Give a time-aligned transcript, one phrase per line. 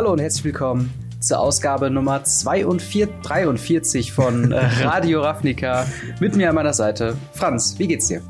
[0.00, 0.90] Hallo und herzlich willkommen
[1.20, 5.86] zur Ausgabe Nummer 43 von äh, Radio Ravnica.
[6.20, 8.22] Mit mir an meiner Seite Franz, wie geht's dir?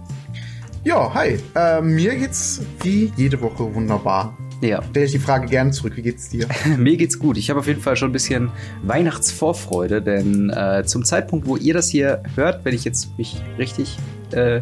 [0.83, 1.39] Ja, hi.
[1.55, 4.37] Äh, mir geht's wie jede Woche wunderbar.
[4.61, 4.83] Ja.
[4.91, 5.93] Stell ich die Frage gerne zurück.
[5.95, 6.49] Wie geht's dir?
[6.77, 7.39] Mir geht's gut.
[7.39, 8.51] Ich habe auf jeden Fall schon ein bisschen
[8.83, 13.97] Weihnachtsvorfreude, denn äh, zum Zeitpunkt, wo ihr das hier hört, wenn ich jetzt mich richtig
[14.33, 14.59] äh,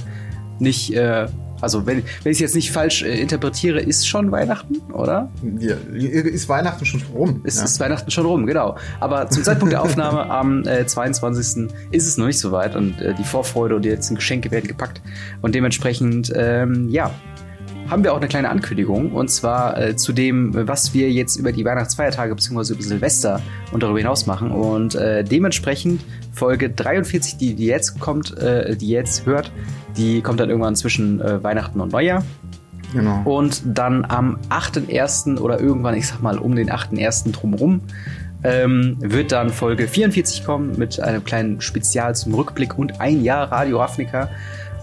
[0.58, 1.26] nicht äh,
[1.60, 5.30] also wenn, wenn ich es jetzt nicht falsch äh, interpretiere, ist schon Weihnachten, oder?
[5.58, 7.40] Ja, ist Weihnachten schon rum.
[7.44, 7.64] Ist, ja.
[7.64, 8.76] ist Weihnachten schon rum, genau.
[9.00, 11.70] Aber zum Zeitpunkt der Aufnahme am äh, 22.
[11.90, 14.68] ist es noch nicht so weit und äh, die Vorfreude und die letzten Geschenke werden
[14.68, 15.02] gepackt.
[15.42, 17.10] Und dementsprechend, ähm, ja,
[17.88, 21.52] haben wir auch eine kleine Ankündigung und zwar äh, zu dem, was wir jetzt über
[21.52, 22.74] die Weihnachtsfeiertage bzw.
[22.74, 23.40] über Silvester
[23.72, 24.50] und darüber hinaus machen.
[24.50, 29.50] Und äh, dementsprechend Folge 43, die, die jetzt kommt, äh, die jetzt hört,
[29.96, 32.24] die kommt dann irgendwann zwischen äh, Weihnachten und Neujahr.
[32.92, 33.22] Genau.
[33.24, 35.38] Und dann am 8.1.
[35.38, 37.32] oder irgendwann, ich sag mal, um den 8.1.
[37.32, 37.80] drumherum,
[38.44, 43.50] ähm, wird dann Folge 44 kommen mit einem kleinen Spezial zum Rückblick und ein Jahr
[43.50, 44.30] Radio Afrika.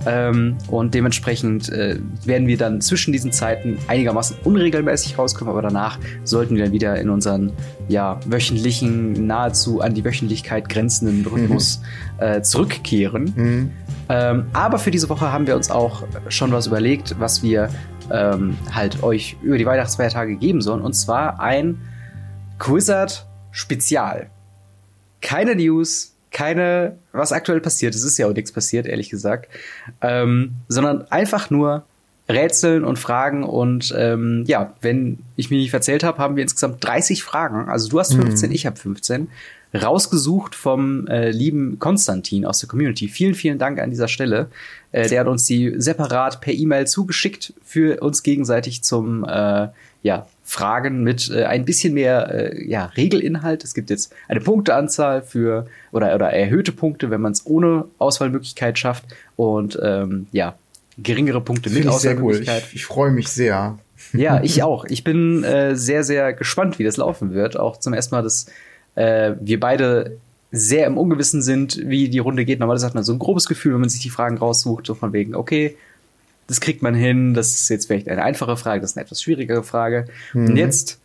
[0.05, 5.99] Ähm, und dementsprechend äh, werden wir dann zwischen diesen Zeiten einigermaßen unregelmäßig rauskommen, aber danach
[6.23, 7.53] sollten wir dann wieder in unseren
[7.87, 11.81] ja, wöchentlichen, nahezu an die Wöchentlichkeit grenzenden Rhythmus
[12.17, 12.23] mhm.
[12.23, 13.33] äh, zurückkehren.
[13.35, 13.71] Mhm.
[14.09, 17.69] Ähm, aber für diese Woche haben wir uns auch schon was überlegt, was wir
[18.11, 20.81] ähm, halt euch über die Weihnachtsfeiertage geben sollen.
[20.81, 21.81] Und zwar ein
[22.59, 24.29] Quizzard Spezial.
[25.21, 27.95] Keine News, keine, was aktuell passiert.
[27.95, 29.47] Es ist ja auch nichts passiert, ehrlich gesagt.
[30.01, 31.85] Ähm, sondern einfach nur
[32.27, 33.45] Rätseln und Fragen.
[33.45, 37.69] Und ähm, ja, wenn ich mich nicht verzählt habe, haben wir insgesamt 30 Fragen.
[37.69, 38.55] Also du hast 15, mhm.
[38.55, 39.29] ich habe 15
[39.73, 43.07] rausgesucht vom äh, lieben Konstantin aus der Community.
[43.07, 44.49] Vielen, vielen Dank an dieser Stelle.
[44.91, 49.69] Äh, der hat uns die separat per E-Mail zugeschickt für uns gegenseitig zum äh,
[50.03, 53.63] ja, Fragen mit äh, ein bisschen mehr äh, ja, Regelinhalt.
[53.63, 58.77] Es gibt jetzt eine Punkteanzahl für oder, oder erhöhte Punkte, wenn man es ohne Auswahlmöglichkeit
[58.77, 59.05] schafft
[59.35, 60.53] und ähm, ja,
[60.99, 62.61] geringere Punkte mit Auswahlmöglichkeit.
[62.61, 62.67] Cool.
[62.69, 63.79] Ich, ich freue mich sehr.
[64.13, 64.85] Ja, ich auch.
[64.85, 67.57] Ich bin äh, sehr, sehr gespannt, wie das laufen wird.
[67.57, 68.45] Auch zum ersten Mal das
[68.93, 70.17] äh, wir beide
[70.51, 72.59] sehr im Ungewissen sind, wie die Runde geht.
[72.59, 75.11] Normalerweise hat man so ein grobes Gefühl, wenn man sich die Fragen raussucht, so von
[75.11, 75.75] wegen, okay,
[76.47, 79.21] das kriegt man hin, das ist jetzt vielleicht eine einfache Frage, das ist eine etwas
[79.21, 80.05] schwierigere Frage.
[80.33, 80.47] Mhm.
[80.47, 80.99] Und jetzt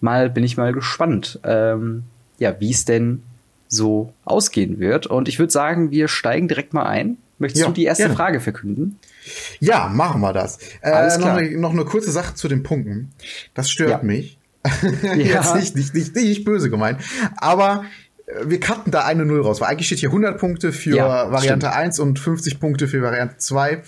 [0.00, 2.04] mal bin ich mal gespannt, ähm,
[2.38, 3.22] ja, wie es denn
[3.68, 5.06] so ausgehen wird.
[5.06, 7.16] Und ich würde sagen, wir steigen direkt mal ein.
[7.38, 8.14] Möchtest ja, du die erste gerne.
[8.14, 8.98] Frage verkünden?
[9.58, 10.58] Ja, machen wir das.
[10.80, 13.10] Äh, noch, eine, noch, eine, kurze Sache zu den Punkten.
[13.54, 14.02] Das stört ja.
[14.02, 14.38] mich.
[15.02, 15.14] ja.
[15.14, 17.00] Jetzt nicht, nicht, nicht, nicht böse gemeint.
[17.36, 17.84] Aber
[18.44, 21.66] wir cutten da eine Null raus, weil eigentlich steht hier 100 Punkte für ja, Variante
[21.66, 21.76] stimmt.
[21.76, 23.82] 1 und 50 Punkte für Variante 2.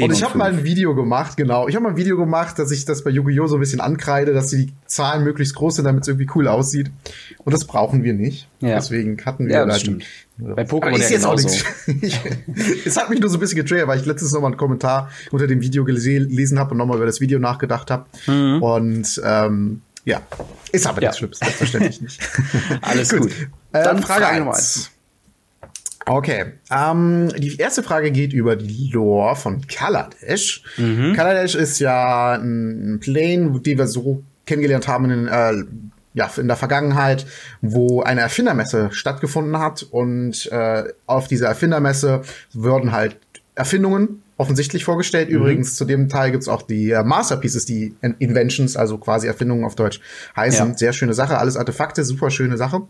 [0.00, 1.68] Und ich habe mal ein Video gemacht, genau.
[1.68, 3.46] Ich habe mal ein Video gemacht, dass ich das bei Yu-Gi-Oh!
[3.46, 6.90] so ein bisschen ankreide, dass die Zahlen möglichst groß sind, damit es irgendwie cool aussieht.
[7.44, 8.48] Und das brauchen wir nicht.
[8.60, 8.76] Ja.
[8.76, 10.04] Deswegen cutten wir ja, da stimmt.
[10.36, 11.64] Bei Pokémon ist jetzt auch nichts.
[12.84, 15.10] es hat mich nur so ein bisschen getriggert, weil ich letztens noch mal einen Kommentar
[15.32, 18.06] unter dem Video gelesen habe und nochmal über das Video nachgedacht habe.
[18.26, 18.62] Mhm.
[18.62, 20.22] Und ähm, ja,
[20.70, 21.08] ist aber ja.
[21.08, 22.20] nichts Schlimmes, selbstverständlich nicht.
[22.82, 23.20] Alles gut.
[23.22, 23.32] gut.
[23.72, 24.90] Dann Frage, Frage Nummer eins.
[26.06, 30.62] Okay, ähm, die erste Frage geht über die Lore von Kaladesh.
[30.78, 31.12] Mhm.
[31.14, 35.64] Kaladesh ist ja ein Plane, die wir so kennengelernt haben in, äh,
[36.14, 37.26] ja, in der Vergangenheit,
[37.60, 42.22] wo eine Erfindermesse stattgefunden hat und äh, auf dieser Erfindermesse
[42.54, 43.18] würden halt
[43.54, 45.28] Erfindungen offensichtlich vorgestellt.
[45.28, 45.36] Mhm.
[45.36, 49.74] Übrigens, zu dem Teil gibt's auch die äh, Masterpieces, die Inventions, also quasi Erfindungen auf
[49.74, 50.00] Deutsch
[50.36, 50.68] heißen.
[50.70, 50.78] Ja.
[50.78, 52.82] Sehr schöne Sache, alles Artefakte, super schöne Sache.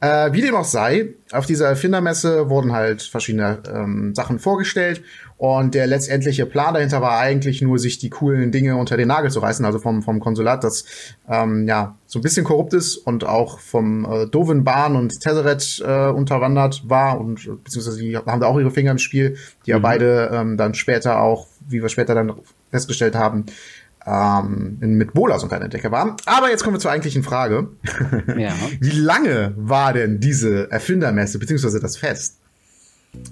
[0.00, 5.02] Äh, wie dem auch sei, auf dieser Erfindermesse wurden halt verschiedene ähm, Sachen vorgestellt
[5.40, 9.30] und der letztendliche Plan dahinter war eigentlich nur, sich die coolen Dinge unter den Nagel
[9.30, 10.84] zu reißen, also vom, vom Konsulat, das
[11.30, 15.82] ähm, ja so ein bisschen korrupt ist und auch vom äh, Dovin Bahn und Tesseret
[15.82, 19.76] äh, unterwandert war und beziehungsweise die haben da auch ihre Finger im Spiel, die mhm.
[19.76, 22.34] ja beide ähm, dann später auch, wie wir später dann
[22.70, 23.46] festgestellt haben,
[24.04, 26.16] ähm, mit Bolas und keine Entdecker waren.
[26.26, 27.68] Aber jetzt kommen wir zur eigentlichen Frage.
[28.36, 28.52] Ja.
[28.78, 32.39] Wie lange war denn diese Erfindermesse beziehungsweise das Fest?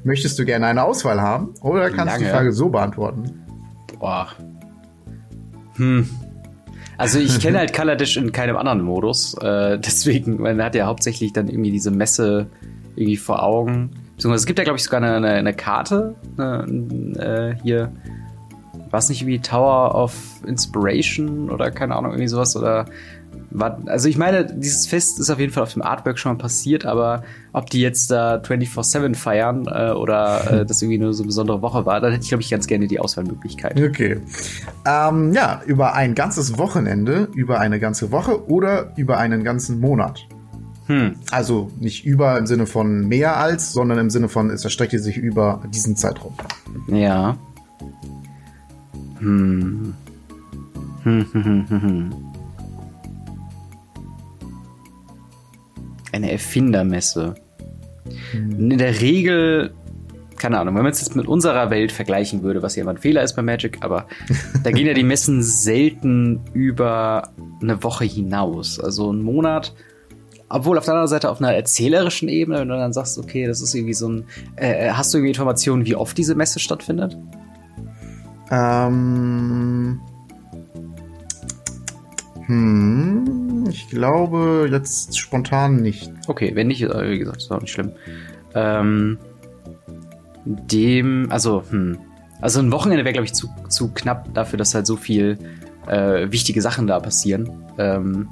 [0.04, 2.18] Möchtest du gerne eine Auswahl haben oder kannst Lange.
[2.18, 3.44] du die Frage so beantworten?
[3.98, 4.28] Boah.
[5.76, 6.08] Hm.
[6.96, 9.34] Also ich kenne halt Kaladesh in keinem anderen Modus.
[9.40, 12.46] Äh, deswegen, man hat ja hauptsächlich dann irgendwie diese Messe
[12.96, 13.90] irgendwie vor Augen.
[14.16, 16.16] Beziehungsweise es gibt ja, glaube ich, sogar eine, eine, eine Karte.
[16.36, 17.92] Eine, äh, hier,
[18.90, 20.14] was nicht wie Tower of
[20.44, 22.56] Inspiration oder keine Ahnung, irgendwie sowas.
[22.56, 22.86] Oder
[23.50, 26.38] war, also ich meine, dieses Fest ist auf jeden Fall auf dem Artwork schon mal
[26.38, 27.22] passiert, aber
[27.52, 31.62] ob die jetzt da 24-7 feiern äh, oder äh, das irgendwie nur so eine besondere
[31.62, 33.80] Woche war, dann hätte ich, glaube ich, ganz gerne die Auswahlmöglichkeit.
[33.80, 34.20] Okay.
[34.86, 40.26] Ähm, ja, über ein ganzes Wochenende, über eine ganze Woche oder über einen ganzen Monat.
[40.86, 41.16] Hm.
[41.30, 45.16] Also nicht über im Sinne von mehr als, sondern im Sinne von, es erstreckt sich
[45.16, 46.34] über diesen Zeitraum.
[46.86, 47.36] Ja.
[49.18, 49.94] Hm.
[51.04, 52.27] Hm, hm, hm, hm, hm.
[56.12, 57.34] Eine Erfindermesse.
[58.32, 58.70] Hm.
[58.70, 59.72] In der Regel,
[60.36, 62.98] keine Ahnung, wenn man es jetzt mit unserer Welt vergleichen würde, was ja immer ein
[62.98, 64.06] Fehler ist bei Magic, aber
[64.64, 68.80] da gehen ja die Messen selten über eine Woche hinaus.
[68.80, 69.74] Also ein Monat
[70.50, 73.60] obwohl auf der anderen Seite auf einer erzählerischen Ebene, wenn du dann sagst, okay, das
[73.60, 74.24] ist irgendwie so ein.
[74.56, 77.18] Äh, hast du irgendwie Informationen, wie oft diese Messe stattfindet?
[78.50, 80.00] Ähm.
[82.48, 86.10] Hm, ich glaube jetzt spontan nicht.
[86.26, 87.92] Okay, wenn nicht, äh, wie gesagt, ist auch nicht schlimm.
[88.54, 89.18] Ähm,
[90.44, 91.98] dem, also, hm.
[92.40, 95.38] Also ein Wochenende wäre, glaube ich, zu, zu knapp dafür, dass halt so viel
[95.88, 97.50] äh, wichtige Sachen da passieren.
[97.76, 98.28] Ähm,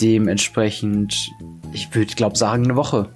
[0.00, 1.30] Dementsprechend,
[1.74, 3.08] ich würde, glaube sagen, eine Woche.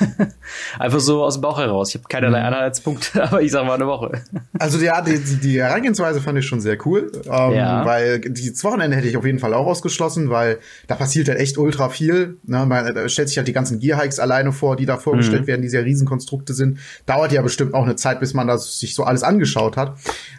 [0.78, 1.90] Einfach so aus dem Bauch heraus.
[1.90, 2.46] Ich habe keinerlei mhm.
[2.46, 4.22] Anhaltspunkte, aber ich sage mal eine Woche.
[4.58, 7.12] also ja, die, die Herangehensweise fand ich schon sehr cool.
[7.26, 7.84] Ähm, ja.
[7.84, 11.58] Weil dieses Wochenende hätte ich auf jeden Fall auch ausgeschlossen, weil da passiert halt echt
[11.58, 12.38] ultra viel.
[12.44, 12.64] Ne?
[12.64, 15.48] Man da stellt sich halt die ganzen Gear-Hikes alleine vor, die da vorgestellt mhm.
[15.48, 16.78] werden, die sehr Riesenkonstrukte sind.
[17.04, 19.98] Dauert ja bestimmt auch eine Zeit, bis man das sich so alles angeschaut hat.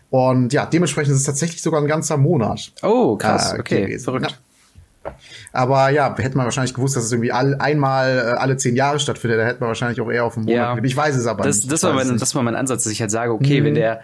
[0.10, 2.72] Und ja, dementsprechend ist es tatsächlich sogar ein ganzer Monat.
[2.82, 4.04] Oh, krass, äh, okay, gewesen.
[4.04, 4.32] verrückt.
[4.32, 4.38] Ja.
[5.52, 9.00] Aber ja, hätte man wahrscheinlich gewusst, dass es irgendwie all, einmal äh, alle zehn Jahre
[9.00, 10.78] stattfindet, da hätte man wahrscheinlich auch eher auf einen Monat.
[10.78, 10.84] Ja.
[10.84, 11.72] Ich weiß es aber das, nicht.
[11.72, 13.66] Das war, mein, das war mein Ansatz, dass ich halt sage, okay, mhm.
[13.66, 14.02] wenn der,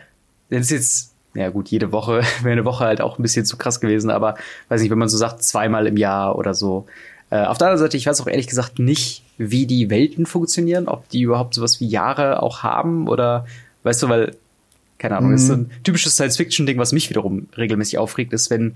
[0.49, 3.57] das ist jetzt, ja gut, jede Woche wäre eine Woche halt auch ein bisschen zu
[3.57, 4.35] krass gewesen, aber
[4.69, 6.85] weiß nicht, wenn man so sagt, zweimal im Jahr oder so.
[7.29, 10.87] Äh, auf der anderen Seite, ich weiß auch ehrlich gesagt nicht, wie die Welten funktionieren,
[10.87, 13.45] ob die überhaupt sowas wie Jahre auch haben oder,
[13.83, 14.35] weißt du, weil
[14.97, 15.35] keine Ahnung, mhm.
[15.35, 18.75] ist so ein typisches Science-Fiction-Ding, was mich wiederum regelmäßig aufregt, ist, wenn wenn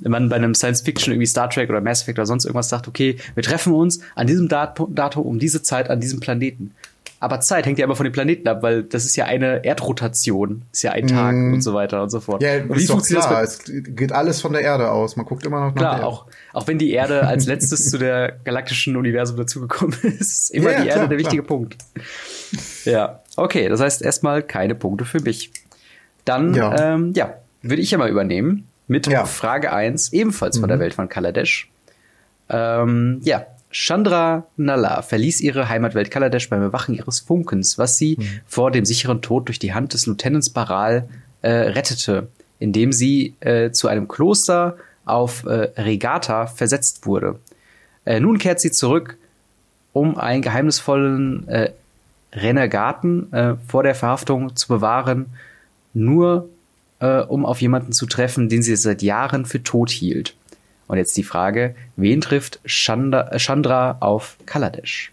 [0.00, 2.88] man bei einem Science Fiction irgendwie Star Trek oder Mass Effect oder sonst irgendwas sagt,
[2.88, 6.74] okay, wir treffen uns an diesem Datum um diese Zeit an diesem Planeten.
[7.22, 10.62] Aber Zeit hängt ja immer von den Planeten ab, weil das ist ja eine Erdrotation,
[10.72, 11.52] ist ja ein Tag mm.
[11.52, 12.42] und so weiter und so fort.
[12.42, 15.16] Ja, und wie ist doch klar, es geht alles von der Erde aus.
[15.16, 16.24] Man guckt immer noch nach klar, der auch,
[16.54, 20.80] auch wenn die Erde als letztes zu der galaktischen Universum dazugekommen ist, ist immer ja,
[20.80, 21.58] die Erde klar, der wichtige klar.
[21.58, 21.76] Punkt.
[22.86, 25.52] Ja, okay, das heißt erstmal keine Punkte für mich.
[26.24, 29.24] Dann, ja, ähm, ja würde ich ja mal übernehmen mit ja.
[29.24, 30.60] Frage 1, ebenfalls mhm.
[30.60, 30.82] von der mhm.
[30.82, 31.70] Welt von Kaladesh.
[32.48, 38.40] Ähm, ja, Chandra Nalla verließ ihre Heimatwelt Kaladesh beim Erwachen ihres Funkens, was sie mhm.
[38.46, 41.08] vor dem sicheren Tod durch die Hand des Lieutenants Baral
[41.42, 42.26] äh, rettete,
[42.58, 47.38] indem sie äh, zu einem Kloster auf äh, Regata versetzt wurde.
[48.04, 49.16] Äh, nun kehrt sie zurück,
[49.92, 51.70] um einen geheimnisvollen äh,
[52.32, 55.26] Renegaten äh, vor der Verhaftung zu bewahren,
[55.94, 56.48] nur
[57.00, 60.36] äh, um auf jemanden zu treffen, den sie seit Jahren für tot hielt.
[60.86, 65.12] Und jetzt die Frage, wen trifft Chandra, Chandra auf Kaladesh?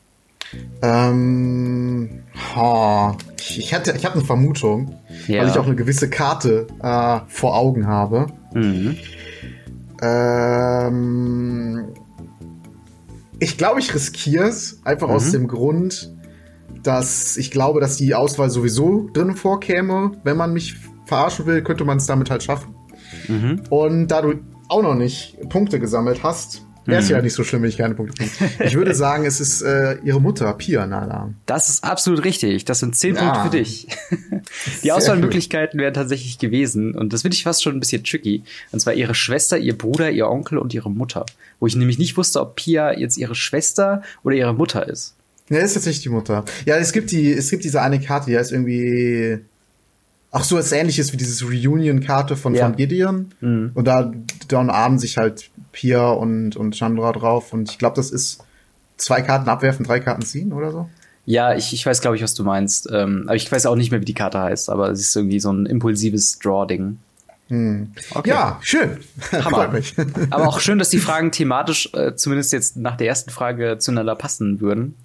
[0.81, 2.23] Ähm,
[2.55, 4.97] oh, ich, hatte, ich habe eine Vermutung,
[5.27, 5.41] ja.
[5.41, 8.27] weil ich auch eine gewisse Karte äh, vor Augen habe.
[8.53, 8.97] Mhm.
[10.01, 11.87] Ähm,
[13.39, 15.13] ich glaube, ich riskiere es einfach mhm.
[15.13, 16.13] aus dem Grund,
[16.81, 20.75] dass ich glaube, dass die Auswahl sowieso drin vorkäme, wenn man mich
[21.07, 22.75] verarschen will, könnte man es damit halt schaffen.
[23.27, 23.63] Mhm.
[23.69, 24.35] Und da du
[24.69, 27.15] auch noch nicht Punkte gesammelt hast, wäre es mhm.
[27.15, 28.63] ja nicht so schlimm, wenn ich keine Punkte kriege.
[28.63, 31.33] Ich würde sagen, es ist äh, ihre Mutter, Pia Nala.
[31.45, 32.65] Das ist absolut richtig.
[32.65, 33.21] Das sind zehn ja.
[33.21, 33.87] Punkte für dich.
[34.83, 38.43] Die Auswahlmöglichkeiten wären tatsächlich gewesen, und das finde ich fast schon ein bisschen tricky.
[38.71, 41.25] Und zwar ihre Schwester, ihr Bruder, ihr Onkel und ihre Mutter.
[41.59, 45.15] Wo ich nämlich nicht wusste, ob Pia jetzt ihre Schwester oder ihre Mutter ist.
[45.49, 46.43] Ja, ist tatsächlich die Mutter.
[46.65, 49.39] Ja, es gibt die, es gibt diese eine Karte, die heißt irgendwie
[50.31, 52.65] Ach so, was ähnliches wie dieses Reunion-Karte von, ja.
[52.65, 53.31] von Gideon.
[53.39, 53.71] Mhm.
[53.73, 54.11] Und da,
[54.47, 57.53] da umarmen sich halt Pia und, und Chandra drauf.
[57.53, 58.43] Und ich glaube, das ist
[58.97, 60.89] zwei Karten abwerfen, drei Karten ziehen oder so.
[61.25, 62.89] Ja, ich, ich weiß, glaube ich, was du meinst.
[62.91, 65.39] Ähm, aber ich weiß auch nicht mehr, wie die Karte heißt, aber es ist irgendwie
[65.39, 66.99] so ein impulsives Draw-Ding.
[67.49, 67.91] Hm.
[68.11, 68.29] Okay.
[68.29, 68.97] Ja, schön.
[69.71, 69.95] Mich.
[70.29, 74.15] aber auch schön, dass die Fragen thematisch, äh, zumindest jetzt nach der ersten Frage, zueinander
[74.15, 74.95] passen würden.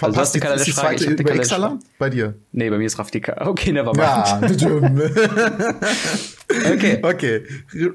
[0.00, 1.52] Also du hast die Kaladesh Frage, ich habe die Kaladesh
[1.98, 2.34] Bei dir?
[2.52, 3.36] Nee, bei mir ist Raftika.
[3.46, 4.60] Okay, never mind.
[4.60, 4.68] Ja,
[6.72, 6.98] okay.
[7.02, 7.42] Okay.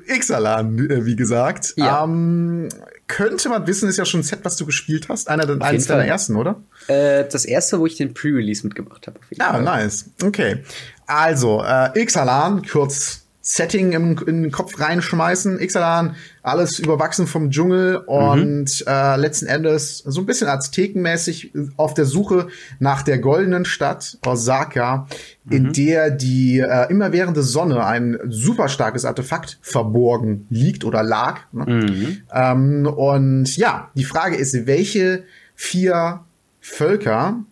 [0.08, 1.74] Ixalan, äh, wie gesagt.
[1.78, 2.04] Ja.
[2.04, 2.70] Ähm,
[3.08, 5.30] könnte man wissen, ist ja schon ein Set, was du gespielt hast.
[5.30, 6.62] Einer, eines deiner ersten, oder?
[6.88, 9.20] Äh, das erste, wo ich den Pre-Release mitgemacht habe.
[9.40, 9.64] Ah, Fall.
[9.64, 10.06] nice.
[10.24, 10.64] Okay.
[11.08, 15.62] Also, äh, Ixalan, kurz Setting im, in den Kopf reinschmeißen.
[15.62, 18.88] Ixalan, alles überwachsen vom Dschungel und mhm.
[18.88, 22.48] äh, letzten Endes so ein bisschen aztekenmäßig auf der Suche
[22.80, 25.08] nach der goldenen Stadt Osaka,
[25.44, 25.52] mhm.
[25.52, 31.42] in der die äh, immerwährende Sonne, ein super starkes Artefakt, verborgen liegt oder lag.
[31.52, 31.66] Ne?
[31.68, 32.22] Mhm.
[32.34, 35.24] Ähm, und ja, die Frage ist, welche
[35.54, 36.22] vier
[36.62, 37.44] Völker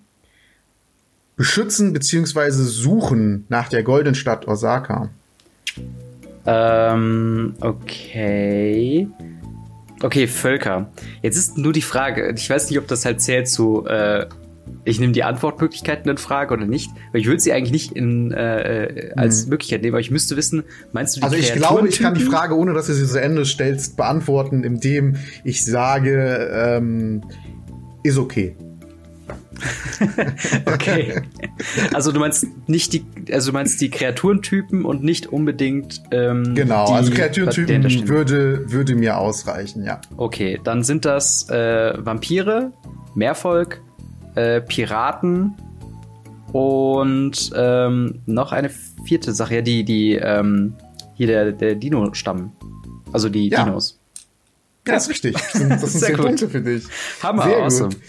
[1.36, 5.12] beschützen beziehungsweise suchen nach der goldenen Stadt Osaka?
[6.46, 9.08] Ähm, okay.
[10.02, 10.92] Okay, Völker.
[11.22, 14.26] Jetzt ist nur die Frage, ich weiß nicht, ob das halt zählt zu, äh,
[14.84, 18.32] ich nehme die Antwortmöglichkeiten in Frage oder nicht, weil ich würde sie eigentlich nicht in,
[18.32, 19.50] äh, als hm.
[19.52, 22.24] Möglichkeit nehmen, aber ich müsste wissen, meinst du die Also ich glaube, ich kann die
[22.24, 25.16] Frage, ohne dass du sie zu Ende stellst, beantworten, indem
[25.46, 27.24] ich sage, ähm,
[28.04, 28.58] ist okay.
[30.66, 31.22] okay.
[31.94, 36.02] Also du meinst nicht die, also du meinst die Kreaturentypen und nicht unbedingt.
[36.12, 40.02] Ähm, genau, die, also Kreaturentypen würde, würde mir ausreichen, ja.
[40.18, 42.72] Okay, dann sind das äh, Vampire,
[43.16, 43.82] Meervolk,
[44.36, 45.56] äh, Piraten
[46.52, 48.70] und ähm, noch eine
[49.06, 50.76] vierte Sache, ja, die, die, ähm,
[51.16, 52.52] hier der, der Dino-Stamm.
[53.12, 53.64] Also die ja.
[53.64, 54.00] Dinos.
[54.88, 55.34] Ja, ist richtig.
[55.34, 56.84] Das sind, das sind sehr, sehr Punkte für dich.
[57.22, 57.90] Hammer, Sehr awesome.
[57.90, 58.02] Gut.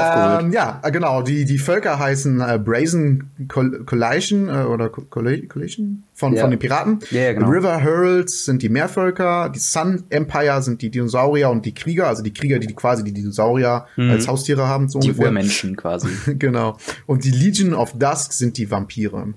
[0.00, 1.22] Ich habe ähm, Ja, genau.
[1.22, 6.42] Die, die Völker heißen äh, Brazen Collation äh, oder Collation von, yeah.
[6.42, 6.98] von den Piraten.
[7.10, 7.48] Yeah, genau.
[7.48, 9.50] River Heralds sind die Meervölker.
[9.54, 12.08] Die Sun Empire sind die Dinosaurier und die Krieger.
[12.08, 14.10] Also die Krieger, die quasi die Dinosaurier mhm.
[14.10, 14.88] als Haustiere haben.
[14.88, 15.26] So die ungefähr.
[15.26, 16.08] Urmenschen quasi.
[16.38, 16.76] genau.
[17.06, 19.34] Und die Legion of Dusk sind die Vampire.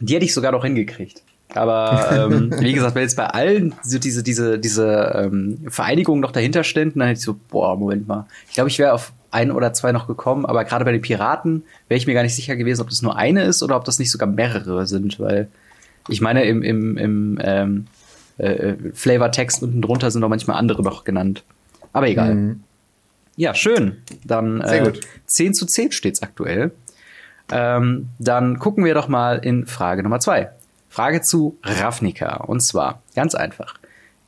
[0.00, 1.22] Die hätte ich sogar noch hingekriegt.
[1.54, 6.32] Aber ähm, wie gesagt, wenn jetzt bei allen so diese, diese, diese ähm, Vereinigung noch
[6.32, 8.26] dahinter ständen, dann hätte ich so, boah, Moment mal.
[8.48, 11.64] Ich glaube, ich wäre auf ein oder zwei noch gekommen, aber gerade bei den Piraten
[11.88, 13.98] wäre ich mir gar nicht sicher gewesen, ob das nur eine ist oder ob das
[13.98, 15.48] nicht sogar mehrere sind, weil
[16.08, 17.86] ich meine, im, im, im ähm,
[18.38, 21.44] äh, Flavortext unten drunter sind auch manchmal andere noch genannt.
[21.92, 22.34] Aber egal.
[22.34, 22.60] Mhm.
[23.36, 23.98] Ja, schön.
[24.24, 25.00] Dann Sehr äh, gut.
[25.26, 26.72] 10 zu 10 steht's aktuell.
[27.50, 30.50] Ähm, dann gucken wir doch mal in Frage Nummer zwei.
[30.88, 32.36] Frage zu Ravnica.
[32.38, 33.74] Und zwar ganz einfach.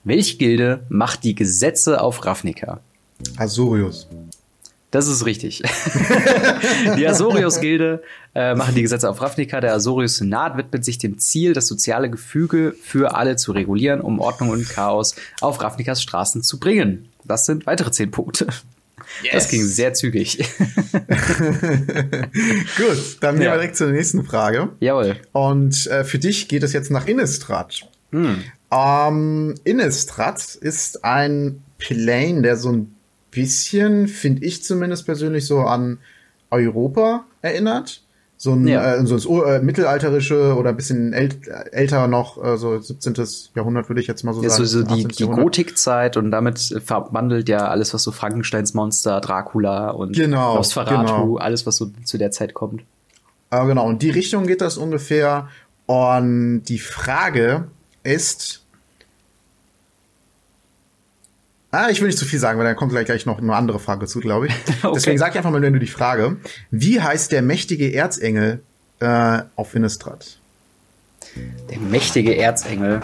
[0.04, 2.80] Welche Gilde macht die Gesetze auf Ravnica?
[3.36, 4.08] Azorius.
[4.90, 5.62] Das ist richtig.
[6.96, 8.02] die Azorius-Gilde
[8.34, 9.60] äh, machen die Gesetze auf Ravnica.
[9.60, 14.48] Der Azorius-Senat widmet sich dem Ziel, das soziale Gefüge für alle zu regulieren, um Ordnung
[14.50, 17.08] und Chaos auf Ravnikas Straßen zu bringen.
[17.24, 18.48] Das sind weitere zehn Punkte.
[19.22, 19.32] Yes.
[19.32, 20.38] Das ging sehr zügig.
[20.38, 20.46] Gut,
[23.20, 24.70] dann gehen wir direkt zur nächsten Frage.
[24.80, 25.16] Jawohl.
[25.32, 27.80] Und äh, für dich geht es jetzt nach Innistrad.
[28.12, 28.42] Hm.
[28.70, 32.94] Ähm, Innistrad ist ein Plane, der so ein
[33.30, 35.98] bisschen, finde ich zumindest persönlich, so an
[36.50, 38.02] Europa erinnert.
[38.36, 38.94] So ein, ja.
[38.94, 41.28] äh, so das äh, mittelalterische oder ein bisschen äl
[41.72, 43.14] älter noch, äh, so 17.
[43.54, 44.64] Jahrhundert würde ich jetzt mal so ja, sagen.
[44.64, 49.90] So, so die, die Gotikzeit und damit verwandelt ja alles, was so Frankensteins Monster, Dracula
[49.90, 51.36] und genau, Nosferatu, genau.
[51.36, 52.82] alles, was so zu der Zeit kommt.
[53.50, 55.48] Äh, genau, und die Richtung geht das ungefähr.
[55.84, 57.68] Und die Frage
[58.04, 58.64] ist,
[61.72, 64.06] Ah, ich will nicht zu viel sagen, weil dann kommt gleich noch eine andere Frage
[64.06, 64.54] zu, glaube ich.
[64.82, 64.92] okay.
[64.94, 66.36] Deswegen sag ich einfach mal, wenn du die Frage.
[66.72, 68.60] Wie heißt der mächtige Erzengel
[68.98, 70.38] äh, auf Innistrad?
[71.70, 73.00] Der mächtige Erzengel.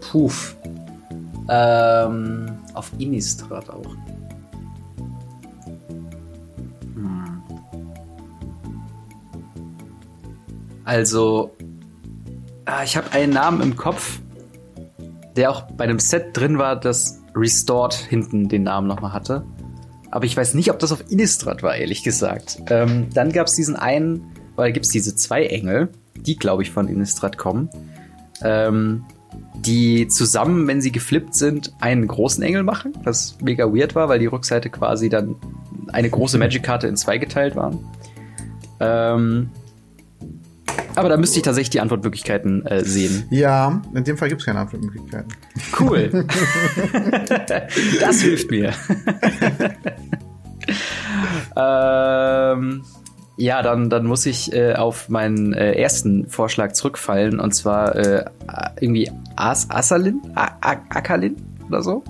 [0.00, 0.32] Puh.
[1.48, 3.94] Ähm, auf Innistrad auch.
[6.94, 7.42] Hm.
[10.84, 11.54] Also,
[12.64, 14.18] ah, ich habe einen Namen im Kopf,
[15.36, 19.44] der auch bei einem Set drin war, das Restored hinten den Namen nochmal hatte.
[20.10, 22.58] Aber ich weiß nicht, ob das auf Innistrad war, ehrlich gesagt.
[22.68, 26.70] Ähm, dann gab es diesen einen, weil gibt es diese zwei Engel, die, glaube ich,
[26.70, 27.70] von Innistrad kommen,
[28.42, 29.04] ähm,
[29.56, 34.18] die zusammen, wenn sie geflippt sind, einen großen Engel machen, was mega weird war, weil
[34.18, 35.36] die Rückseite quasi dann
[35.92, 37.78] eine große Magic-Karte in zwei geteilt waren.
[38.80, 39.50] Ähm,
[40.94, 43.26] aber da müsste ich tatsächlich die Antwortmöglichkeiten äh, sehen.
[43.30, 45.32] Ja, in dem Fall gibt es keine Antwortmöglichkeiten.
[45.78, 46.10] Cool.
[48.00, 48.72] das hilft mir.
[51.56, 52.84] ähm,
[53.36, 58.24] ja, dann, dann muss ich äh, auf meinen äh, ersten Vorschlag zurückfallen und zwar äh,
[58.80, 60.20] irgendwie As Asalin?
[60.34, 61.36] Akalin
[61.68, 62.04] oder so?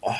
[0.00, 0.10] Oh.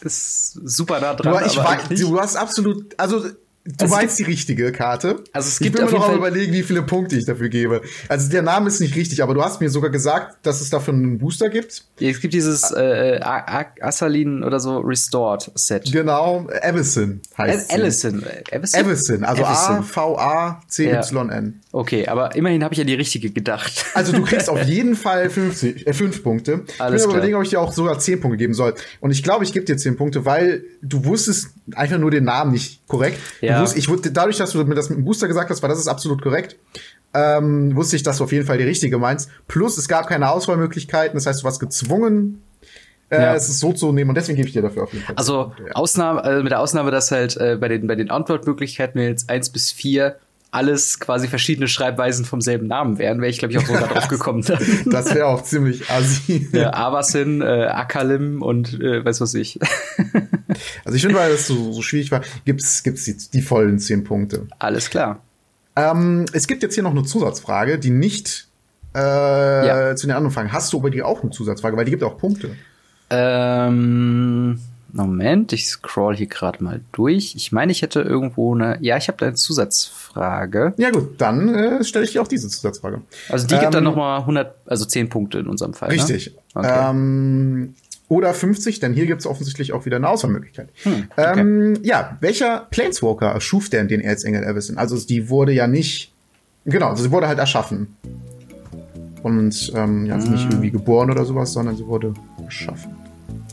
[0.00, 1.38] Ist super nah dran.
[1.40, 3.24] Du, ich weiß, du hast absolut, also
[3.66, 5.24] Du Also es meinst die richtige Karte.
[5.32, 7.24] Also es ich gibt bin auf mir jeden noch am überlegen, wie viele Punkte ich
[7.24, 7.82] dafür gebe.
[8.08, 10.94] Also der Name ist nicht richtig, aber du hast mir sogar gesagt, dass es dafür
[10.94, 11.84] einen Booster gibt.
[12.00, 15.90] Es gibt dieses äh, A- Assalin oder so Restored Set.
[15.92, 17.82] Genau, Avison heißt Al- sie.
[17.82, 18.24] Allison.
[18.52, 18.80] Avison?
[18.80, 19.76] Avison, also Avison.
[19.78, 21.60] A-V-A-C-Y-N.
[21.72, 23.84] Okay, aber immerhin habe ich an die richtige gedacht.
[23.94, 26.62] Also du kriegst auf jeden Fall 50, äh, 5 Punkte.
[26.66, 28.74] ich Alles bin mir überlegen, ob ich dir auch sogar 10 Punkte geben soll.
[29.00, 32.52] Und ich glaube, ich gebe dir 10 Punkte, weil du wusstest einfach nur den Namen
[32.52, 33.18] nicht korrekt.
[33.40, 33.55] Ja.
[33.56, 35.68] Du wusst, ich, wusste- dadurch, dass du mir das mit dem Booster gesagt hast, weil
[35.70, 36.56] das ist absolut korrekt,
[37.14, 39.30] ähm, wusste ich, dass du auf jeden Fall die richtige meinst.
[39.48, 42.42] Plus, es gab keine Auswahlmöglichkeiten, das heißt, du warst gezwungen,
[43.08, 43.34] äh, Ja.
[43.34, 45.14] es ist so zu nehmen und deswegen gebe ich dir dafür auf jeden Fall.
[45.14, 45.72] 10 Also ja.
[45.74, 49.48] Ausnahme, äh, mit der Ausnahme, dass halt äh, bei den bei den Antwortmöglichkeiten jetzt eins
[49.50, 50.16] bis vier
[50.50, 54.08] alles quasi verschiedene Schreibweisen vom selben Namen wären, wäre ich glaube ich auch sogar drauf
[54.08, 54.42] gekommen.
[54.86, 56.48] Das wäre auch ziemlich assi.
[56.52, 59.58] ja, Avasin, äh, Akalim und äh, weiß was ich.
[60.86, 64.04] Also ich finde, weil das so, so schwierig war, gibt's gibt's die, die vollen 10
[64.04, 64.46] Punkte.
[64.58, 65.20] Alles klar.
[65.74, 68.48] Ähm, es gibt jetzt hier noch eine Zusatzfrage, die nicht
[68.94, 68.98] äh,
[69.66, 69.94] Ja.
[69.96, 70.52] zu den anderen Fragen.
[70.52, 71.76] Hast du über die auch eine Zusatzfrage?
[71.76, 72.56] Weil die gibt auch Punkte.
[73.10, 74.58] Ähm,
[74.96, 77.34] Moment, ich scroll hier gerade mal durch.
[77.36, 78.78] Ich meine, ich hätte irgendwo eine.
[78.80, 80.74] Ja, ich habe da eine Zusatzfrage.
[80.78, 83.02] Ja gut, dann äh, stelle ich dir auch diese Zusatzfrage.
[83.28, 85.90] Also die gibt dann Ähm, noch mal 100, also 10 Punkte in unserem Fall.
[85.90, 86.34] Richtig.
[86.54, 86.60] Ne?
[86.60, 86.90] Okay.
[86.90, 87.74] Ähm,
[88.08, 90.68] oder 50, denn hier gibt es offensichtlich auch wieder eine Auswahlmöglichkeit.
[90.84, 91.40] Hm, okay.
[91.40, 94.78] ähm, ja, welcher Planeswalker erschuf denn den Erzengel Avison?
[94.78, 96.12] Also die wurde ja nicht,
[96.64, 97.96] genau, sie wurde halt erschaffen.
[99.22, 100.34] Und ähm, ja, also Hm.
[100.34, 102.94] nicht irgendwie geboren oder sowas, sondern sie wurde erschaffen.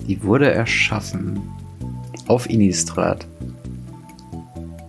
[0.07, 1.39] Die wurde erschaffen
[2.27, 3.27] auf Innistrad.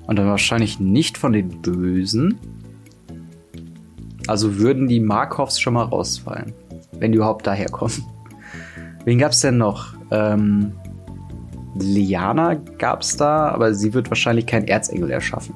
[0.06, 2.38] Und dann wahrscheinlich nicht von den Bösen.
[4.26, 6.52] Also würden die Markovs schon mal rausfallen.
[6.92, 8.04] Wenn die überhaupt daherkommen.
[9.04, 9.94] Wen gab's denn noch?
[10.10, 10.72] Ähm,
[11.78, 15.54] Liana gab's da, aber sie wird wahrscheinlich keinen Erzengel erschaffen.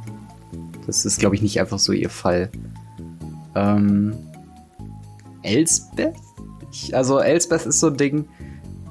[0.87, 2.51] Das ist, glaube ich, nicht einfach so ihr Fall.
[3.55, 4.15] Ähm,
[5.43, 6.17] Elsbeth?
[6.73, 8.27] Ich, also Elsbeth ist so ein Ding.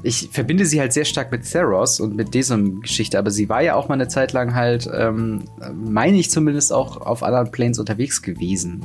[0.04, 3.62] Ich verbinde sie halt sehr stark mit Theros und mit diesem Geschichte, aber sie war
[3.62, 7.80] ja auch mal eine Zeit lang halt, ähm, meine ich zumindest auch auf anderen Planes
[7.80, 8.82] unterwegs gewesen.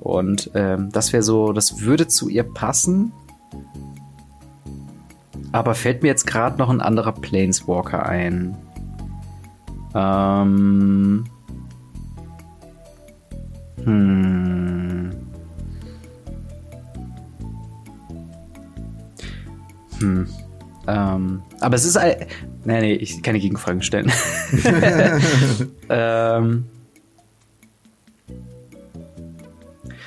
[0.00, 3.12] Und ähm, das wäre so, das würde zu ihr passen.
[5.52, 8.56] Aber fällt mir jetzt gerade noch ein anderer Planeswalker ein.
[9.94, 11.24] Ähm.
[13.84, 15.25] Hm.
[20.00, 20.26] Hm.
[20.88, 22.14] Ähm, aber es ist ein.
[22.64, 24.12] Nee, nee, ich kann keine Gegenfragen stellen.
[25.88, 26.64] ähm.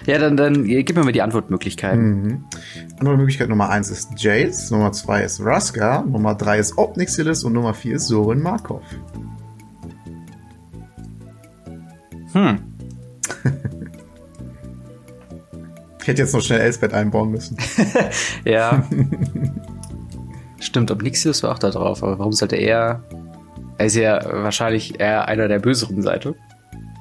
[0.05, 2.21] Ja, dann, dann äh, gib mir mal die Antwortmöglichkeiten.
[2.21, 2.43] Mhm.
[2.99, 7.53] Andere Möglichkeit Nummer eins ist Jace, Nummer zwei ist Raska, Nummer drei ist Obnixilis und
[7.53, 8.83] Nummer vier ist Sorin Markov.
[12.33, 12.59] Hm.
[16.01, 17.57] Ich hätte jetzt noch schnell Elsbeth einbauen müssen.
[18.45, 18.83] Ja.
[20.69, 23.01] Stimmt, Obnixius war auch da drauf, aber warum sollte er.
[23.79, 26.35] Er ist ja wahrscheinlich eher einer der böseren Seite.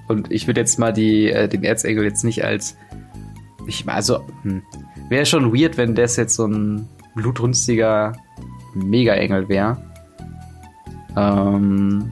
[0.09, 2.79] Und ich würde jetzt mal die, äh, den Erzengel jetzt nicht als.
[3.67, 4.63] Ich, also, hm.
[5.11, 8.15] wäre schon weird, wenn das jetzt so ein blutrünstiger
[8.75, 9.77] Mega-Engel wäre.
[11.15, 12.11] Ähm.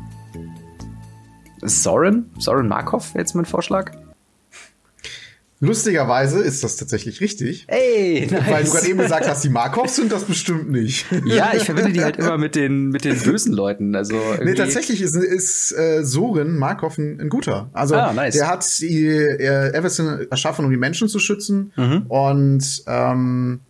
[1.63, 2.31] Soren?
[2.37, 3.93] Soren Markov wäre jetzt mein Vorschlag.
[5.61, 7.65] Lustigerweise ist das tatsächlich richtig.
[7.69, 8.43] Ey, nice.
[8.51, 11.07] Weil du gerade eben gesagt hast, die Markovs sind das bestimmt nicht.
[11.25, 13.95] Ja, ich verbinde die halt immer mit den, mit den bösen Leuten.
[13.97, 17.71] Also Nee, tatsächlich ist, ist äh, Sorin Markov ein, ein guter.
[17.73, 18.35] Also Ah, nice.
[18.35, 22.03] der hat die, äh, Everson erschaffen, um die Menschen zu schützen Mhm.
[22.09, 23.61] und ähm,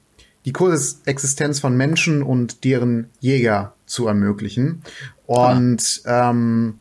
[0.45, 4.83] die Koexistenz von Menschen und deren Jäger zu ermöglichen.
[5.27, 6.79] Und ähm,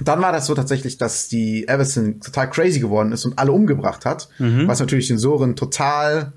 [0.00, 4.04] dann war das so tatsächlich, dass die Everson total crazy geworden ist und alle umgebracht
[4.04, 4.68] hat, Mhm.
[4.68, 6.32] was natürlich den Soren total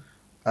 [0.46, 0.50] äh,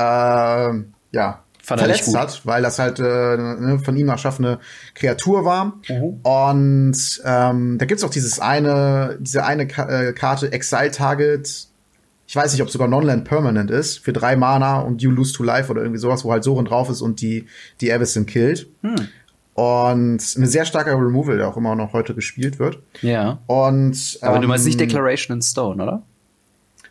[1.12, 4.58] ja Fand er verletzt hat, weil das halt äh, ne, von ihm erschaffene
[4.94, 5.74] Kreatur war.
[5.88, 6.20] Mhm.
[6.22, 11.66] Und ähm, da gibt's auch dieses eine, diese eine Ka äh, Karte Exile Target.
[12.26, 15.42] Ich weiß nicht, ob sogar Non-Land Permanent ist, für drei Mana und You Lose to
[15.42, 17.46] Life oder irgendwie sowas, wo halt Soren drauf ist und die,
[17.80, 18.66] die Avison killt.
[18.82, 19.08] Hm.
[19.58, 22.78] Und eine sehr starke Removal, der auch immer noch heute gespielt wird.
[23.02, 23.38] Ja.
[23.48, 26.02] Und, Aber du meinst nicht ähm, Declaration in Stone, oder?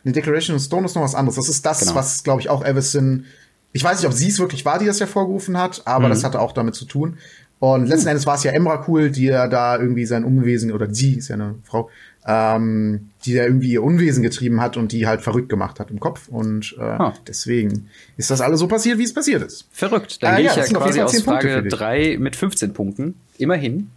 [0.04, 1.36] eine Declaration of Stone ist noch was anderes.
[1.36, 1.94] Das ist das, Genau.
[1.94, 3.24] was, glaube ich, auch Avison.
[3.72, 6.10] Ich weiß nicht, ob sie es wirklich war, die das hervorgerufen hat, aber Mhm.
[6.10, 7.16] das hatte auch damit zu tun.
[7.58, 11.14] Und letzten Endes war es ja Emrakul, die ja da irgendwie sein Unwesen, oder sie
[11.14, 11.88] ist ja eine Frau,
[12.26, 15.98] ähm, die da irgendwie ihr Unwesen getrieben hat und die halt verrückt gemacht hat im
[16.00, 16.28] Kopf.
[16.28, 17.14] Und äh, Ah.
[17.26, 19.66] deswegen ist das alles so passiert, wie es passiert ist.
[19.72, 20.22] Verrückt.
[20.22, 21.78] Dann Ah, gehe ja, ich ja quasi aus 10 Punkte Frage für dich.
[21.78, 23.14] 3 mit 15 Punkten.
[23.38, 23.90] Immerhin.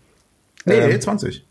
[0.65, 1.01] Nee, Ähm.
[1.01, 1.45] 20.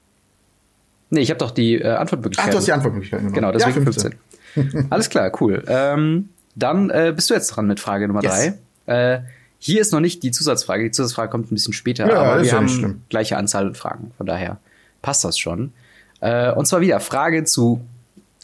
[1.11, 2.48] Nee, ich habe doch die äh, Antwortmöglichkeiten.
[2.48, 3.35] Ach, du hast die Antwortmöglichkeiten genommen.
[3.35, 4.14] Genau, deswegen ja, 15.
[4.54, 4.87] 15.
[4.92, 5.64] Alles klar, cool.
[5.66, 8.52] Ähm, dann äh, bist du jetzt dran mit Frage Nummer yes.
[8.87, 9.14] drei.
[9.14, 9.20] Äh,
[9.59, 10.85] hier ist noch nicht die Zusatzfrage.
[10.85, 13.02] Die Zusatzfrage kommt ein bisschen später, ja, aber wir ja haben schlimm.
[13.09, 14.12] gleiche Anzahl Fragen.
[14.16, 14.59] Von daher
[15.02, 15.72] passt das schon.
[16.20, 17.80] Äh, und zwar wieder Frage zu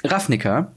[0.04, 0.72] Ravnica.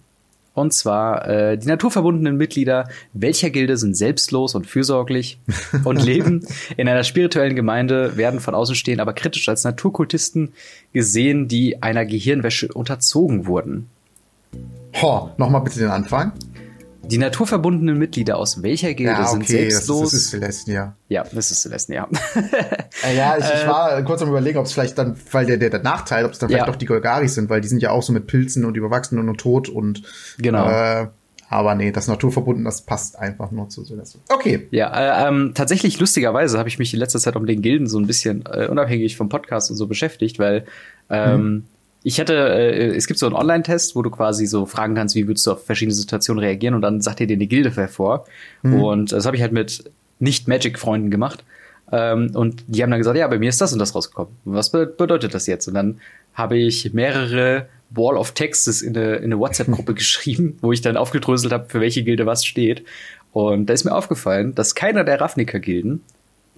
[0.53, 5.39] Und zwar, äh, die naturverbundenen Mitglieder welcher Gilde sind selbstlos und fürsorglich
[5.85, 10.51] und leben in einer spirituellen Gemeinde, werden von außen stehen, aber kritisch als Naturkultisten
[10.91, 13.89] gesehen, die einer Gehirnwäsche unterzogen wurden.
[15.01, 16.33] Ho, nochmal bitte den Anfang.
[17.09, 20.01] Die naturverbundenen Mitglieder aus welcher Gilde ja, okay, sind selbstlos?
[20.01, 20.95] Das, das ist Celestia.
[21.07, 22.07] Ja, das ist Celestia.
[23.07, 25.69] äh, ja, ich, ich, war kurz am überlegen, ob es vielleicht dann, weil der, der,
[25.69, 26.71] der Nachteil, ob es dann vielleicht ja.
[26.71, 29.37] doch die Golgaris sind, weil die sind ja auch so mit Pilzen und überwachsen und,
[29.37, 30.03] tot und
[30.37, 30.69] genau.
[30.69, 31.07] Äh,
[31.51, 34.21] aber nee, das Naturverbunden, das passt einfach nur zu Celestia.
[34.29, 34.67] Okay.
[34.69, 37.97] Ja, äh, ähm, tatsächlich lustigerweise habe ich mich in letzter Zeit um den Gilden so
[37.97, 40.65] ein bisschen äh, unabhängig vom Podcast und so beschäftigt, weil
[41.09, 41.63] ähm, hm
[42.03, 45.27] ich hatte, äh, es gibt so einen Online-Test, wo du quasi so fragen kannst, wie
[45.27, 48.25] würdest du auf verschiedene Situationen reagieren und dann sagt dir dir eine Gilde hervor.
[48.61, 48.81] Mhm.
[48.81, 49.83] Und das habe ich halt mit
[50.19, 51.43] Nicht-Magic-Freunden gemacht.
[51.91, 54.33] Ähm, und die haben dann gesagt, ja, bei mir ist das und das rausgekommen.
[54.45, 55.67] Was be bedeutet das jetzt?
[55.67, 55.99] Und dann
[56.33, 60.97] habe ich mehrere Wall of Texts in eine, in eine WhatsApp-Gruppe geschrieben, wo ich dann
[60.97, 62.85] aufgedröselt habe, für welche Gilde was steht.
[63.31, 66.01] Und da ist mir aufgefallen, dass keiner der Ravnica-Gilden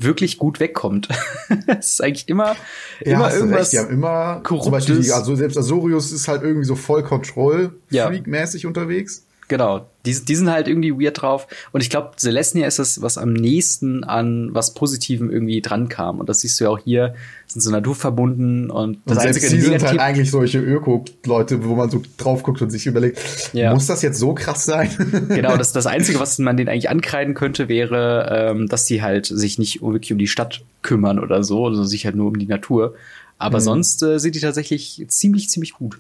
[0.03, 1.09] wirklich gut wegkommt.
[1.67, 2.55] es ist eigentlich immer,
[3.03, 3.59] ja, immer irgendwas.
[3.59, 3.73] Recht.
[3.73, 4.63] Die haben immer korruptes.
[4.63, 8.67] Zum Beispiel, die, also selbst Azorius ist halt irgendwie so voll Control-Freak-mäßig ja.
[8.67, 9.25] unterwegs.
[9.51, 11.45] Genau, die, die sind halt irgendwie weird drauf.
[11.73, 16.21] Und ich glaube, Celestia ist das, was am nächsten an was Positivem irgendwie dran kam.
[16.21, 17.15] Und das siehst du ja auch hier,
[17.47, 21.75] sind so naturverbunden und das und einzige selbst die sind halt eigentlich solche Öko-Leute, wo
[21.75, 23.19] man so drauf guckt und sich überlegt,
[23.51, 23.73] ja.
[23.73, 24.89] muss das jetzt so krass sein?
[25.27, 29.25] genau, das, das Einzige, was man denen eigentlich ankreiden könnte, wäre, ähm, dass die halt
[29.25, 32.47] sich nicht wirklich um die Stadt kümmern oder so, also sich halt nur um die
[32.47, 32.95] Natur.
[33.37, 33.63] Aber mhm.
[33.63, 35.99] sonst äh, sind die tatsächlich ziemlich, ziemlich gut.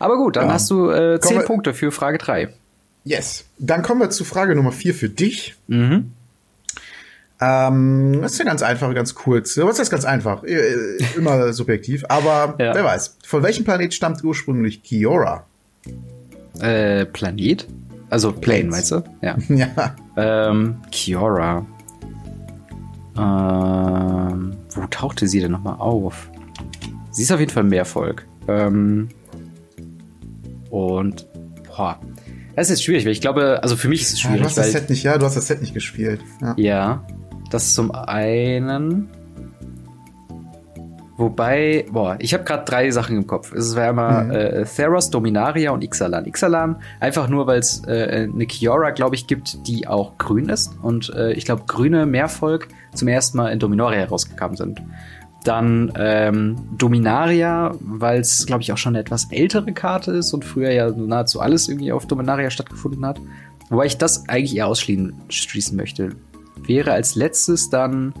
[0.00, 0.54] Aber gut, dann ja.
[0.54, 2.48] hast du äh, zehn Punkte für Frage 3.
[3.04, 3.44] Yes.
[3.58, 5.54] Dann kommen wir zu Frage Nummer 4 für dich.
[5.68, 6.12] Mhm.
[7.40, 9.56] Ähm, das ist ja ganz einfach, ganz kurz.
[9.58, 10.42] Was ist ganz einfach?
[10.42, 10.74] Äh,
[11.16, 12.04] immer subjektiv.
[12.08, 12.74] Aber ja.
[12.74, 13.18] wer weiß.
[13.26, 15.44] Von welchem Planet stammt ursprünglich Kiora?
[16.60, 17.66] Äh, Planet?
[18.08, 19.04] Also Plane, meinst du?
[19.20, 19.36] Ja.
[19.48, 19.96] ja.
[20.16, 21.66] Ähm, Kiora.
[23.18, 26.30] Ähm, wo tauchte sie denn nochmal auf?
[27.10, 28.26] Sie ist auf jeden Fall Mehrvolk.
[28.48, 29.08] Ähm,
[30.70, 31.26] und
[31.66, 32.00] boah,
[32.56, 34.38] das ist jetzt schwierig, weil ich glaube, also für mich ist es schwierig.
[34.38, 36.20] Ja, du hast das Set nicht, ja, du hast das Set nicht gespielt.
[36.40, 37.06] Ja, ja
[37.50, 39.08] das zum einen.
[41.16, 43.52] Wobei, boah, ich habe gerade drei Sachen im Kopf.
[43.52, 44.30] Es wäre einmal mhm.
[44.30, 46.24] äh, Theros, Dominaria und Ixalan.
[46.24, 50.78] Ixalan einfach nur, weil es äh, eine Kiora, glaube ich, gibt, die auch grün ist.
[50.80, 54.80] Und äh, ich glaube, grüne Mehrvolk zum ersten Mal in Dominaria herausgekommen sind.
[55.44, 60.44] Dann ähm, Dominaria, weil es, glaube ich, auch schon eine etwas ältere Karte ist und
[60.44, 63.18] früher ja nahezu alles irgendwie auf Dominaria stattgefunden hat.
[63.70, 66.10] Wobei ich das eigentlich eher ausschließen möchte.
[66.66, 68.12] Wäre als letztes dann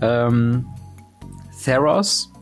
[0.00, 0.66] ähm,
[1.64, 2.32] Theros,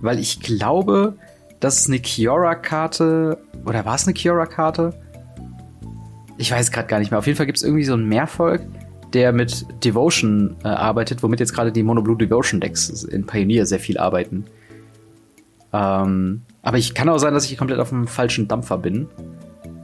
[0.00, 1.16] weil ich glaube,
[1.58, 4.94] dass eine Kiora-Karte, oder war es eine Kiora-Karte?
[6.38, 7.18] Ich weiß gerade gar nicht mehr.
[7.18, 8.62] Auf jeden Fall gibt es irgendwie so ein Mehrvolk,
[9.12, 13.80] der mit Devotion äh, arbeitet, womit jetzt gerade die Monoblue Devotion Decks in Pioneer sehr
[13.80, 14.44] viel arbeiten.
[15.72, 19.08] Ähm, aber ich kann auch sein, dass ich komplett auf dem falschen Dampfer bin.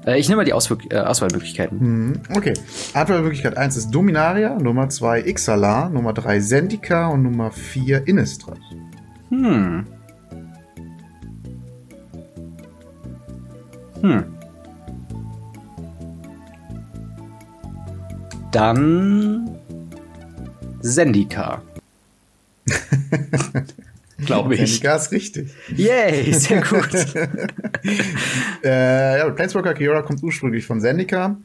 [0.06, 1.80] Äh, ich nehme mal die Auswirk äh, Auswahlmöglichkeiten.
[1.80, 2.54] Hm, okay.
[2.94, 8.58] Auswahlmöglichkeit 1 ist Dominaria, Nummer 2 Ixalar, Nummer 3 Zendika und Nummer 4 Innistrad.
[9.30, 9.86] Hm.
[14.02, 14.35] Hm.
[18.56, 19.50] Dann
[20.80, 21.60] Sendika.
[24.24, 24.60] Glaube ich.
[24.60, 25.50] Sendika ist richtig.
[25.76, 26.88] Yay, sehr gut.
[28.64, 31.36] äh, ja, Planeswalker Kiora kommt ursprünglich von Sendika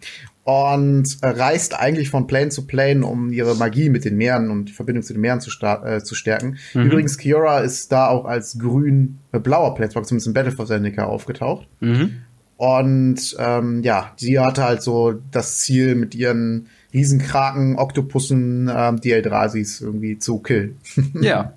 [0.46, 4.74] und reist eigentlich von Plane zu Plane, um ihre Magie mit den Meeren und die
[4.74, 6.60] Verbindung zu den Meeren zu, äh, zu stärken.
[6.74, 6.84] Mhm.
[6.84, 11.68] Übrigens, Kiora ist da auch als grün-blauer Planeswalker, zumindest im Battle for Zendika, aufgetaucht.
[11.82, 12.22] Mhm.
[12.56, 19.12] Und ähm, ja, sie hatte halt so das Ziel, mit ihren Riesenkraken, Oktopussen, ähm, die
[19.12, 20.78] Eldrasis irgendwie zu killen.
[21.22, 21.54] ja.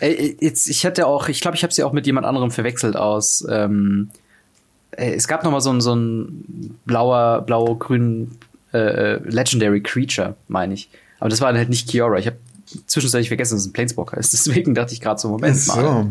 [0.00, 2.96] Äh, jetzt, ich hatte auch, ich glaube, ich habe sie auch mit jemand anderem verwechselt
[2.96, 3.46] aus.
[3.48, 4.10] Ähm,
[4.92, 8.32] äh, es gab noch mal so ein, so ein blauer, blau-grün
[8.72, 10.90] äh, Legendary Creature, meine ich.
[11.20, 12.18] Aber das war halt nicht Kiora.
[12.18, 12.38] Ich habe
[12.86, 14.32] zwischenzeitlich vergessen, dass es ein Planeswalker ist.
[14.46, 15.74] Deswegen dachte ich gerade so, Moment so.
[15.74, 16.06] mal.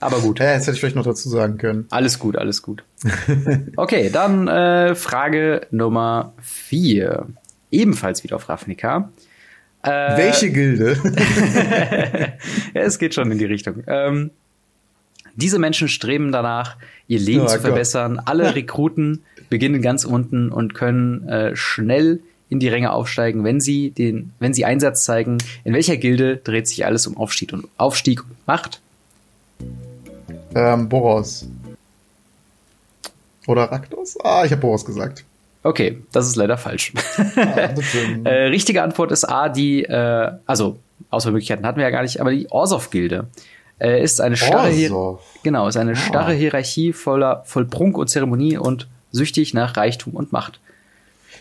[0.00, 0.38] Aber gut.
[0.38, 1.86] Ja, jetzt hätte ich vielleicht noch dazu sagen können.
[1.90, 2.84] Alles gut, alles gut.
[3.76, 7.28] okay, dann äh, Frage Nummer vier
[7.74, 9.10] ebenfalls wieder auf Ravnica.
[9.82, 10.96] Äh, Welche Gilde?
[12.74, 13.82] ja, es geht schon in die Richtung.
[13.86, 14.30] Ähm,
[15.34, 18.16] Diese Menschen streben danach, ihr Leben oh, zu verbessern.
[18.16, 18.28] Gott.
[18.28, 23.90] Alle Rekruten beginnen ganz unten und können äh, schnell in die Ränge aufsteigen, wenn sie
[23.90, 25.38] den, wenn sie Einsatz zeigen.
[25.64, 28.80] In welcher Gilde dreht sich alles um Aufstieg und Aufstieg und Macht?
[30.54, 31.46] Ähm, Boros.
[33.46, 34.16] Oder Raktos?
[34.22, 35.24] Ah, ich habe Boros gesagt.
[35.64, 36.92] Okay, das ist leider falsch.
[37.36, 37.70] Ah,
[38.24, 42.30] äh, richtige Antwort ist A, die, äh, also Auswahlmöglichkeiten hatten wir ja gar nicht, aber
[42.30, 43.28] die Orsov-Gilde
[43.80, 45.96] äh, ist eine starre, Hier genau, ist eine ah.
[45.96, 50.60] starre Hierarchie voller voll Prunk und Zeremonie und süchtig nach Reichtum und Macht.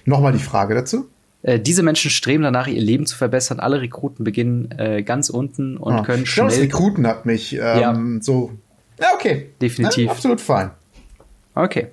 [0.06, 1.10] Nochmal die Frage dazu.
[1.42, 3.60] Äh, diese Menschen streben danach, ihr Leben zu verbessern.
[3.60, 6.04] Alle Rekruten beginnen äh, ganz unten und ah.
[6.04, 6.48] können schnell.
[6.48, 8.22] Glaube, Rekruten hat mich ähm, ja.
[8.22, 8.52] so.
[9.02, 9.50] Ja, okay.
[9.62, 10.06] Definitiv.
[10.06, 10.72] Ja, absolut fein.
[11.56, 11.88] Okay.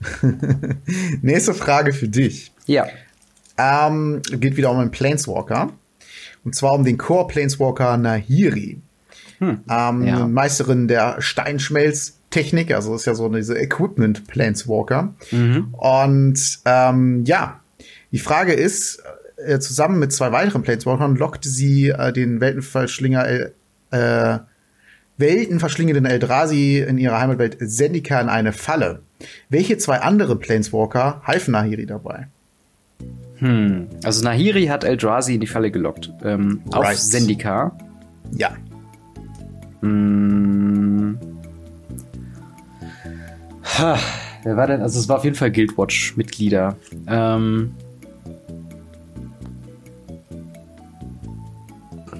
[1.22, 2.52] Nächste Frage für dich.
[2.66, 2.86] Ja.
[3.58, 5.72] Ähm, geht wieder um einen Planeswalker.
[6.44, 8.80] Und zwar um den Core Planeswalker Nahiri.
[9.38, 9.60] Hm.
[9.70, 10.26] Ähm, ja.
[10.26, 15.14] Meisterin der Steinschmelztechnik, also ist ja so diese Equipment Planeswalker.
[15.30, 15.74] Mhm.
[15.74, 17.60] Und ähm, ja,
[18.12, 19.02] die Frage ist,
[19.36, 23.50] äh, zusammen mit zwei weiteren Planeswalkern lockte sie äh, den Weltenverschlinger
[23.90, 24.38] äh,
[25.16, 29.02] weltenverschlingenden Eldrazi in ihrer Heimatwelt Zendika in eine Falle.
[29.48, 32.28] Welche zwei andere Planeswalker halfen Nahiri dabei?
[33.36, 36.12] Hm, also Nahiri hat Eldrazi in die Falle gelockt.
[36.22, 36.76] Ähm, right.
[36.76, 37.76] Auf Zendika.
[38.32, 38.50] Ja.
[39.80, 41.18] Hm.
[43.78, 43.98] Ha,
[44.42, 44.82] wer war denn?
[44.82, 46.76] Also es war auf jeden Fall Guildwatch-Mitglieder.
[47.06, 47.74] Ähm.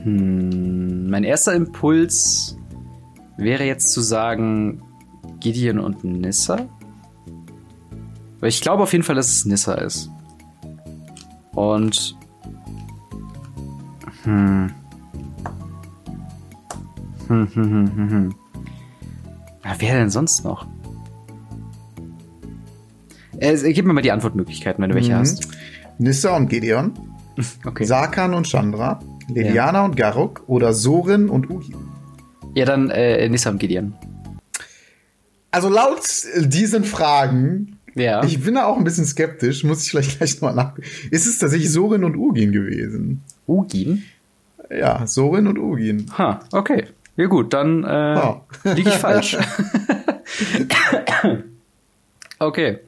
[0.02, 2.56] Hm, mein erster Impuls
[3.36, 4.82] wäre jetzt zu sagen
[5.40, 6.66] Gideon und Nissa.
[8.40, 10.10] Weil ich glaube auf jeden Fall, dass es Nissa ist.
[11.52, 12.16] Und.
[14.24, 14.72] Hm.
[17.28, 18.34] Hm, hm, hm, hm, hm.
[19.64, 20.66] Ja, wer denn sonst noch?
[23.38, 25.18] Äh, gib mir mal die Antwortmöglichkeiten, wenn du welche mhm.
[25.18, 25.48] hast.
[25.98, 26.92] Nissa und Gideon.
[27.64, 27.84] Okay.
[27.84, 29.00] Sarkan und Chandra.
[29.28, 29.84] Liliana ja.
[29.86, 30.42] und Garuk.
[30.46, 31.74] Oder Sorin und Uhi.
[32.54, 33.94] Ja, dann äh, Nissa und Gideon.
[35.50, 36.02] Also laut
[36.36, 38.24] diesen Fragen ja.
[38.24, 40.76] Ich bin da auch ein bisschen skeptisch, muss ich vielleicht gleich mal nach.
[41.10, 43.22] Ist es tatsächlich Sorin und Ugin gewesen?
[43.46, 44.04] Ugin?
[44.70, 46.06] Ja, Sorin und Ugin.
[46.16, 46.86] Ha, okay.
[47.16, 48.40] Ja gut, dann äh, oh.
[48.64, 49.36] liege ich falsch.
[52.38, 52.78] okay.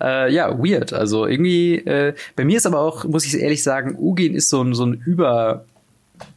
[0.00, 0.92] Äh, ja, weird.
[0.92, 4.62] Also irgendwie, äh, bei mir ist aber auch, muss ich ehrlich sagen, Ugin ist so
[4.62, 5.64] ein, so ein Über-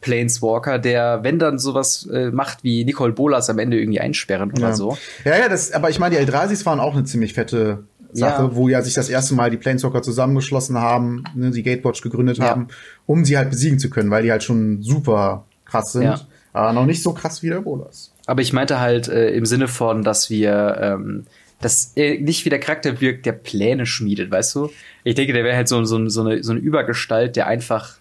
[0.00, 4.68] Planeswalker, der, wenn dann sowas äh, macht wie Nicole Bolas am Ende irgendwie einsperren oder
[4.68, 4.74] ja.
[4.74, 4.98] so.
[5.24, 8.54] Ja, ja, das, aber ich meine, die Eldrasis waren auch eine ziemlich fette Sache, ja.
[8.54, 12.46] wo ja sich das erste Mal die Planeswalker zusammengeschlossen haben, ne, die Gatewatch gegründet ja.
[12.46, 12.68] haben,
[13.06, 16.04] um sie halt besiegen zu können, weil die halt schon super krass sind.
[16.04, 16.20] Ja.
[16.52, 18.12] Aber noch nicht so krass wie der Bolas.
[18.26, 21.26] Aber ich meinte halt äh, im Sinne von, dass wir ähm,
[21.60, 24.70] dass er nicht wie der Charakter wirkt, der Pläne schmiedet, weißt du?
[25.04, 27.96] Ich denke, der wäre halt so, so, so, eine, so eine Übergestalt, der einfach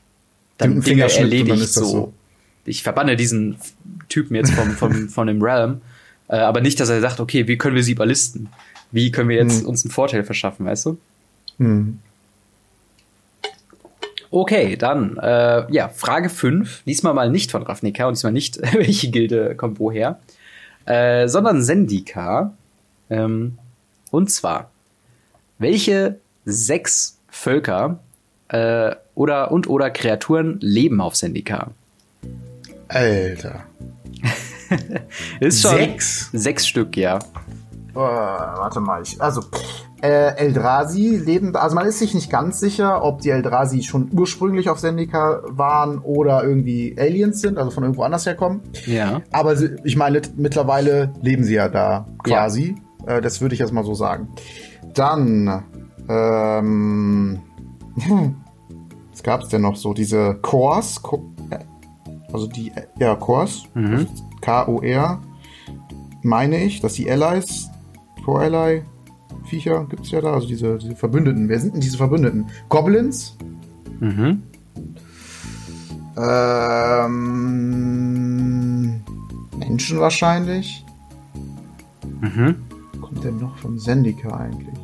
[0.58, 1.86] dann Dinge erledigt so.
[1.86, 2.14] so.
[2.66, 3.58] Ich verbanne diesen
[4.10, 5.82] Typen jetzt vom, vom, von dem Realm,
[6.28, 8.50] äh, aber nicht, dass er sagt, okay, wie können wir sie überlisten?
[8.92, 9.68] Wie können wir jetzt hm.
[9.68, 10.98] uns einen Vorteil verschaffen, weißt du?
[11.58, 12.00] Hm.
[14.30, 16.84] Okay, dann, äh, ja, Frage 5.
[16.86, 20.20] Diesmal mal nicht von Ravnica und diesmal nicht, welche Gilde kommt woher,
[20.86, 22.54] äh, sondern Sendika.
[23.10, 23.58] Ähm,
[24.12, 24.70] und zwar,
[25.60, 28.00] welche sechs Völker
[28.50, 31.72] äh, oder und oder Kreaturen leben auf Sendika?
[32.90, 33.64] Alter.
[35.40, 36.30] ist schon sechs?
[36.32, 37.20] Sechs Stück, ja.
[37.98, 39.42] Oh, warte mal, ich, also
[40.04, 44.70] äh, Eldrazi leben, also man ist sich nicht ganz sicher, ob die Eldrazi schon ursprünglich
[44.70, 48.62] auf Sendika waren oder irgendwie Aliens sind, also von irgendwo anders herkommen.
[48.86, 49.24] Ja.
[49.32, 52.76] Aber ich meine, mittlerweile leben sie ja da quasi.
[53.08, 53.16] Ja.
[53.16, 54.30] Äh, das würde ich erstmal so sagen.
[54.94, 55.64] Dann,
[56.08, 57.40] ähm,
[59.10, 59.96] was gab's denn noch so?
[59.96, 61.02] Diese Cores,
[62.32, 64.06] also die, ja, Cores, mhm.
[64.42, 65.20] K-O-R,
[66.22, 67.72] meine ich, dass die Allies
[68.28, 68.84] Core Ally
[69.46, 71.48] Viecher gibt es ja da, also diese, diese Verbündeten.
[71.48, 72.48] Wer sind denn diese Verbündeten?
[72.68, 73.38] Goblins?
[74.02, 74.44] Mhm.
[76.18, 77.14] Ähm,
[79.58, 80.84] Menschen wahrscheinlich.
[82.20, 82.56] Mhm.
[83.00, 84.76] Kommt denn noch von Sendika eigentlich?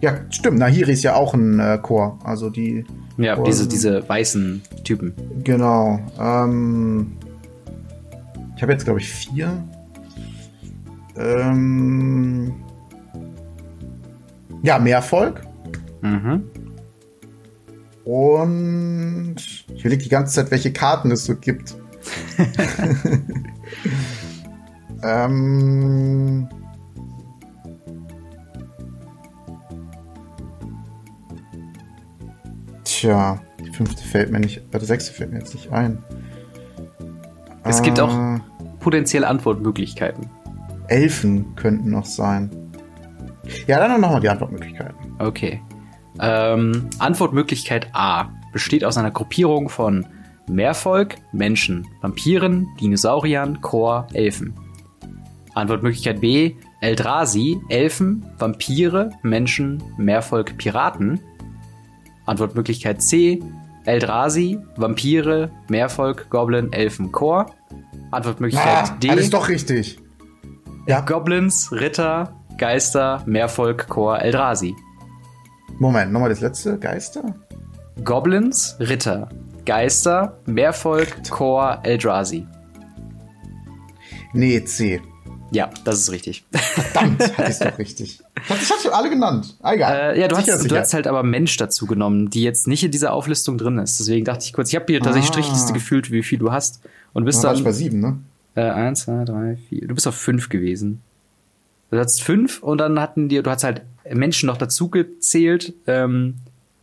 [0.00, 0.58] Ja, stimmt.
[0.58, 2.18] Nahiri ist ja auch ein äh, Chor.
[2.24, 2.84] Also die.
[3.16, 5.14] Ja, Chor diese, diese weißen Typen.
[5.44, 6.00] Genau.
[6.18, 7.12] Ähm,
[8.56, 9.62] ich habe jetzt, glaube ich, vier.
[11.16, 12.56] Ähm,
[14.62, 15.42] ja, mehr Erfolg.
[16.02, 16.44] Mhm.
[18.04, 21.76] Und ich überlege die ganze Zeit, welche Karten es so gibt.
[25.02, 26.48] Ähm.
[32.84, 36.02] Tja, die fünfte fällt mir nicht, äh, die sechste fällt mir jetzt nicht ein.
[37.64, 38.40] Es gibt auch äh.
[38.80, 40.28] potenziell Antwortmöglichkeiten.
[40.88, 42.50] Elfen könnten noch sein.
[43.66, 45.16] Ja, dann noch mal die Antwortmöglichkeiten.
[45.18, 45.62] Okay.
[46.20, 50.06] Ähm, Antwortmöglichkeit A besteht aus einer Gruppierung von
[50.48, 54.54] Meervolk, Menschen, Vampiren, Dinosauriern, Chor, Elfen.
[55.54, 61.20] Antwortmöglichkeit B, Eldrazi, Elfen, Vampire, Menschen, Meervolk, Piraten.
[62.26, 63.40] Antwortmöglichkeit C,
[63.84, 67.46] Eldrazi, Vampire, Meervolk, Goblin, Elfen, Chor.
[68.10, 69.10] Antwortmöglichkeit ah, D.
[69.10, 69.98] Alles doch richtig.
[70.86, 71.00] Ja.
[71.00, 74.74] Goblins, Ritter, Geister, Meervolk, Chor, Eldrazi.
[75.78, 76.76] Moment, nochmal das letzte.
[76.76, 77.36] Geister?
[78.04, 79.28] Goblins, Ritter,
[79.64, 82.46] Geister, Meervolk, Chor, Eldrazi.
[84.32, 85.00] Nee, C.
[85.52, 86.44] Ja, das ist richtig.
[86.50, 88.20] Verdammt, hatte ich doch richtig.
[88.44, 89.56] Ich hab's alle genannt.
[89.62, 90.16] Ah, egal.
[90.16, 92.90] Äh, ja, du hast, du hast halt aber Mensch dazu genommen, die jetzt nicht in
[92.90, 94.00] dieser Auflistung drin ist.
[94.00, 95.34] Deswegen dachte ich kurz, ich habe hier tatsächlich ah.
[95.34, 96.80] Strichliste gefühlt, wie viel du hast.
[97.12, 97.54] Und bist dann.
[97.54, 98.18] dann bei sieben, ne?
[98.56, 99.86] Äh, eins, zwei, drei, vier.
[99.86, 101.02] Du bist auf fünf gewesen.
[101.90, 105.74] Du hattest fünf und dann hatten dir, du hast halt Menschen noch dazu gezählt.
[105.86, 106.36] Ähm,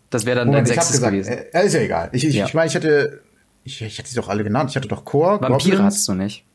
[0.09, 1.33] das wäre dann Moment, dein sechstes gewesen.
[1.51, 2.09] Äh, ist ja egal.
[2.11, 2.45] Ich, ich, ja.
[2.45, 3.21] ich meine, ich hätte,
[3.63, 4.69] ich, ich hatte sie doch alle genannt.
[4.71, 6.45] Ich hatte doch Chor, Vampire hast du nicht.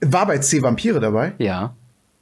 [0.00, 1.32] War bei C Vampire dabei?
[1.38, 1.74] Ja.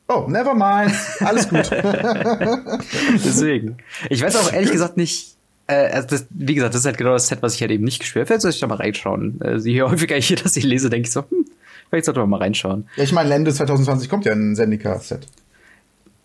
[0.09, 0.95] Oh, never mind.
[1.21, 1.71] Alles gut.
[3.25, 3.79] Deswegen.
[4.11, 7.13] Ich weiß auch ehrlich gesagt nicht, äh, also das, wie gesagt, das ist halt genau
[7.13, 8.27] das Set, was ich halt eben nicht gespielt habe.
[8.27, 9.41] Vielleicht soll ich da mal reinschauen.
[9.41, 11.47] Äh, je häufiger ich hier das ich lese, denke ich so, hm,
[11.89, 12.89] vielleicht sollte man mal reinschauen.
[12.97, 15.27] Ja, ich meine, Lende 2020 kommt ja ein Zendika-Set.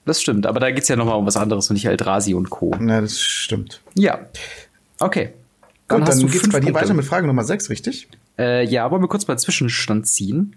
[0.05, 2.73] Das stimmt, aber da geht's ja nochmal um was anderes und nicht Eldrazi und Co.
[2.79, 3.81] Ja, das stimmt.
[3.95, 4.19] Ja.
[4.99, 5.33] Okay.
[5.87, 6.73] Dann, Gut, dann geht's bei dir Punkte.
[6.81, 8.07] weiter mit Frage Nummer 6, richtig?
[8.37, 10.55] Äh, ja, wollen wir kurz mal Zwischenstand ziehen?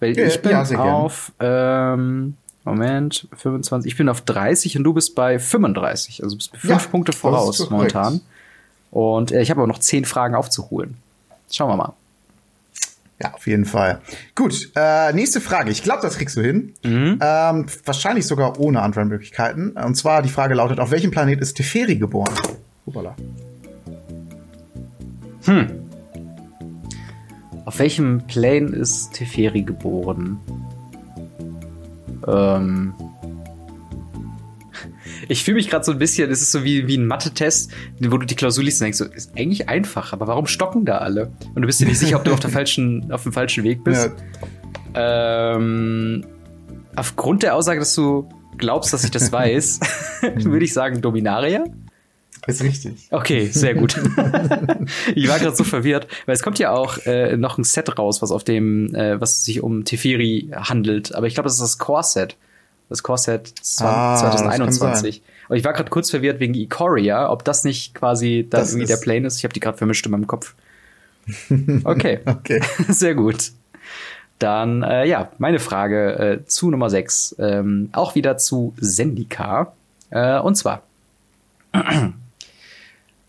[0.00, 0.62] Weil ja, ich bin ja,
[0.92, 2.34] auf, ähm,
[2.64, 6.22] Moment, 25, ich bin auf 30 und du bist bei 35.
[6.22, 8.20] Also du bist fünf ja, Punkte voraus momentan.
[8.90, 10.96] Und äh, ich habe aber noch zehn Fragen aufzuholen.
[11.50, 11.94] Schauen wir mal.
[13.22, 14.00] Ja, auf jeden Fall.
[14.34, 15.70] Gut, äh, nächste Frage.
[15.70, 16.74] Ich glaube, das kriegst du hin.
[16.84, 17.20] Mhm.
[17.20, 19.72] Ähm, wahrscheinlich sogar ohne Antwortmöglichkeiten.
[19.72, 22.34] Und zwar die Frage lautet: Auf welchem Planet ist Teferi geboren?
[22.84, 23.14] Hoppala.
[25.44, 25.66] Hm.
[27.64, 30.40] Auf welchem Plane ist Teferi geboren?
[32.26, 32.94] Ähm.
[35.28, 37.70] Ich fühle mich gerade so ein bisschen, es ist so wie, wie ein Mathe-Test,
[38.00, 40.98] wo du die Klausur liest und denkst, so, ist eigentlich einfach, aber warum stocken da
[40.98, 41.32] alle?
[41.54, 43.84] Und du bist dir nicht sicher, ob du auf, der falschen, auf dem falschen Weg
[43.84, 44.10] bist.
[44.94, 45.54] Ja.
[45.54, 46.24] Ähm,
[46.96, 49.80] aufgrund der Aussage, dass du glaubst, dass ich das weiß,
[50.36, 51.64] würde ich sagen Dominaria.
[52.46, 53.06] Ist richtig.
[53.10, 53.96] Okay, sehr gut.
[55.14, 58.20] ich war gerade so verwirrt, weil es kommt ja auch äh, noch ein Set raus,
[58.20, 61.14] was auf dem, äh, was sich um Teferi handelt.
[61.14, 62.36] Aber ich glaube, das ist das Core-Set.
[62.88, 65.22] Das Core-Set ah, 2021.
[65.48, 68.96] Und ich war gerade kurz verwirrt wegen Ikoria, ob das nicht quasi dann irgendwie der
[68.96, 69.38] Plane ist.
[69.38, 70.54] Ich habe die gerade vermischt in meinem Kopf.
[71.84, 72.18] Okay.
[72.24, 72.60] okay.
[72.88, 73.52] Sehr gut.
[74.40, 77.36] Dann, äh, ja, meine Frage äh, zu Nummer 6.
[77.38, 79.72] Ähm, auch wieder zu Sendika.
[80.10, 80.82] Äh, und zwar.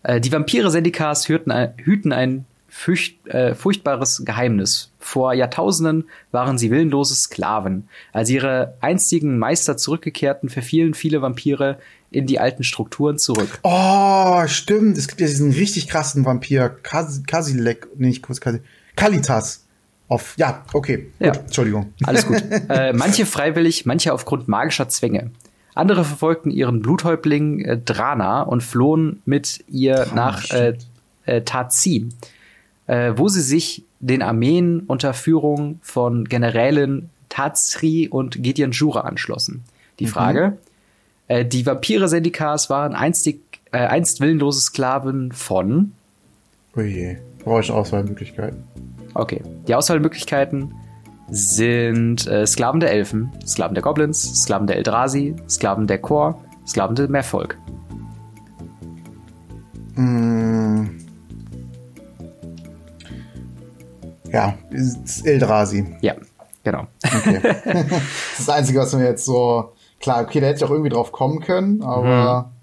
[0.06, 4.90] Äh, die Vampire Sendikas hüten ein, hüten ein fürcht, äh, furchtbares Geheimnis.
[4.98, 7.88] Vor Jahrtausenden waren sie willenlose Sklaven.
[8.12, 11.78] Als ihre einstigen Meister zurückgekehrten, verfielen viele Vampire
[12.10, 13.60] in die alten Strukturen zurück.
[13.62, 14.98] Oh, stimmt.
[14.98, 18.62] Es gibt ja diesen richtig krassen Vampir, Kasilek, nee, nicht Kasilek,
[18.96, 19.66] Kalitas.
[20.08, 21.12] Auf, ja, okay.
[21.18, 21.32] Gut, ja.
[21.32, 21.92] Entschuldigung.
[22.02, 22.42] Alles gut.
[22.68, 25.30] äh, manche freiwillig, manche aufgrund magischer Zwänge.
[25.74, 30.76] Andere verfolgten ihren Bluthäuptling äh, Drana und flohen mit ihr oh, nach äh,
[31.24, 32.10] äh, Tazim,
[32.86, 39.64] äh, wo sie sich den Armeen unter Führung von Generälen Tazri und Gideon Jura anschlossen.
[39.98, 40.10] Die mhm.
[40.10, 40.58] Frage,
[41.28, 43.40] äh, die Vampire-Syndikas waren einstig,
[43.72, 45.92] äh, einst willenlose Sklaven von
[46.76, 48.64] Oh je, brauche ich Auswahlmöglichkeiten.
[49.14, 50.74] Okay, die Auswahlmöglichkeiten
[51.30, 56.96] sind äh, Sklaven der Elfen, Sklaven der Goblins, Sklaven der Eldrazi, Sklaven der Chor, Sklaven
[56.96, 57.56] der Meervolk.
[59.94, 61.03] Mm.
[64.34, 64.58] Ja,
[65.22, 65.96] Eldrazi.
[66.00, 66.16] Ja,
[66.64, 66.88] genau.
[67.04, 67.38] Okay.
[67.40, 69.72] das ist das Einzige, was mir jetzt so.
[70.00, 72.50] Klar, okay, da hätte ich auch irgendwie drauf kommen können, aber.
[72.50, 72.54] Mhm.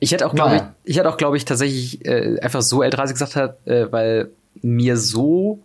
[0.00, 0.74] Ich hätte auch, glaube naja.
[0.84, 4.30] ich, ich hätte auch, glaube ich, tatsächlich äh, einfach so Eldrazi gesagt hat, äh, weil
[4.60, 5.60] mir so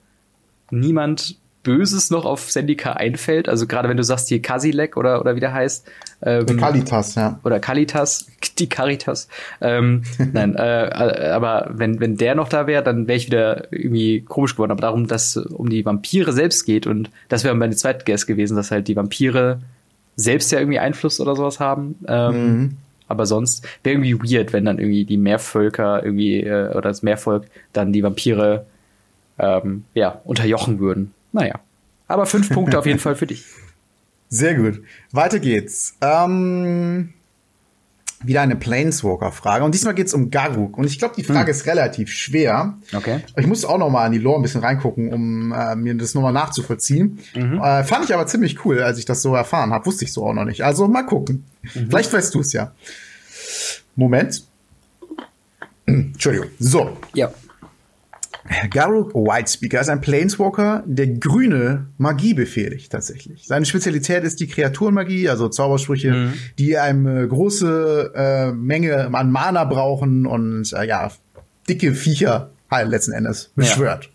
[0.71, 3.49] niemand Böses noch auf Sendika einfällt.
[3.49, 5.87] Also gerade wenn du sagst hier Kasilek oder, oder wie der heißt.
[6.21, 7.39] Ähm, Kalitas, ja.
[7.43, 8.27] Oder Kalitas,
[8.59, 9.27] die Caritas.
[9.59, 10.03] Ähm,
[10.33, 14.21] nein, äh, äh, aber wenn, wenn der noch da wäre, dann wäre ich wieder irgendwie
[14.21, 14.71] komisch geworden.
[14.71, 18.25] Aber darum, dass es um die Vampire selbst geht und das wäre meine zweite Guess
[18.25, 19.59] gewesen, dass halt die Vampire
[20.15, 21.95] selbst ja irgendwie Einfluss oder sowas haben.
[22.07, 22.77] Ähm, mhm.
[23.07, 27.45] Aber sonst wäre irgendwie weird, wenn dann irgendwie die Mehrvölker irgendwie äh, oder das Mehrvolk
[27.73, 28.65] dann die Vampire
[29.39, 31.13] ähm, ja unterjochen würden.
[31.31, 31.59] Naja.
[32.07, 33.45] Aber fünf Punkte auf jeden Fall für dich.
[34.29, 34.81] Sehr gut.
[35.11, 35.95] Weiter geht's.
[36.01, 37.13] Ähm,
[38.21, 39.63] wieder eine Planeswalker-Frage.
[39.63, 40.77] Und diesmal geht's um Garuk.
[40.77, 41.51] Und ich glaube, die Frage hm.
[41.51, 42.77] ist relativ schwer.
[42.93, 43.21] Okay.
[43.37, 46.13] Ich muss auch noch mal an die Lore ein bisschen reingucken, um äh, mir das
[46.15, 47.19] nochmal nachzuvollziehen.
[47.33, 47.61] Mhm.
[47.61, 49.85] Äh, fand ich aber ziemlich cool, als ich das so erfahren habe.
[49.85, 50.63] Wusste ich so auch noch nicht.
[50.63, 51.45] Also mal gucken.
[51.61, 51.87] Mhm.
[51.89, 52.73] Vielleicht weißt du es ja.
[53.95, 54.43] Moment.
[55.85, 56.49] Entschuldigung.
[56.59, 56.97] So.
[57.13, 57.31] Ja.
[58.71, 63.45] Garuk Whitespeaker ist ein Planeswalker, der grüne Magie befehligt tatsächlich.
[63.45, 66.33] Seine Spezialität ist die Kreaturenmagie, also Zaubersprüche, mhm.
[66.57, 71.11] die eine große äh, Menge an Mana brauchen und äh, ja,
[71.67, 74.05] dicke Viecher halt letzten Endes beschwört.
[74.05, 74.11] Ja.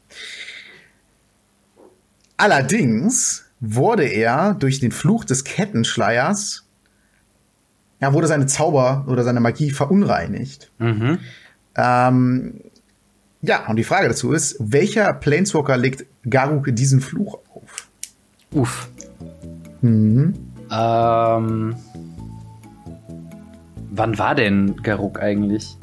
[2.36, 6.66] Allerdings wurde er durch den Fluch des Kettenschleiers,
[8.00, 10.72] ja, wurde seine Zauber oder seine Magie verunreinigt.
[10.78, 11.20] Mhm.
[11.76, 12.60] Ähm,
[13.46, 17.88] ja, und die Frage dazu ist, welcher Planeswalker legt Garuk diesen Fluch auf?
[18.52, 18.88] Uff.
[19.82, 20.34] Mhm.
[20.70, 21.76] Ähm,
[23.90, 25.76] wann war denn Garuk eigentlich?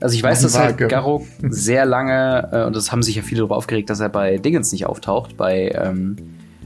[0.00, 3.22] Also ich weiß, wann dass halt Garuk sehr lange, äh, und das haben sich ja
[3.22, 6.16] viele darüber aufgeregt, dass er bei Dingens nicht auftaucht, bei ähm,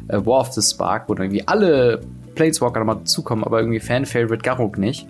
[0.09, 2.03] äh, War of the Spark, wo dann irgendwie alle
[2.35, 5.09] Planeswalker nochmal zukommen, aber irgendwie Fan-Favorite Garuk nicht.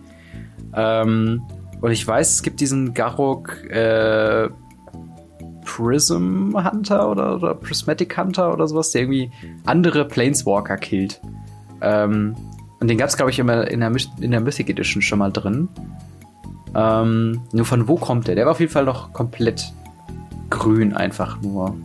[0.75, 1.43] Ähm,
[1.81, 4.49] und ich weiß, es gibt diesen Garuk äh,
[5.65, 9.31] Prism Hunter oder, oder Prismatic Hunter oder sowas, der irgendwie
[9.65, 11.21] andere Planeswalker killt.
[11.81, 12.37] Ähm,
[12.81, 15.31] und den gab es, glaube ich, immer in der, in der Mythic Edition schon mal
[15.31, 15.69] drin.
[16.75, 18.35] Ähm, nur von wo kommt der?
[18.35, 19.73] Der war auf jeden Fall noch komplett
[20.51, 21.77] grün, einfach nur.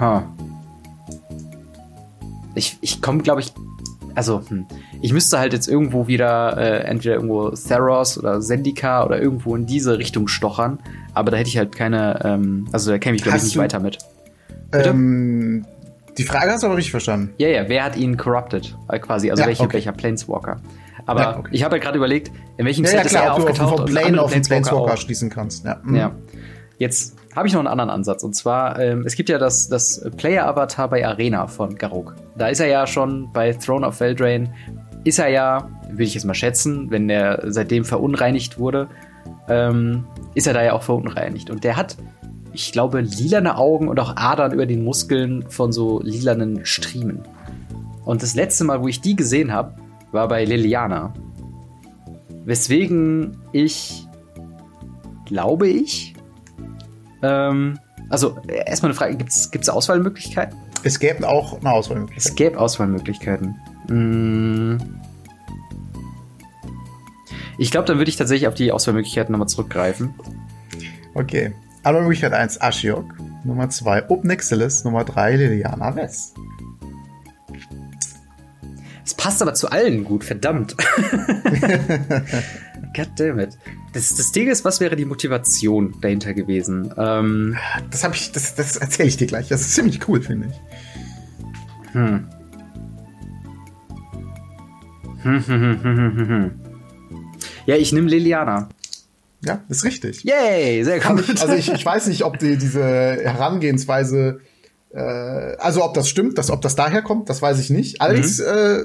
[0.00, 0.22] Huh.
[2.54, 3.52] Ich, ich komme, glaube ich,
[4.14, 4.66] also, hm,
[5.00, 9.66] ich müsste halt jetzt irgendwo wieder äh, entweder irgendwo Theros oder Zendika oder irgendwo in
[9.66, 10.78] diese Richtung stochern,
[11.14, 13.80] aber da hätte ich halt keine, ähm, also da käme ich glaube ich nicht weiter
[13.80, 13.98] mit.
[14.72, 15.64] Ähm,
[16.18, 17.34] die Frage hast du aber richtig verstanden.
[17.38, 18.76] Ja, ja, wer hat ihn corrupted?
[18.88, 19.74] Äh, quasi, also ja, welche, okay.
[19.74, 20.56] welcher Planeswalker?
[21.06, 21.48] Aber ja, okay.
[21.52, 23.86] ich habe ja gerade überlegt, in welchem ja, Set ja, klar, ist er aufgetaucht vom
[23.86, 25.64] Plane auf den Planeswalker, Planeswalker schließen kannst.
[25.64, 25.80] Ja.
[25.82, 25.96] Mhm.
[25.96, 26.12] ja.
[26.78, 28.22] Jetzt habe ich noch einen anderen Ansatz.
[28.22, 32.14] Und zwar, ähm, es gibt ja das, das Player-Avatar bei Arena von Garok.
[32.36, 34.52] Da ist er ja schon bei Throne of Veldrain,
[35.04, 38.88] ist er ja, will ich jetzt mal schätzen, wenn der seitdem verunreinigt wurde,
[39.48, 40.04] ähm,
[40.34, 41.50] ist er da ja auch verunreinigt.
[41.50, 41.96] Und der hat,
[42.52, 47.22] ich glaube, lilane Augen und auch Adern über den Muskeln von so lilanen Striemen.
[48.04, 49.74] Und das letzte Mal, wo ich die gesehen habe,
[50.12, 51.12] war bei Liliana.
[52.44, 54.06] Weswegen ich,
[55.24, 56.14] glaube ich,
[57.22, 57.78] ähm,
[58.10, 60.56] also erstmal eine Frage, gibt es Auswahlmöglichkeiten?
[60.82, 62.30] Es gäbe auch eine Auswahlmöglichkeit.
[62.30, 63.56] Es gäbe Auswahlmöglichkeiten.
[63.88, 64.78] Hm.
[67.58, 70.14] Ich glaube, dann würde ich tatsächlich auf die Auswahlmöglichkeiten nochmal zurückgreifen.
[71.14, 71.54] Okay.
[71.82, 76.34] Aber Möglichkeit 1 Ashiok, Nummer 2 Obnixilis, Nummer 3 Liliana West.
[79.04, 80.74] Es passt aber zu allen gut, verdammt.
[82.96, 83.58] Goddammit.
[83.92, 86.92] Das, das Ding ist, was wäre die Motivation dahinter gewesen?
[86.96, 87.56] Ähm,
[87.90, 89.48] das habe ich, das, das erzähle ich dir gleich.
[89.48, 91.92] Das ist ziemlich cool, finde ich.
[91.92, 92.28] Hm.
[95.22, 96.63] Hm, hm, hm, hm, hm, hm.
[97.66, 98.68] Ja, ich nehme Liliana.
[99.44, 100.24] Ja, ist richtig.
[100.24, 101.24] Yay, sehr gut.
[101.40, 104.40] Also ich, ich weiß nicht, ob die, diese Herangehensweise,
[104.92, 108.00] äh, also ob das stimmt, dass, ob das daher kommt, das weiß ich nicht.
[108.00, 108.46] Allerdings mhm.
[108.46, 108.84] äh,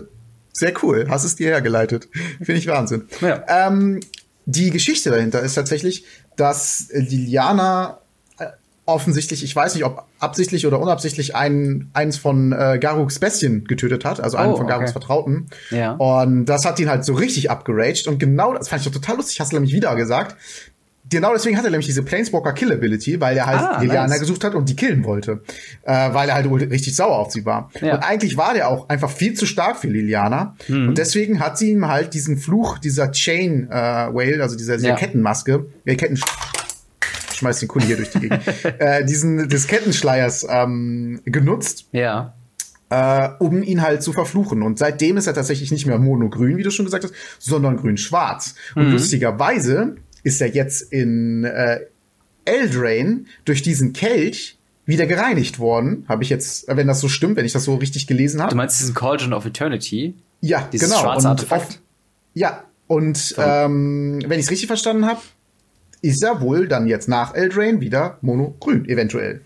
[0.52, 1.08] sehr cool.
[1.10, 2.10] Hast es dir hergeleitet.
[2.38, 3.08] Finde ich Wahnsinn.
[3.22, 3.44] Ja.
[3.48, 4.02] Ähm,
[4.46, 6.06] die Geschichte dahinter ist tatsächlich,
[6.36, 8.00] dass Liliana
[8.90, 14.06] offensichtlich, ich weiß nicht, ob absichtlich oder unabsichtlich, einen, eins von äh, Garuks Bestien getötet
[14.06, 15.00] hat, also einen oh, von Garuks okay.
[15.00, 15.48] Vertrauten.
[15.72, 15.94] Ja.
[15.94, 18.08] Und das hat ihn halt so richtig abgeraged.
[18.08, 20.36] Und genau das fand ich doch total lustig, hast du nämlich wieder gesagt.
[21.10, 24.20] Genau deswegen hat er nämlich diese Planeswalker Kill Ability, weil er halt ah, Liliana nice.
[24.20, 25.42] gesucht hat und die killen wollte.
[25.84, 27.72] Äh, weil er halt richtig sauer auf sie war.
[27.82, 27.96] Ja.
[27.96, 30.56] Und eigentlich war der auch einfach viel zu stark für Liliana.
[30.68, 30.90] Mhm.
[30.90, 34.90] Und deswegen hat sie ihm halt diesen Fluch dieser Chain äh, Whale, also dieser, dieser
[34.90, 34.96] ja.
[34.96, 36.20] Kettenmaske, äh, Ketten
[37.40, 38.42] schmeiß den Kuli hier durch die Gegend,
[38.80, 41.88] äh, diesen des Kettenschleiers ähm, genutzt.
[41.92, 42.36] Ja.
[42.90, 44.64] Äh, um ihn halt zu verfluchen.
[44.64, 48.56] Und seitdem ist er tatsächlich nicht mehr monogrün, wie du schon gesagt hast, sondern grün-schwarz.
[48.76, 48.94] Und mhm.
[48.94, 51.82] lustigerweise ist er jetzt in äh,
[52.46, 56.06] Eldrain durch diesen Kelch wieder gereinigt worden.
[56.10, 58.50] Habe ich jetzt, wenn das so stimmt, wenn ich das so richtig gelesen habe.
[58.50, 60.16] Du meinst diesen Cauldron of Eternity?
[60.42, 61.02] Ja, Dieses genau.
[61.02, 61.68] schwarze Und Artefakt?
[61.68, 61.80] auf,
[62.34, 65.20] ja, und ähm, wenn ich es richtig verstanden habe,
[66.02, 69.42] ist er wohl dann jetzt nach Eldrain wieder monogrün, eventuell.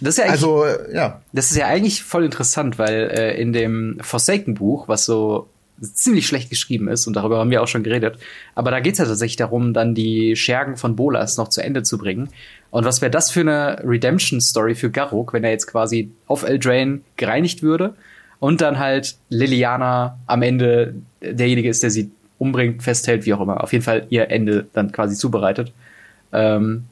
[0.00, 1.22] Das ist ja eigentlich, Also, äh, ja.
[1.32, 5.48] das ist ja eigentlich voll interessant, weil äh, in dem Forsaken-Buch, was so
[5.80, 8.18] ziemlich schlecht geschrieben ist, und darüber haben wir auch schon geredet,
[8.54, 11.98] aber da geht's ja tatsächlich darum, dann die Schergen von Bolas noch zu Ende zu
[11.98, 12.28] bringen.
[12.70, 17.04] Und was wäre das für eine Redemption-Story für Garruk, wenn er jetzt quasi auf Eldrain
[17.16, 17.94] gereinigt würde
[18.40, 23.62] und dann halt Liliana am Ende derjenige ist, der sie umbringt, festhält, wie auch immer.
[23.62, 25.72] Auf jeden Fall ihr Ende dann quasi zubereitet.
[26.32, 26.84] Ähm,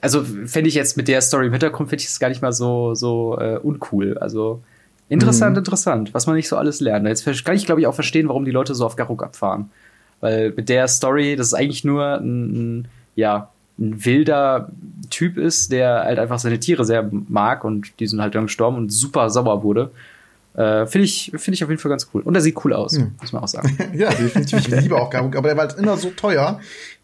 [0.00, 2.52] also fände ich jetzt mit der Story im Hintergrund, finde ich es gar nicht mal
[2.52, 4.18] so, so äh, uncool.
[4.18, 4.62] Also
[5.08, 7.06] interessant, interessant, was man nicht so alles lernt.
[7.06, 9.70] Jetzt kann ich, glaube ich, auch verstehen, warum die Leute so auf Garuk abfahren.
[10.20, 14.70] Weil mit der Story, das ist eigentlich nur ein, ein, ja, ein wilder
[15.08, 18.76] Typ ist, der halt einfach seine Tiere sehr mag und die sind halt dann gestorben
[18.76, 19.90] und super sauer wurde.
[20.54, 22.22] Äh, finde ich, finde ich auf jeden Fall ganz cool.
[22.22, 23.76] Und er sieht cool aus, muss man auch sagen.
[23.94, 24.58] Ja, definitiv.
[24.58, 26.60] Ich liebe auch Garuk, aber der war halt immer so teuer,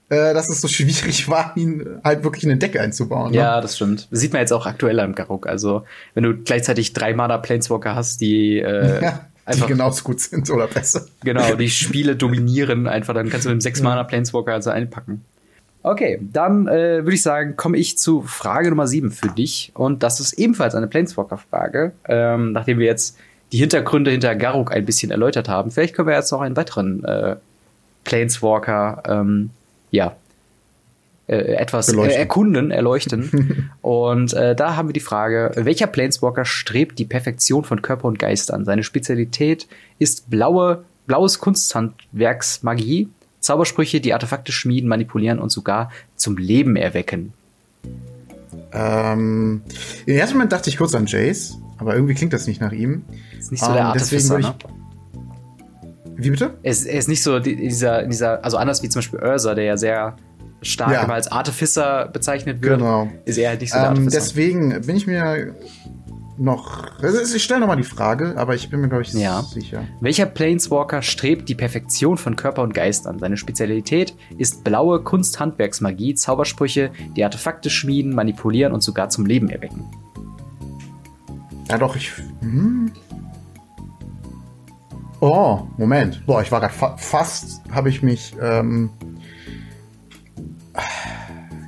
[0.08, 3.30] äh, dass es so schwierig war, ihn halt wirklich in den Deck einzubauen.
[3.32, 3.38] Ne?
[3.38, 4.08] Ja, das stimmt.
[4.10, 5.46] Das sieht man jetzt auch aktuell am Garuk.
[5.46, 5.84] Also,
[6.14, 10.50] wenn du gleichzeitig drei Mana Planeswalker hast, die äh, Ja, die einfach genauso gut sind
[10.50, 11.06] oder besser.
[11.22, 15.24] genau die Spiele dominieren, einfach dann kannst du mit dem sechs Mana Planeswalker also einpacken.
[15.82, 19.70] Okay, dann äh, würde ich sagen, komme ich zu Frage Nummer sieben für dich.
[19.74, 21.92] Und das ist ebenfalls eine Planeswalker-Frage.
[22.08, 23.16] Ähm, nachdem wir jetzt
[23.52, 27.04] die Hintergründe hinter Garuk ein bisschen erläutert haben, vielleicht können wir jetzt noch einen weiteren
[27.04, 27.36] äh,
[28.04, 29.50] Planeswalker ähm,
[29.90, 30.16] ja,
[31.28, 33.70] äh, etwas äh, erkunden, erleuchten.
[33.82, 38.18] und äh, da haben wir die Frage, welcher Planeswalker strebt die Perfektion von Körper und
[38.18, 38.64] Geist an?
[38.64, 39.66] Seine Spezialität
[39.98, 43.08] ist blaue, blaues Kunsthandwerksmagie,
[43.40, 47.32] Zaubersprüche, die Artefakte schmieden, manipulieren und sogar zum Leben erwecken.
[48.72, 49.62] Ähm,
[50.06, 53.04] Im ersten Moment dachte ich kurz an Jace, aber irgendwie klingt das nicht nach ihm.
[53.38, 54.54] Ist nicht so Ähm, der deswegen Artificer, würde ne?
[56.16, 56.24] ich.
[56.24, 56.54] Wie bitte?
[56.62, 59.54] Er ist, er ist nicht so die- dieser, dieser, also anders wie zum Beispiel Ursa,
[59.54, 60.16] der ja sehr
[60.62, 61.02] stark Ja.
[61.02, 63.08] immer als Artificer bezeichnet wird, Genau.
[63.26, 64.18] ist er halt nicht so der Ähm, Artificer.
[64.18, 65.54] deswegen bin ich mir
[66.38, 67.00] noch.
[67.02, 69.42] Also ich stelle nochmal die Frage, aber ich bin mir, glaube ich, Ja.
[69.42, 69.84] sicher.
[70.00, 73.18] Welcher Planeswalker strebt die Perfektion von Körper und Geist an?
[73.18, 79.84] Seine Spezialität ist blaue Kunsthandwerksmagie, Zaubersprüche, die Artefakte schmieden, manipulieren und sogar zum Leben erwecken.
[81.68, 82.12] Ja, doch, ich.
[82.40, 82.92] Hm.
[85.20, 86.24] Oh, Moment.
[86.26, 88.34] Boah, ich war gerade fa fast, habe ich mich.
[88.40, 88.90] Ähm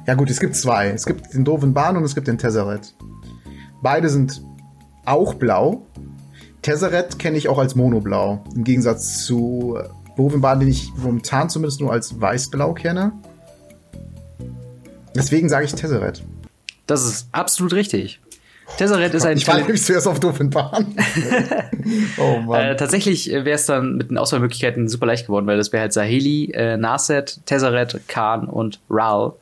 [0.07, 0.89] ja, gut, es gibt zwei.
[0.89, 2.95] Es gibt den doofen Bahn und es gibt den Tesseret.
[3.83, 4.43] Beide sind
[5.05, 5.87] auch blau.
[6.63, 8.45] Tesseret kenne ich auch als Monoblau.
[8.55, 9.79] Im Gegensatz zu
[10.17, 13.13] doofen Bahn, den ich momentan zumindest nur als weiß-blau kenne.
[15.15, 16.23] Deswegen sage ich Tesseret.
[16.87, 18.21] Das ist absolut richtig.
[18.77, 20.95] Tesseret ist ein Ich war nämlich zuerst auf doofen Bahn.
[22.19, 22.61] oh Mann.
[22.61, 25.93] Äh, tatsächlich wäre es dann mit den Auswahlmöglichkeiten super leicht geworden, weil das wäre halt
[25.93, 29.33] Saheli, äh, Narset, Tesseret, Khan und Ral.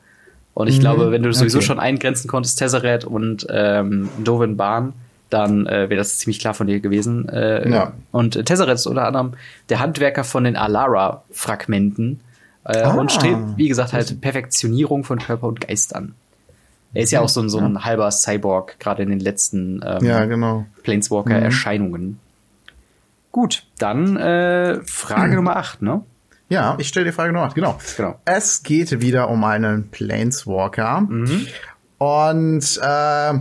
[0.53, 1.67] Und ich Mhm, glaube, wenn du sowieso okay.
[1.67, 4.93] schon eingrenzen konntest, Tesseret und ähm, Dovin Bahn,
[5.29, 7.29] dann äh, wäre das ziemlich klar von dir gewesen.
[7.29, 7.93] Äh, Ja.
[8.11, 9.33] Und Tesseret ist unter anderem
[9.69, 12.21] der Handwerker von den Alara-Fragmenten
[12.65, 12.93] äh, Ah.
[12.93, 16.15] und strebt, wie gesagt, halt Perfektionierung von Körper und Geist an.
[16.97, 20.03] Er ist ja auch so, ein- so ein halber Cyborg, gerade in den letzten ähm,
[20.03, 20.65] ja, genau.
[20.83, 22.19] Planeswalker-Erscheinungen.
[23.31, 26.01] Gut, dann äh, Frage Nummer 8, ne?
[26.49, 27.53] Ja, ich stelle die Frage noch.
[27.53, 27.77] Genau.
[27.97, 28.19] Genau.
[28.25, 31.07] Es geht wieder um einen Planeswalker.
[31.97, 33.33] Und äh,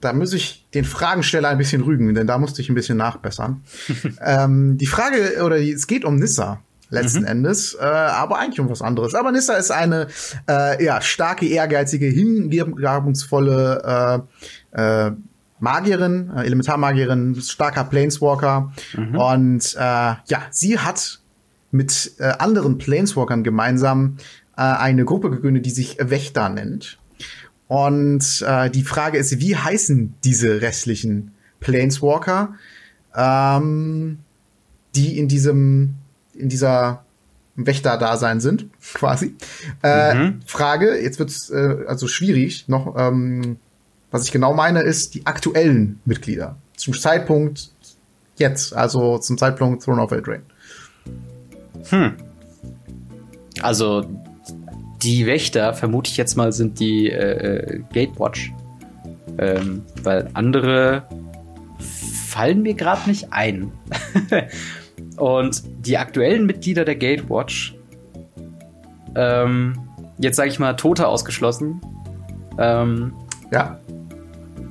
[0.00, 3.62] da muss ich den Fragensteller ein bisschen rügen, denn da musste ich ein bisschen nachbessern.
[4.24, 6.60] ähm, die Frage, oder die, es geht um Nissa
[6.90, 9.14] letzten Endes, äh, aber eigentlich um was anderes.
[9.14, 10.08] Aber Nissa ist eine
[10.48, 14.26] äh, ja, starke, ehrgeizige, hingebungsvolle
[14.74, 15.12] äh, äh,
[15.60, 18.72] Magierin, äh, Elementarmagierin, starker Planeswalker.
[19.16, 21.20] Und äh, ja, sie hat
[21.70, 24.16] mit äh, anderen Planeswalkern gemeinsam
[24.56, 26.98] äh, eine Gruppe gegründet, die sich Wächter nennt.
[27.68, 32.54] Und äh, die Frage ist, wie heißen diese restlichen Planeswalker,
[33.14, 34.18] ähm,
[34.96, 35.94] die in diesem,
[36.40, 37.04] in dieser
[37.56, 39.34] Wächter-Dasein sind, quasi.
[39.82, 43.58] Äh, Frage, jetzt wird's äh, also schwierig, noch, ähm,
[44.10, 46.56] was ich genau meine, ist die aktuellen Mitglieder.
[46.76, 47.70] Zum Zeitpunkt
[48.36, 50.42] jetzt, also zum Zeitpunkt Throne of Eldraine.
[53.62, 54.04] Also
[55.02, 58.52] die Wächter, vermute ich jetzt mal, sind die äh, äh, Gatewatch.
[59.38, 61.04] Ähm, weil andere
[62.28, 63.72] fallen mir gerade nicht ein.
[65.20, 67.76] Und die aktuellen Mitglieder der Gatewatch,
[69.14, 69.74] ähm,
[70.18, 71.80] jetzt sage ich mal Tote ausgeschlossen,
[72.58, 73.12] ähm,
[73.52, 73.78] Ja,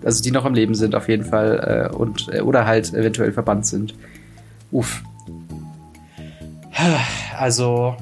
[0.04, 3.32] also die noch am Leben sind auf jeden Fall äh, und äh, oder halt eventuell
[3.32, 3.94] verbannt sind.
[4.72, 5.04] Uff.
[7.38, 7.96] Also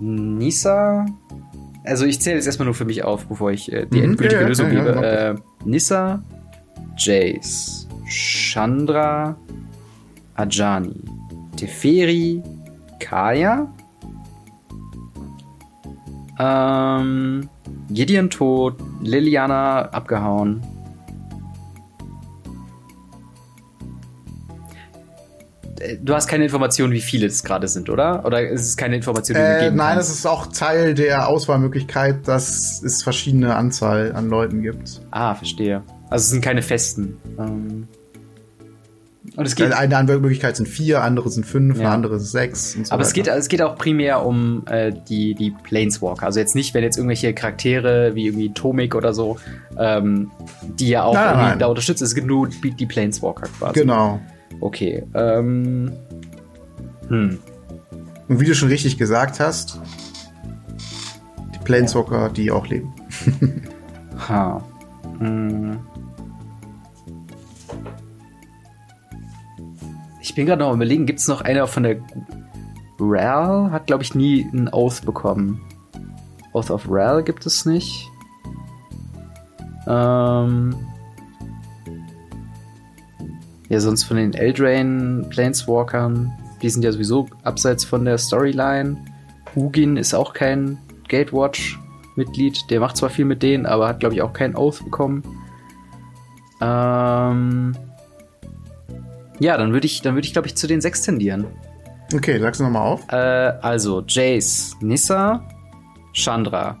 [0.00, 1.06] Nisa.
[1.84, 4.42] Also ich zähle jetzt erstmal nur für mich auf, bevor ich äh, die Mhm, endgültige
[4.42, 4.94] ja, Lösung ja, gebe.
[4.96, 5.34] ja, äh,
[5.64, 6.22] Nissa,
[6.96, 9.34] Jace, Chandra,
[10.34, 10.94] Ajani,
[11.60, 12.42] Teferi,
[13.00, 13.70] Kaya,
[16.38, 17.50] ähm,
[17.90, 20.62] Gideon tot, Liliana abgehauen.
[25.80, 28.24] Äh, Du hast keine Information, wie viele es gerade sind, oder?
[28.24, 31.28] Oder ist es keine Information, die du Äh, geben nein, das ist auch Teil der
[31.28, 35.02] Auswahlmöglichkeit, dass es verschiedene Anzahl an Leuten gibt.
[35.10, 35.82] Ah, verstehe.
[36.08, 37.18] Also es sind keine festen.
[37.38, 37.86] Ähm,
[39.36, 41.86] und es geht, Eine Antwortmöglichkeit sind vier, andere sind fünf, Ja.
[41.86, 42.74] eine andere ist sechs.
[42.76, 43.22] Und so aber es weiter.
[43.32, 46.26] geht, es geht auch primär um äh, die, die Planeswalker.
[46.26, 49.36] Also jetzt nicht, wenn jetzt irgendwelche Charaktere wie irgendwie Tomik oder so,
[49.78, 50.30] ähm,
[50.78, 52.04] die ja auch Nein, nein, da unterstützen.
[52.04, 53.80] Es gibt nur die, die Planeswalker quasi.
[53.80, 54.20] Genau.
[54.60, 55.04] Okay.
[55.14, 55.92] Ähm,
[57.08, 57.38] hm.
[58.28, 59.80] Und wie du schon richtig gesagt hast,
[61.54, 62.92] die Planeswalker, die auch leben.
[64.28, 64.62] Ha.
[65.18, 65.78] Hm.
[70.30, 71.96] Ich bin gerade noch überlegen, gibt es noch eine von der
[73.00, 73.72] Ral?
[73.72, 75.60] Hat, glaube ich, nie einen Oath bekommen.
[76.52, 78.08] Oath of Ral gibt es nicht.
[79.88, 80.76] Ähm.
[83.68, 86.32] Ja, sonst von den Eldrain Planeswalkern.
[86.62, 88.98] Die sind ja sowieso abseits von der Storyline.
[89.56, 90.78] Hugin ist auch kein
[91.08, 92.70] Gatewatch-Mitglied.
[92.70, 95.24] Der macht zwar viel mit denen, aber hat, glaube ich, auch keinen Oath bekommen.
[96.60, 97.74] Ähm.
[99.40, 101.46] Ja, dann würde ich, dann würde ich, glaube ich, zu den sechs tendieren.
[102.14, 103.10] Okay, sag's nochmal auf.
[103.10, 105.48] Äh, also Jace, Nissa,
[106.12, 106.78] Chandra,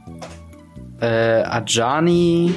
[1.00, 2.54] äh, Ajani.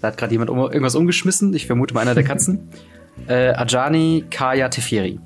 [0.00, 1.54] Da hat gerade jemand um, irgendwas umgeschmissen.
[1.54, 2.68] Ich vermute mal einer der Katzen.
[3.28, 5.20] äh, Ajani, Kaya, Teferi.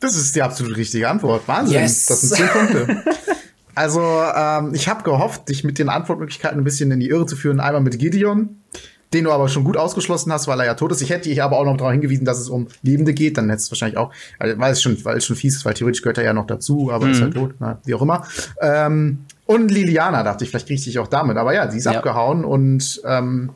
[0.00, 1.48] Das ist die absolut richtige Antwort.
[1.48, 1.80] Wahnsinn.
[1.80, 2.06] Yes.
[2.06, 3.02] Das sind zehn Punkte.
[3.76, 7.34] Also, ähm, ich habe gehofft, dich mit den Antwortmöglichkeiten ein bisschen in die Irre zu
[7.34, 7.58] führen.
[7.58, 8.62] Einmal mit Gideon,
[9.12, 11.00] den du aber schon gut ausgeschlossen hast, weil er ja tot ist.
[11.02, 13.38] Ich hätte dich aber auch noch darauf hingewiesen, dass es um Lebende geht.
[13.38, 15.74] Dann hättest du wahrscheinlich auch, also, weil es schon, weil es schon fies ist, weil
[15.74, 18.26] theoretisch gehört er ja noch dazu, aber ist halt tot, na, wie auch immer.
[18.60, 21.36] Ähm, und Liliana dachte ich, vielleicht kriege ich dich auch damit.
[21.36, 21.92] Aber ja, sie ist Ja.
[21.92, 23.50] abgehauen und ähm,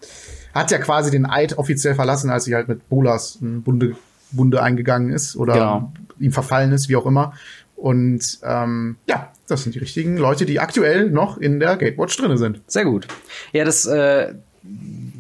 [0.55, 3.97] hat ja quasi den Eid offiziell verlassen, als sie halt mit Bolas in Bunde,
[4.31, 5.93] Bunde eingegangen ist oder Genau.
[6.21, 7.33] ihm verfallen ist, wie auch immer.
[7.75, 12.37] Und ähm, ja, das sind die richtigen Leute, die aktuell noch in der Gatewatch drinne
[12.37, 12.61] sind.
[12.67, 13.07] Sehr gut.
[13.53, 14.35] Ja, das, äh,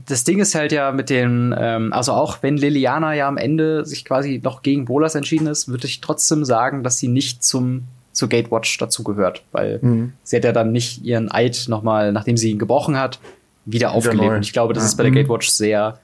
[0.09, 3.84] das Ding ist halt ja mit den, ähm, also auch wenn Liliana ja am Ende
[3.84, 7.84] sich quasi noch gegen Bolas entschieden ist, würde ich trotzdem sagen, dass sie nicht zum
[8.12, 10.12] zur Gatewatch dazugehört, weil Mhm.
[10.24, 13.20] sie hat ja dann nicht ihren Eid nochmal, nachdem sie ihn gebrochen hat,
[13.64, 14.32] wieder aufgelebt.
[14.34, 14.88] Und ich glaube, das Ja.
[14.88, 15.16] ist bei der Mhm.
[15.16, 16.00] Gatewatch sehr,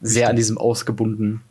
[0.00, 1.42] sehr an diesem ausgebunden.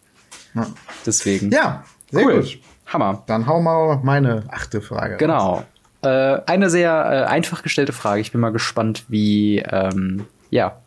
[0.55, 0.67] Ja,
[1.05, 1.51] Deswegen.
[1.51, 2.41] ja sehr cool.
[2.41, 2.57] gut.
[2.87, 3.23] Hammer.
[3.27, 5.15] Dann hau mal meine achte Frage.
[5.17, 5.63] Genau.
[6.01, 8.19] Äh, eine sehr äh, einfach gestellte Frage.
[8.19, 10.81] Ich bin mal gespannt, wie, ähm, ja,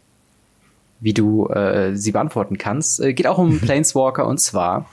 [1.01, 3.01] wie du äh, sie beantworten kannst.
[3.01, 4.86] Äh, geht auch um Planeswalker und zwar,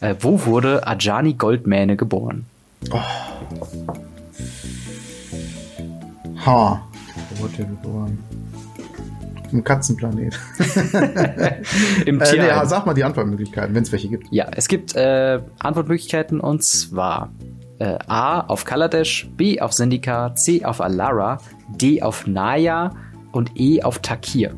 [0.00, 2.46] äh, wo wurde Ajani Goldmähne geboren?
[6.44, 6.82] Ha.
[7.30, 8.18] Wo wurde der geboren?
[9.42, 10.38] Auf dem Katzenplanet.
[12.06, 14.26] Im Äh, nee, sag mal die Antwortmöglichkeiten, wenn es welche gibt.
[14.30, 17.30] Ja, es gibt äh, Antwortmöglichkeiten und zwar
[17.78, 21.38] äh, A auf Kaladesh, B auf Zendikar, C auf Alara,
[21.68, 22.92] D auf Naya
[23.32, 24.54] und E auf Takir.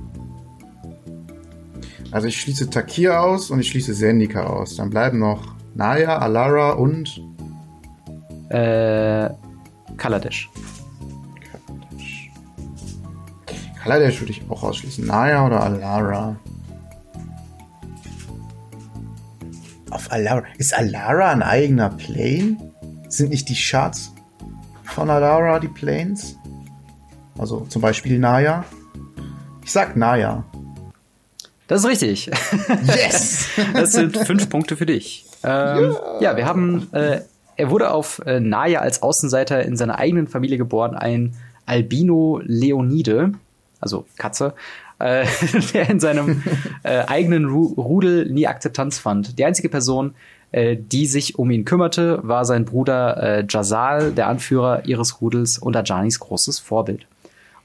[2.15, 4.77] Also ich schließe Takir aus und ich schließe Zendika aus.
[4.77, 7.21] Dann bleiben noch Naya, Alara und
[8.51, 9.31] Äh,
[9.97, 10.49] Kaladesh.
[13.83, 15.05] Kaladesh würde ich auch ausschließen.
[15.05, 16.37] Naya oder Alara?
[19.91, 20.45] Auf Alara.
[20.57, 22.59] Ist Alara ein eigener Plane?
[23.09, 24.12] Sind nicht die Shards
[24.85, 26.39] von Alara die Planes?
[27.37, 28.65] Also zum Beispiel Naya?
[29.65, 30.45] Ich sag Naya.
[31.67, 32.31] Das ist richtig.
[32.87, 33.49] Yes!
[33.73, 35.25] Das sind fünf Punkte für dich.
[35.43, 36.37] Ähm, ja.
[36.37, 37.21] wir haben, äh,
[37.57, 41.35] er wurde auf äh, Naya als Außenseiter in seiner eigenen Familie geboren, ein
[41.67, 43.33] Albino Leonide,
[43.81, 44.55] also Katze,
[44.99, 45.27] äh,
[45.73, 46.43] der in seinem
[46.83, 49.39] äh, eigenen Ru Rudel nie Akzeptanz fand.
[49.39, 50.15] Die einzige Person,
[50.53, 55.59] äh, die sich um ihn kümmerte, war sein Bruder äh, Jazal, der Anführer ihres Rudels
[55.59, 57.07] und Ajanis großes Vorbild.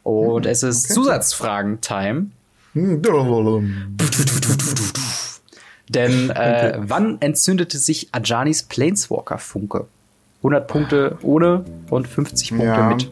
[0.04, 0.94] Und es ist okay.
[0.94, 2.28] Zusatzfragen-Time.
[2.74, 3.02] Hm,
[5.90, 9.88] Denn äh, wann entzündete sich Ajanis Planeswalker-Funke?
[10.38, 12.90] 100 Punkte ohne und 50 Punkte ja.
[12.90, 13.12] mit.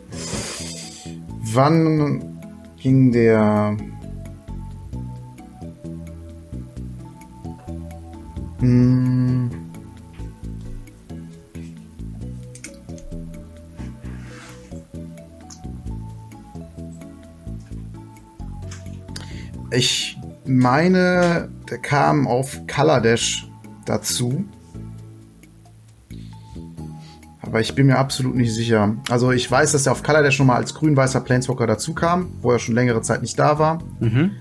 [1.54, 2.40] Wann
[2.78, 3.76] ging der.
[8.60, 9.67] Hm.
[19.72, 23.48] Ich meine, der kam auf Kaladesh
[23.86, 24.46] dazu.
[27.42, 28.96] Aber ich bin mir absolut nicht sicher.
[29.10, 32.52] Also ich weiß, dass er auf Kaladesh schon mal als grün-weißer Planeswalker dazu kam, wo
[32.52, 33.80] er schon längere Zeit nicht da war.
[34.00, 34.32] Mhm.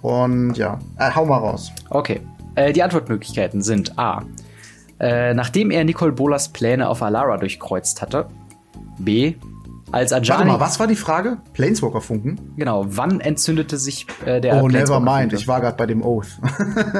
[0.00, 1.72] Und ja, äh, hau mal raus.
[1.90, 2.20] Okay.
[2.54, 4.24] Äh, die Antwortmöglichkeiten sind A.
[4.98, 8.28] Äh, nachdem er Nicole Bolas Pläne auf Alara durchkreuzt hatte.
[8.98, 9.34] B.
[9.92, 10.38] Als Ajani.
[10.40, 11.36] Warte mal, was war die Frage?
[11.52, 12.54] Planeswalker-Funken?
[12.56, 15.32] Genau, wann entzündete sich äh, der Oh, never mind.
[15.34, 16.26] Ich war gerade bei dem Oath.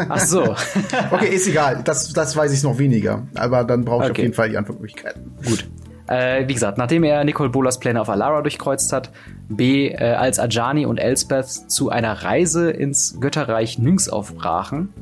[0.09, 0.55] Ach so.
[1.11, 1.81] okay, ist egal.
[1.85, 3.27] Das, das weiß ich noch weniger.
[3.35, 4.21] Aber dann brauche ich Okay.
[4.21, 5.33] auf jeden Fall die Antwortmöglichkeiten.
[5.45, 5.69] Gut.
[6.09, 9.11] Äh, wie gesagt, nachdem er Nicole Bolas Pläne auf Alara durchkreuzt hat,
[9.49, 14.93] B, äh, als Ajani und Elspeth zu einer Reise ins Götterreich Nynx aufbrachen,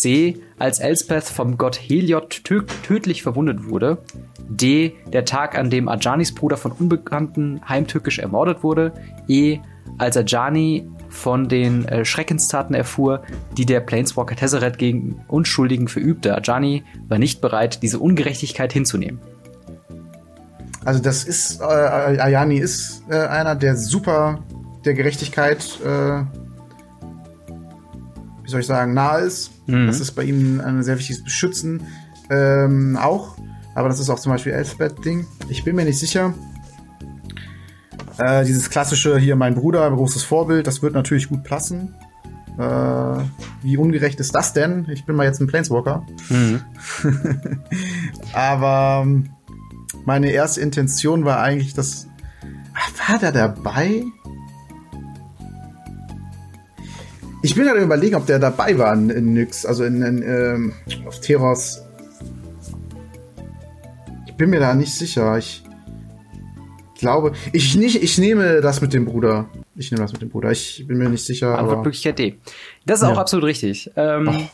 [0.00, 3.98] C, als Elspeth vom Gott Heliod tö tödlich verwundet wurde,
[4.48, 8.92] D, der Tag, an dem Ajanis Bruder von Unbekannten heimtückisch ermordet wurde,
[9.28, 9.58] E,
[9.98, 13.22] als Ajani von den äh, Schreckenstaten erfuhr,
[13.56, 16.36] die der Planeswalker Tezzeret gegen Unschuldigen verübte.
[16.36, 19.20] Ajani war nicht bereit, diese Ungerechtigkeit hinzunehmen.
[20.84, 24.44] Also das ist, äh, Ayani ist äh, einer, der super
[24.84, 26.22] der Gerechtigkeit, äh,
[28.48, 29.50] wie soll ich sagen, nahe ist.
[29.66, 29.88] Mhm.
[29.88, 31.82] Das ist bei ihm ein sehr wichtiges Beschützen
[32.30, 33.36] ähm, auch.
[33.74, 35.26] Aber das ist auch zum Beispiel Elspeth-Ding.
[35.50, 36.32] Ich bin mir nicht sicher.
[38.16, 41.94] Äh, dieses klassische hier, mein Bruder, großes Vorbild, das wird natürlich gut passen.
[42.58, 43.18] Äh,
[43.62, 44.88] wie ungerecht ist das denn?
[44.90, 46.06] Ich bin mal jetzt ein Planeswalker.
[46.30, 46.62] Mhm.
[48.32, 49.28] Aber ähm,
[50.06, 52.08] meine erste Intention war eigentlich, dass.
[52.74, 54.04] Ach, war der dabei?
[57.42, 60.72] Ich bin gerade überlegen, ob der dabei war in, in Nyx, also in, in ähm,
[61.06, 61.82] auf Teros.
[64.26, 65.38] Ich bin mir da nicht sicher.
[65.38, 65.62] Ich
[66.96, 69.48] glaube, ich nicht, ich nehme das mit dem Bruder.
[69.76, 70.50] Ich nehme das mit dem Bruder.
[70.50, 71.50] Ich bin mir nicht sicher.
[71.50, 72.38] Aber Antwortmöglichkeit D.
[72.86, 73.20] Das ist auch Ja.
[73.20, 73.90] absolut richtig.
[73.96, 74.48] Ähm.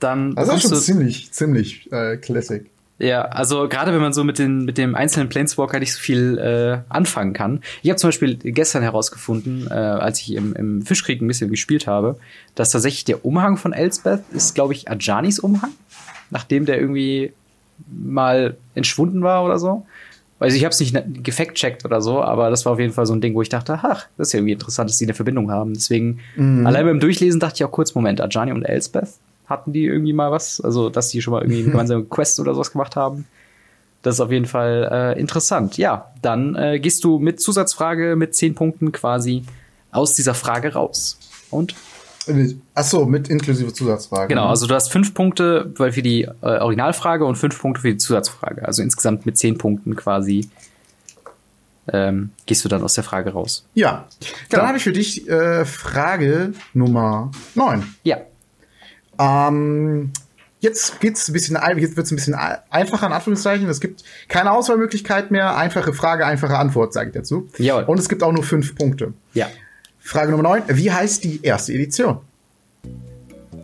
[0.00, 2.70] Dann das ist kommst schon ziemlich, ziemlich äh, classic.
[2.98, 6.38] Ja, also gerade wenn man so mit, den, mit dem einzelnen Planeswalker nicht so viel
[6.38, 7.60] äh, anfangen kann.
[7.82, 11.86] Ich habe zum Beispiel gestern herausgefunden, äh, als ich im, im Fischkrieg ein bisschen gespielt
[11.86, 12.18] habe,
[12.56, 15.70] dass tatsächlich der Umhang von Elspeth ist, glaube ich, Ajanis Umhang,
[16.30, 17.32] nachdem der irgendwie
[17.88, 19.86] mal entschwunden war oder so.
[20.40, 23.14] Also ich habe es nicht gefact-checkt oder so, aber das war auf jeden Fall so
[23.14, 25.50] ein Ding, wo ich dachte, ach, das ist ja irgendwie interessant, dass die eine Verbindung
[25.50, 25.74] haben.
[25.74, 26.20] Deswegen,
[26.66, 29.08] allein beim Durchlesen dachte ich auch kurz, Moment, Ajani und Elspeth,
[29.48, 30.60] hatten die irgendwie mal was?
[30.60, 33.26] Also, dass die schon mal irgendwie eine gemeinsame Quest oder sowas gemacht haben.
[34.02, 35.76] Das ist auf jeden Fall äh, interessant.
[35.76, 39.42] Ja, dann äh, gehst du mit Zusatzfrage mit zehn Punkten quasi
[39.90, 41.18] aus dieser Frage raus.
[41.50, 41.74] Und
[42.74, 44.28] Ach so, mit inklusive Zusatzfrage.
[44.28, 47.88] Genau, also du hast fünf Punkte weil für die äh, Originalfrage und fünf Punkte für
[47.92, 48.66] die Zusatzfrage.
[48.66, 50.46] Also insgesamt mit zehn Punkten quasi
[51.90, 53.66] ähm, gehst du dann aus der Frage raus.
[53.74, 54.60] Ja, Genau.
[54.60, 57.94] dann habe ich für dich äh, Frage Nummer 9.
[58.04, 58.18] Ja,
[59.18, 60.12] Ähm,
[60.60, 63.68] jetzt geht's ein bisschen, ein- jetzt wird's ein bisschen ein- einfacher in Anführungszeichen.
[63.68, 65.56] Es gibt keine Auswahlmöglichkeit mehr.
[65.56, 67.48] Einfache Frage, einfache Antwort, sage ich dazu.
[67.58, 67.84] Jawohl.
[67.84, 69.12] Und es gibt auch nur fünf Punkte.
[69.34, 69.46] ja.
[70.00, 70.62] Frage Nummer 9.
[70.68, 72.18] Wie heißt die erste Edition?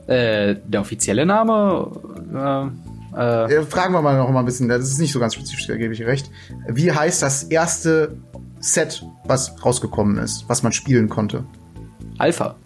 [0.06, 1.90] Äh, der offizielle Name,
[2.34, 4.68] äh, Äh, fragen wir mal noch mal ein bisschen.
[4.68, 6.28] Das ist nicht so ganz spezifisch, da gebe ich recht.
[6.68, 8.16] Wie heißt das erste
[8.60, 11.44] Set, was rausgekommen ist, was man spielen konnte?
[12.18, 12.56] Alpha.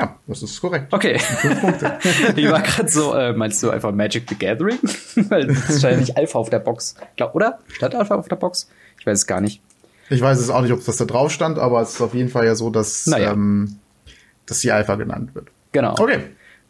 [0.00, 0.92] Ja, das ist korrekt.
[0.92, 1.18] Okay.
[1.18, 1.98] Fünf Punkte.
[2.36, 4.78] ich war gerade so, äh, meinst du einfach Magic the Gathering?
[5.28, 6.94] Weil das ist wahrscheinlich Alpha auf der Box.
[7.16, 7.58] Glaub, oder?
[7.68, 8.70] Stand Alpha auf der Box?
[8.98, 9.60] Ich weiß es gar nicht.
[10.08, 12.30] Ich weiß es auch nicht, ob das da drauf stand, aber es ist auf jeden
[12.30, 13.32] Fall ja so, dass, Naja.
[13.32, 13.78] ähm,
[14.46, 15.48] dass die Alpha genannt wird.
[15.72, 15.94] Genau.
[15.98, 16.20] Okay.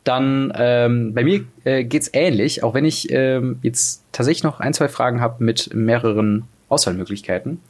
[0.04, 4.74] Dann ähm, bei mir äh, geht's ähnlich, auch wenn ich ähm, jetzt tatsächlich noch ein,
[4.74, 7.60] zwei Fragen habe mit mehreren Auswahlmöglichkeiten.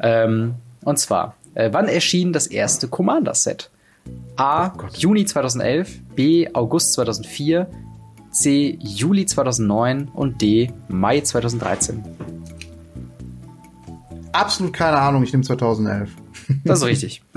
[0.00, 3.70] Ähm, und zwar, äh, wann erschien das erste Commander-Set?
[4.36, 4.68] A.
[4.68, 4.96] Gott.
[4.96, 6.48] Juni 2011, B.
[6.52, 7.68] August 2004,
[8.30, 8.78] C.
[8.80, 10.72] Juli 2009 und D.
[10.88, 12.02] Mai 2013.
[14.32, 16.10] Absolut keine Ahnung, ich nehme 2011.
[16.64, 17.22] Das ist richtig.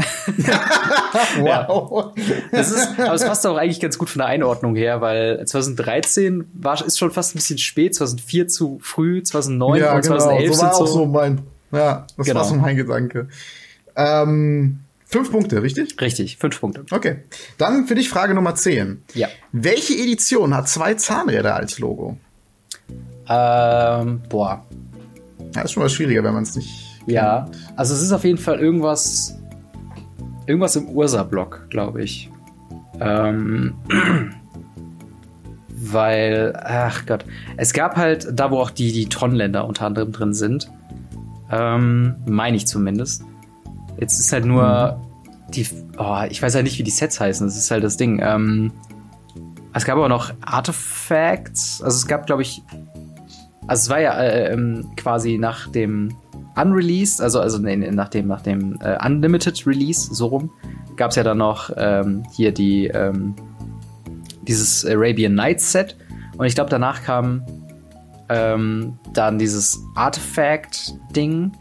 [1.40, 2.14] Wow.
[2.52, 6.46] Das ist, aber es passt auch eigentlich ganz gut von der Einordnung her, weil 2013
[6.54, 10.18] war, ist schon fast ein bisschen spät, 2004 zu früh, 2009 ja, und genau.
[10.18, 11.42] 2011 So war auch so mein,
[11.72, 12.40] ja, das Genau.
[12.40, 13.30] war so mein Gedanke.
[13.96, 14.80] Ähm,
[15.16, 16.00] fünf Punkte, richtig?
[16.02, 16.86] Richtig, fünf Punkte.
[16.92, 17.22] Okay.
[17.58, 19.04] Dann für dich Frage Nummer 10.
[19.14, 19.30] Ja.
[19.54, 22.18] Welche Edition hat zwei Zahnräder als Logo?
[23.30, 24.66] Ähm, boah.
[25.56, 26.70] Ja, ist schon mal schwieriger, wenn man es nicht.
[27.08, 27.50] Ja.
[27.78, 29.40] Also es ist auf jeden Fall irgendwas.
[30.48, 32.30] Irgendwas im Ursa-Block, glaube ich.
[33.00, 33.74] Ähm,
[35.70, 37.26] weil, ach Gott,
[37.58, 40.70] es gab halt, da wo auch die, die Tonländer unter anderem drin sind,
[41.50, 43.24] ähm, meine ich zumindest.
[44.00, 45.05] Jetzt ist halt nur mhm.
[45.50, 45.68] Die,
[45.98, 48.20] oh, ich weiß ja halt nicht, wie die Sets heißen, das ist halt das Ding.
[48.22, 48.72] Ähm,
[49.74, 52.64] es gab aber noch Artifacts, also es gab, glaube ich,
[53.68, 56.16] also es war ja äh, ähm, quasi nach dem
[56.56, 60.52] Unreleased, also, also nee, nach dem, nach dem äh, Unlimited Release, so rum,
[60.96, 63.36] gab es ja dann noch ähm, hier die, ähm,
[64.44, 65.98] dieses Arabian Nights Set.
[66.38, 67.44] Und ich glaube, danach kam
[68.30, 71.52] ähm, dann dieses Artifact-Ding.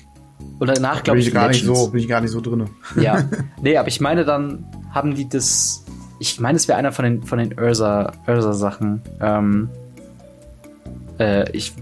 [0.58, 2.68] Und danach, glaube ich, gar nicht so, bin ich gar nicht so drin.
[3.00, 3.24] Ja.
[3.60, 5.84] Nee, aber ich meine, dann haben die das.
[6.18, 9.02] Ich meine, es wäre einer von den, von den Ursa-Sachen.
[9.20, 9.68] Ähm,
[11.18, 11.72] äh, ich,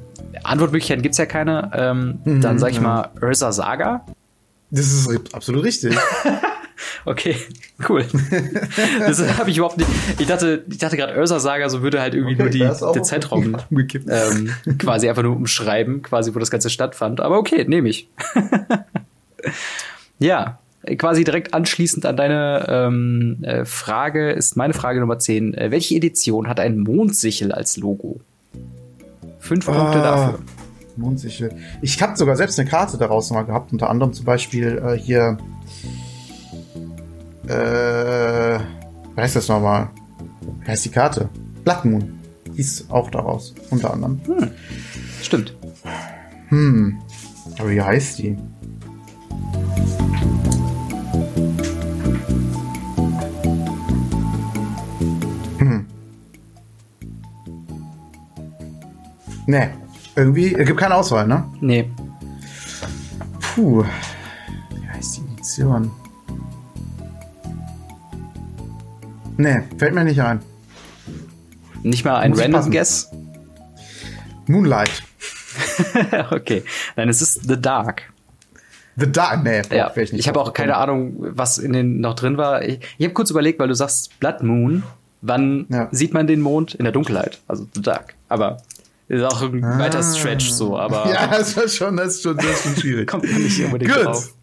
[0.43, 1.71] Antwortmöglichkeiten gibt es ja keine.
[1.75, 2.83] Ähm, mhm, dann sag ich ja.
[2.83, 4.07] mal Ursa Saga.
[4.71, 5.97] Das ist absolut richtig.
[7.05, 7.37] Okay,
[7.89, 8.05] cool.
[9.01, 9.89] das habe ich überhaupt nicht.
[10.19, 13.03] Ich dachte, ich dachte gerade Ursa Saga, so würde halt irgendwie okay, nur die, der
[13.03, 17.21] Zeitraum ähm, quasi einfach nur umschreiben, quasi wo das Ganze stattfand.
[17.21, 18.09] Aber okay, nehme ich.
[20.19, 20.59] ja,
[20.99, 25.55] quasi direkt anschließend an deine ähm, äh, Frage ist meine Frage Nummer 10.
[25.55, 28.21] Äh, welche Edition hat ein Mondsichel als Logo?
[29.41, 30.39] Fünf ah, Punkte dafür.
[30.97, 31.53] Mondsichel.
[31.81, 35.39] Ich habe sogar selbst eine Karte daraus mal gehabt, unter anderem zum Beispiel äh, hier
[37.49, 38.59] äh,
[39.15, 39.91] was heißt das nochmal?
[40.61, 41.29] Wie heißt die Karte?
[41.65, 42.19] Blood Moon.
[42.55, 44.21] Hieß auch daraus, unter anderem.
[44.27, 44.51] Hm.
[45.23, 45.57] Stimmt.
[46.49, 46.99] Hm.
[47.59, 48.37] Aber wie heißt die?
[55.59, 55.87] Hm.
[59.47, 59.69] Nee.
[60.15, 61.45] Irgendwie, es gibt keine Auswahl, ne?
[61.61, 61.91] Nee.
[63.41, 63.83] Puh.
[64.79, 65.91] Wie heißt die Edition?
[69.43, 70.41] Nee, fällt mir nicht ein.
[71.83, 73.11] Nicht mal ein Random Guess?
[74.47, 75.03] Moonlight.
[76.31, 76.63] okay.
[76.95, 78.13] Nein, es ist The Dark.
[78.95, 82.15] The Dark, nee, boah, ja, ich, ich habe auch keine Ahnung, was in den noch
[82.15, 82.63] drin war.
[82.63, 84.85] Ich, ich habe kurz überlegt, weil du sagst Blood Moon.
[85.23, 85.89] Wann ja.
[85.91, 86.75] sieht man den Mond?
[86.75, 88.15] In der Dunkelheit, also The Dark.
[88.29, 88.59] Aber
[89.13, 89.79] ist auch ein ah.
[89.79, 91.07] weiter Stretch so, aber.
[91.13, 93.07] Ja, das ist schon, das ist schon, das ist schon schwierig.
[93.11, 94.07] Kommt nicht unbedingt Good.
[94.07, 94.35] drauf.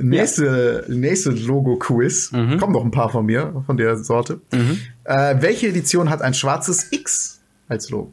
[0.00, 0.94] Nächste, ja.
[0.94, 2.30] nächste Logo-Quiz.
[2.30, 2.58] Mhm.
[2.58, 4.40] Kommen noch ein paar von mir, von der Sorte.
[4.52, 4.78] Mhm.
[5.04, 8.12] Äh, welche Edition hat ein schwarzes X als Logo?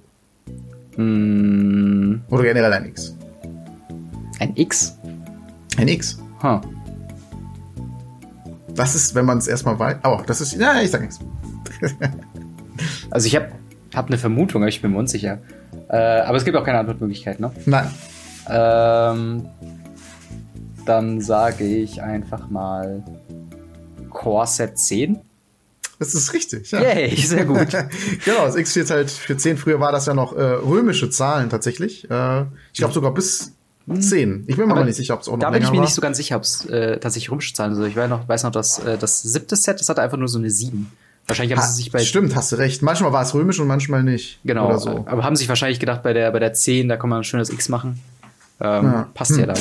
[0.97, 2.21] Mhm.
[2.29, 3.15] Oder generell ein X?
[4.39, 4.97] Ein X?
[5.77, 6.19] Ein X.
[6.41, 6.61] Huh.
[8.69, 9.97] Was ist, wenn man es erstmal weiß?
[10.03, 10.53] Oh, das ist.
[10.53, 11.19] Ja, ich sag nichts.
[13.11, 13.51] also ich habe
[13.93, 15.39] hab eine Vermutung, aber ich bin mir unsicher.
[15.91, 17.51] Äh, aber es gibt auch keine Antwortmöglichkeit, ne?
[17.65, 17.93] Nein.
[18.49, 19.45] Ähm,
[20.85, 23.03] dann sage ich einfach mal
[24.09, 25.19] Core Set 10.
[25.99, 26.81] Das ist richtig, ja.
[26.81, 27.67] Yay, sehr gut.
[28.25, 29.57] genau, das X steht halt für 10.
[29.57, 32.09] Früher war das ja noch äh, römische Zahlen tatsächlich.
[32.09, 33.53] Äh, ich glaube sogar bis
[33.99, 34.45] 10.
[34.47, 35.83] Ich bin mir aber nicht sicher, ob es auch noch Da bin ich mir war.
[35.83, 37.85] nicht so ganz sicher, ob es äh, tatsächlich römische Zahlen sind.
[37.85, 40.39] Ich weiß noch, weiß noch dass äh, das siebte Set, das hatte einfach nur so
[40.39, 40.89] eine 7.
[41.31, 41.99] Wahrscheinlich haben ha, sie sich bei.
[41.99, 42.81] Stimmt, hast du recht.
[42.81, 44.39] Manchmal war es römisch und manchmal nicht.
[44.43, 44.77] Genau.
[44.77, 45.05] So.
[45.07, 47.49] Aber haben sich wahrscheinlich gedacht, bei der, bei der 10, da kann man ein schönes
[47.49, 47.99] X machen.
[48.59, 49.09] Ähm, ja.
[49.13, 49.39] Passt hm.
[49.39, 49.59] ja dann.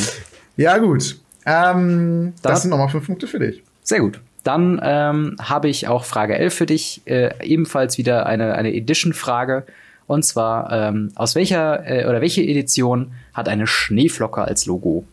[0.57, 1.19] Ja, gut.
[1.47, 3.63] Ähm, das, das sind nochmal fünf Punkte für dich.
[3.83, 4.21] Sehr gut.
[4.45, 7.03] Dann ähm, habe ich auch Frage 11 für dich.
[7.07, 9.65] Äh, ebenfalls wieder eine, eine Edition-Frage.
[10.07, 15.05] Und zwar, ähm, aus welcher äh, oder welche Edition hat eine Schneeflocke als Logo?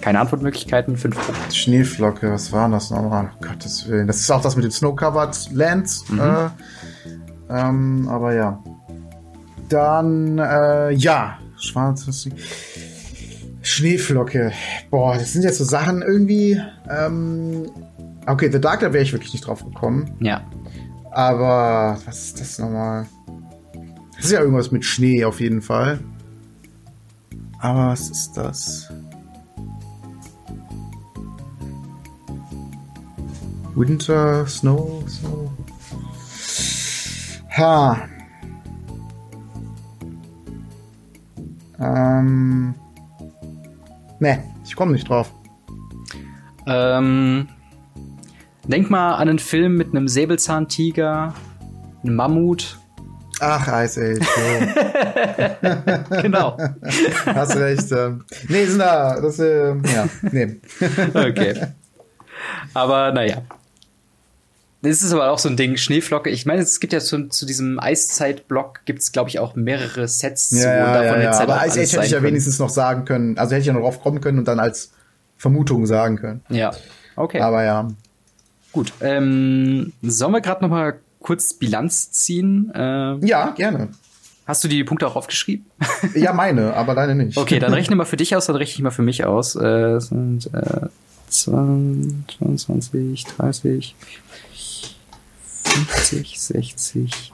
[0.00, 1.54] Keine Antwortmöglichkeiten, fünf Punkte.
[1.54, 3.30] Schneeflocke, was war das nochmal?
[3.34, 4.06] Oh, Gottes Willen.
[4.06, 6.08] Das ist auch das mit den Snow-Covered Lands.
[6.08, 6.20] Mhm.
[6.20, 6.48] Äh,
[7.50, 8.62] ähm, aber ja.
[9.68, 11.38] Dann, äh, ja.
[11.56, 12.28] Schwarzes.
[13.62, 14.52] Schneeflocke.
[14.90, 16.60] Boah, das sind jetzt so Sachen irgendwie.
[16.88, 17.70] Ähm,
[18.26, 20.10] okay, The Dark, da wäre ich wirklich nicht drauf gekommen.
[20.20, 20.42] Ja.
[21.10, 23.06] Aber was ist das nochmal?
[24.16, 26.00] Das ist ja irgendwas mit Schnee auf jeden Fall.
[27.60, 28.90] Aber was ist das?
[33.74, 35.50] Winter, Snow, Snow.
[37.56, 38.08] Ha.
[41.80, 42.74] Ähm.
[44.20, 45.32] Nee, ich komme nicht drauf.
[46.66, 47.48] Ähm,
[48.66, 51.34] denk mal an einen Film mit einem Säbelzahntiger,
[52.02, 52.78] einem Mammut.
[53.40, 54.26] Ach, Ice Age.
[56.22, 56.58] genau.
[57.26, 57.92] Hast recht.
[57.92, 58.24] Ähm.
[58.48, 59.20] Nee, sind da.
[59.20, 60.60] Das, äh, ja, nee.
[61.14, 61.54] okay.
[62.74, 63.42] Aber naja.
[64.80, 66.30] Das ist aber auch so ein Ding, Schneeflocke.
[66.30, 70.06] Ich meine, es gibt ja zu, zu diesem Eiszeit-Block gibt es, glaube ich, auch mehrere
[70.06, 70.52] Sets.
[70.52, 71.40] Ja, ja, ja, ja.
[71.40, 73.36] aber Ice Age hätte ich ja wenigstens noch sagen können.
[73.38, 74.92] Also hätte ich ja noch drauf kommen können und dann als
[75.36, 76.42] Vermutung sagen können.
[76.48, 76.72] Ja,
[77.16, 77.40] okay.
[77.40, 77.88] Aber ja.
[78.70, 78.92] Gut.
[79.00, 82.70] Ähm, sollen wir gerade noch mal kurz Bilanz ziehen?
[82.72, 83.88] Äh, ja, gerne.
[84.46, 85.66] Hast du die Punkte auch aufgeschrieben?
[86.14, 87.36] ja, meine, aber deine nicht.
[87.36, 89.56] Okay, dann rechne mal für dich aus, dann rechne ich mal für mich aus.
[89.56, 90.86] Äh, sind äh,
[91.28, 93.94] 22, 30,
[95.84, 97.32] 50, 60.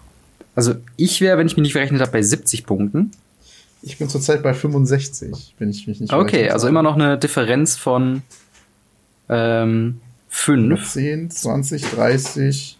[0.54, 3.10] Also ich wäre, wenn ich mich nicht verrechnet habe, bei 70 Punkten.
[3.82, 7.76] Ich bin zurzeit bei 65, wenn ich mich nicht Okay, also immer noch eine Differenz
[7.76, 8.22] von
[9.28, 10.92] ähm, 5.
[10.92, 12.78] 10, 20, 30,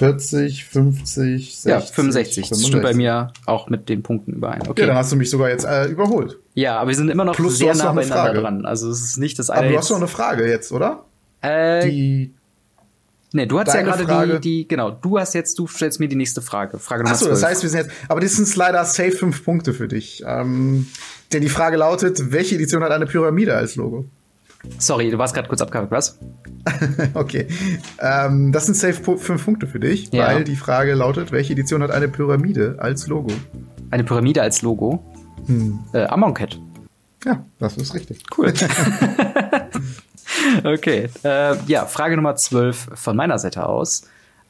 [0.00, 1.64] 40, 50, 60.
[1.70, 2.48] Ja, 65.
[2.48, 4.62] Das stimmt bei mir auch mit den Punkten überein.
[4.66, 4.80] Okay.
[4.80, 6.38] Ja, dann hast du mich sogar jetzt äh, überholt.
[6.54, 8.64] Ja, aber wir sind immer noch Plus, sehr nah beieinander dran.
[8.64, 9.60] Also es ist nicht das eine.
[9.60, 11.04] Aber du hast doch eine Frage jetzt, oder?
[11.42, 12.34] Äh, die
[13.32, 16.16] Nee, du hast ja gerade die, die, genau, du hast jetzt, du stellst mir die
[16.16, 16.78] nächste Frage.
[16.78, 19.72] Frage Nummer Achso, das heißt, wir sind jetzt, aber das sind leider safe fünf Punkte
[19.72, 20.22] für dich.
[20.26, 20.88] Ähm,
[21.32, 24.06] denn die Frage lautet, welche Edition hat eine Pyramide als Logo?
[24.78, 26.18] Sorry, du warst gerade kurz abgehakt, was?
[27.14, 27.46] okay.
[28.00, 30.26] Ähm, das sind safe fünf Punkte für dich, ja.
[30.26, 33.32] weil die Frage lautet, welche Edition hat eine Pyramide als Logo?
[33.90, 35.02] Eine Pyramide als Logo?
[35.46, 35.78] Hm.
[35.92, 36.60] Äh, Amonkhet.
[37.24, 38.22] Ja, das ist richtig.
[38.36, 38.52] Cool.
[40.64, 41.08] okay.
[41.24, 44.02] Äh, ja, Frage Nummer 12 von meiner Seite aus.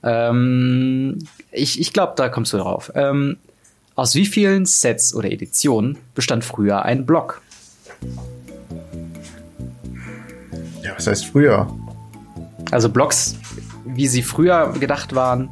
[0.03, 1.19] Ähm,
[1.53, 2.91] ich ich glaube, da kommst du drauf.
[2.95, 3.37] Ähm,
[3.95, 7.43] aus wie vielen Sets oder Editionen bestand früher ein Block?
[10.83, 11.71] Ja, was heißt früher?
[12.71, 13.37] Also Blocks,
[13.85, 15.51] wie sie früher gedacht waren,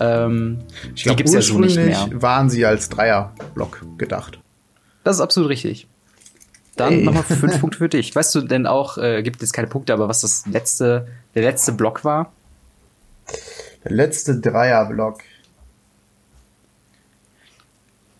[0.00, 0.58] ähm,
[0.94, 2.08] ich glaub, die gibt's ja so nicht mehr.
[2.14, 4.38] waren sie als Dreierblock gedacht.
[5.04, 5.86] Das ist absolut richtig.
[6.84, 8.14] Dann nochmal fünf Punkte für dich.
[8.14, 11.72] Weißt du denn auch, äh, gibt jetzt keine Punkte, aber was das letzte, der letzte
[11.72, 12.32] Block war?
[13.84, 15.20] Der letzte Dreierblock.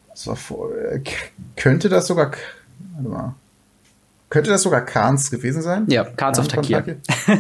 [0.09, 1.01] Das war vor, äh,
[1.57, 2.33] könnte das sogar,
[2.95, 3.35] warte mal.
[4.33, 5.85] Könnte das sogar Kahns gewesen sein?
[5.89, 6.97] Ja, Kahns auf Takir.
[7.29, 7.35] Ja.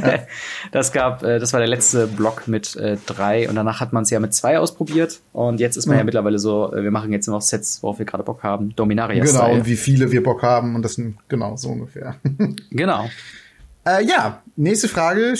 [0.72, 4.02] das gab, äh, das war der letzte Block mit äh, drei und danach hat man
[4.02, 6.90] es ja mit zwei ausprobiert und jetzt ist man ja, ja mittlerweile so, äh, wir
[6.90, 8.76] machen jetzt noch Sets, worauf wir gerade Bock haben.
[8.76, 12.16] Dominaria Genau, und wie viele wir Bock haben und das sind genau so ungefähr.
[12.70, 13.08] genau.
[13.86, 15.32] Äh, ja, nächste Frage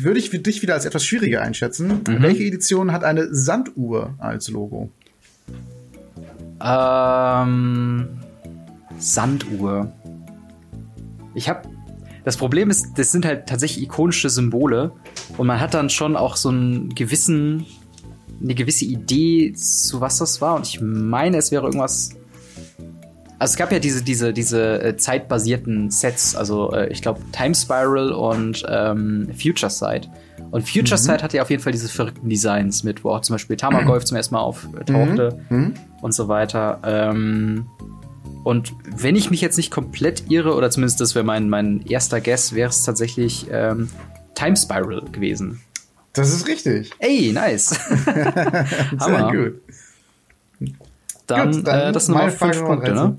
[0.00, 2.02] würde ich für dich wieder als etwas schwieriger einschätzen.
[2.06, 2.22] Mhm.
[2.22, 4.92] Welche Edition hat eine Sanduhr als Logo?
[6.64, 8.10] Ähm,
[9.00, 9.92] Sanduhr.
[11.34, 11.68] Ich habe
[12.24, 14.92] das Problem ist, das sind halt tatsächlich ikonische Symbole
[15.36, 17.66] und man hat dann schon auch so einen gewissen
[18.42, 22.10] eine gewisse Idee zu was das war und ich meine, es wäre irgendwas
[23.38, 27.54] also es gab ja diese diese diese äh, zeitbasierten Sets, also äh, ich glaube Time
[27.54, 30.08] Spiral und ähm, Future Sight.
[30.50, 31.04] Und Future mhm.
[31.04, 34.04] Sight hatte ja auf jeden Fall diese verrückten Designs mit, wo auch zum Beispiel Tamagolf
[34.04, 35.58] zum ersten Mal auftauchte mhm.
[35.58, 35.74] mhm.
[36.00, 36.78] und so weiter.
[36.84, 37.66] Ähm,
[38.44, 42.20] und wenn ich mich jetzt nicht komplett irre, oder zumindest das wäre mein, mein erster
[42.20, 43.88] Guess, wäre es tatsächlich ähm,
[44.34, 45.60] Time Spiral gewesen.
[46.12, 46.92] Das ist richtig.
[46.98, 47.70] Ey, nice.
[48.98, 49.60] Sehr gut.
[51.26, 53.16] Dann, gut, dann äh, das sind nochmal fünf Punkte, ne?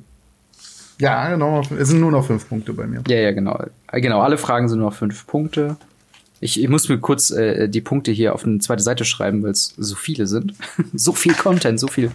[0.99, 1.61] Ja, genau.
[1.77, 3.03] Es sind nur noch fünf Punkte bei mir.
[3.07, 3.65] Ja, ja, genau.
[3.91, 5.75] Genau, alle Fragen sind nur noch fünf Punkte.
[6.39, 9.51] Ich, ich muss mir kurz äh, die Punkte hier auf eine zweite Seite schreiben, weil
[9.51, 10.53] es so viele sind.
[10.93, 12.11] so viel Content, so viel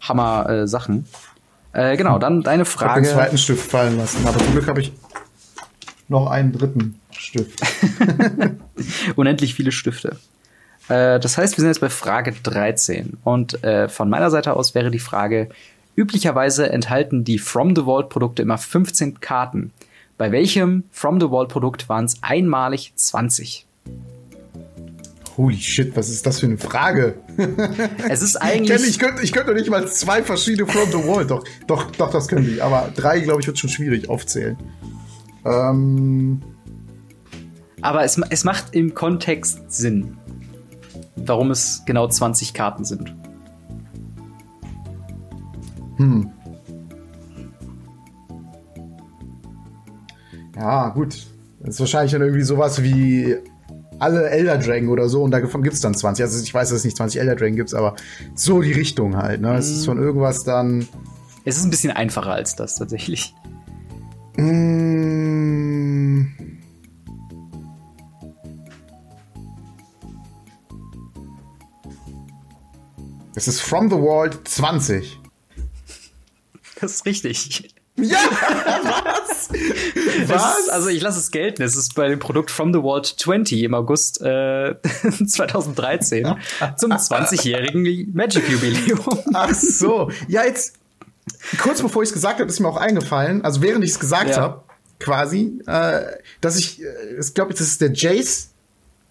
[0.00, 0.98] Hammer-Sachen.
[1.00, 1.33] Äh,
[1.74, 2.88] äh, genau, dann deine Frage.
[2.88, 4.92] Ich habe den zweiten Stift fallen lassen, aber zum Glück habe ich
[6.08, 7.60] noch einen dritten Stift.
[9.16, 10.16] Unendlich viele Stifte.
[10.88, 13.18] Äh, das heißt, wir sind jetzt bei Frage 13.
[13.24, 15.48] Und äh, von meiner Seite aus wäre die Frage,
[15.96, 19.72] üblicherweise enthalten die From the Vault Produkte immer 15 Karten.
[20.16, 23.66] Bei welchem From the Vault Produkt waren es einmalig 20?
[25.36, 27.16] Holy shit, was ist das für eine Frage?
[28.08, 28.88] Es ist eigentlich.
[28.88, 31.26] ich, könnte, ich könnte nicht mal zwei verschiedene From the Wall.
[31.26, 32.62] Doch, doch, doch, das können die.
[32.62, 34.56] Aber drei, glaube ich, wird schon schwierig aufzählen.
[35.44, 36.40] Ähm.
[37.80, 40.16] Aber es, es macht im Kontext Sinn,
[41.16, 43.14] warum es genau 20 Karten sind.
[45.96, 46.30] Hm.
[50.56, 51.26] Ja, gut.
[51.60, 53.36] Das ist wahrscheinlich dann irgendwie sowas wie
[53.98, 56.24] alle Elder Dragon oder so und davon gibt es dann 20.
[56.24, 57.96] Also ich weiß, dass es nicht 20 Elder Dragon gibt, aber
[58.34, 59.40] so die Richtung halt.
[59.40, 59.52] Ne?
[59.52, 59.56] Mm.
[59.56, 59.84] Es ist mhm.
[59.86, 60.88] von irgendwas dann.
[61.44, 63.34] Es ist ein bisschen einfacher als das tatsächlich.
[64.36, 66.24] Mm.
[73.36, 75.18] Es ist From the World 20.
[76.80, 77.73] Das ist richtig.
[77.96, 78.18] Ja,
[78.82, 79.48] was?
[80.28, 80.58] was?
[80.58, 81.62] Ist, also ich lasse es gelten.
[81.62, 84.74] Es ist bei dem Produkt From the World 20 im August äh,
[85.26, 86.34] 2013
[86.76, 89.00] zum 20-jährigen Magic Jubiläum.
[89.32, 90.10] Ach so.
[90.26, 90.74] Ja, jetzt
[91.58, 94.30] kurz bevor ich es gesagt habe, ist mir auch eingefallen, also während ich es gesagt
[94.30, 94.36] ja.
[94.38, 94.62] habe,
[94.98, 96.02] quasi, äh,
[96.40, 98.50] dass ich, äh, ich glaube, das ist der Jace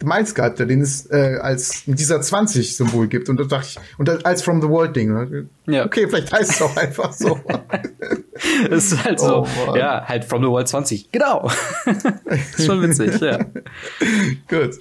[0.03, 3.29] Miles gehabt, den es äh, als dieser 20-Symbol gibt.
[3.29, 5.47] Und da dachte ich, und als From the World-Ding.
[5.67, 5.85] Ja.
[5.85, 7.39] Okay, vielleicht heißt es auch einfach so.
[8.69, 11.11] das ist halt so, oh, ja, halt From the World 20.
[11.11, 11.49] Genau.
[12.25, 13.37] ist schon witzig, ja.
[14.49, 14.79] Gut.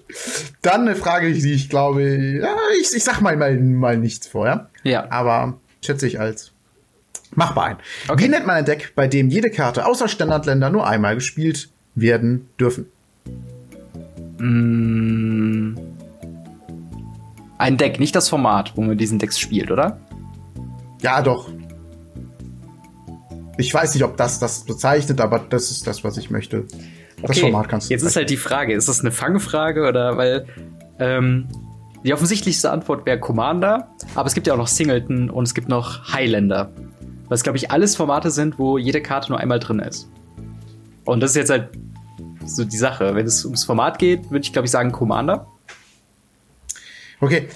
[0.62, 4.70] Dann eine Frage, die ich glaube, ja, ich, ich sag mal, mal, mal nichts vorher.
[4.82, 5.10] Ja.
[5.10, 6.52] Aber schätze ich als
[7.34, 7.76] machbar ein.
[8.08, 8.24] Okay.
[8.24, 12.48] Wie nennt man ein Deck, bei dem jede Karte außer Standardländer nur einmal gespielt werden
[12.58, 12.86] dürfen?
[14.43, 15.76] Mm.
[17.59, 19.99] Ein Deck, nicht das Format, wo man diesen Decks spielt, oder?
[21.01, 21.49] Ja, doch.
[23.57, 26.64] Ich weiß nicht, ob das das bezeichnet, aber das ist das, was ich möchte.
[27.20, 27.40] Das okay.
[27.43, 27.95] Format kannst du.
[27.95, 30.47] Jetzt ist halt die Frage, ist das eine Fangfrage oder weil
[30.99, 31.47] ähm,
[32.05, 35.68] die offensichtlichste Antwort wäre Commander, aber es gibt ja auch noch Singleton und es gibt
[35.68, 36.72] noch Highlander.
[37.28, 40.11] Was, glaube ich, alles Formate sind, wo jede Karte nur einmal drin ist.
[41.05, 41.68] Und das ist jetzt halt
[42.47, 43.14] so die Sache.
[43.14, 45.47] Wenn es ums Format geht, würde ich, glaube ich, sagen Commander.
[47.20, 47.49] Okay,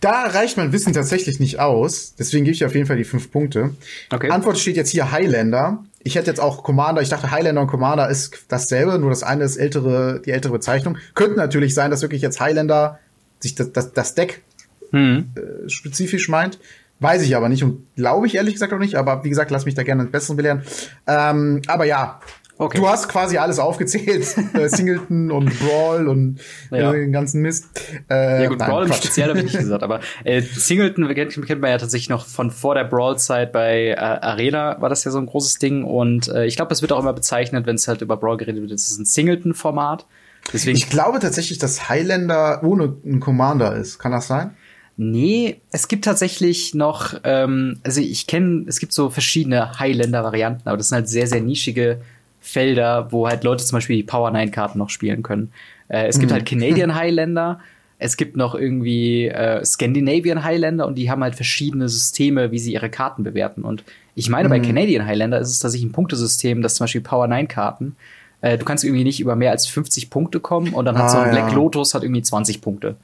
[0.00, 2.14] da reicht mein Wissen tatsächlich nicht aus.
[2.18, 3.74] Deswegen gebe ich auf jeden Fall die fünf Punkte.
[4.10, 4.30] Okay.
[4.30, 5.84] Antwort steht jetzt hier Highlander.
[6.02, 7.02] Ich hätte jetzt auch Commander.
[7.02, 10.98] Ich dachte, Highlander und Commander ist dasselbe, nur das eine ist ältere, die ältere Bezeichnung.
[11.14, 12.98] Könnte natürlich sein, dass wirklich jetzt Highlander
[13.40, 14.42] sich das, das, das Deck
[14.90, 15.32] hm.
[15.36, 16.58] äh, spezifisch meint.
[17.00, 18.94] Weiß ich aber nicht und glaube ich ehrlich gesagt auch nicht.
[18.94, 20.62] Aber wie gesagt, lass mich da gerne ein Besseren belehren.
[21.06, 22.20] Ähm, aber ja,
[22.56, 22.78] Okay.
[22.78, 24.34] Du hast quasi alles aufgezählt.
[24.54, 26.38] Äh, Singleton und Brawl und
[26.70, 26.92] ja.
[26.92, 27.66] den ganzen Mist.
[28.08, 31.60] Äh, ja gut, nein, Brawl im Speziell habe ich nicht gesagt, aber äh, Singleton kennt,
[31.60, 35.18] man ja tatsächlich noch von vor der Brawl-Zeit bei äh, Arena war das ja so
[35.18, 38.00] ein großes Ding und äh, ich glaube, es wird auch immer bezeichnet, wenn es halt
[38.02, 40.06] über Brawl geredet wird, es ist ein Singleton-Format.
[40.52, 43.98] Deswegen ich glaube tatsächlich, dass Highlander ohne einen Commander ist.
[43.98, 44.54] Kann das sein?
[44.96, 50.76] Nee, es gibt tatsächlich noch, ähm, also ich kenne, es gibt so verschiedene Highlander-Varianten, aber
[50.76, 52.00] das sind halt sehr, sehr nischige
[52.44, 55.50] Felder, wo halt Leute zum Beispiel die Power 9 Karten noch spielen können.
[55.88, 56.34] Äh, es gibt mhm.
[56.34, 57.60] halt Canadian Highlander,
[57.98, 62.74] es gibt noch irgendwie äh, Scandinavian Highlander und die haben halt verschiedene Systeme, wie sie
[62.74, 63.62] ihre Karten bewerten.
[63.62, 63.82] Und
[64.14, 64.52] ich meine, mhm.
[64.52, 67.96] bei Canadian Highlander ist es tatsächlich ein Punktesystem, das zum Beispiel Power 9 Karten,
[68.42, 71.08] äh, du kannst irgendwie nicht über mehr als 50 Punkte kommen und dann hat ah,
[71.08, 72.96] so ein Black Lotus hat irgendwie 20 Punkte.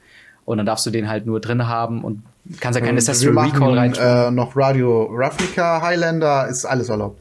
[0.45, 2.21] Und dann darfst du den halt nur drin haben und
[2.59, 3.93] kannst ja keine Ancestral Recall rein.
[3.95, 7.19] Äh, noch Radio Ravnica Highlander ist alles erlaubt.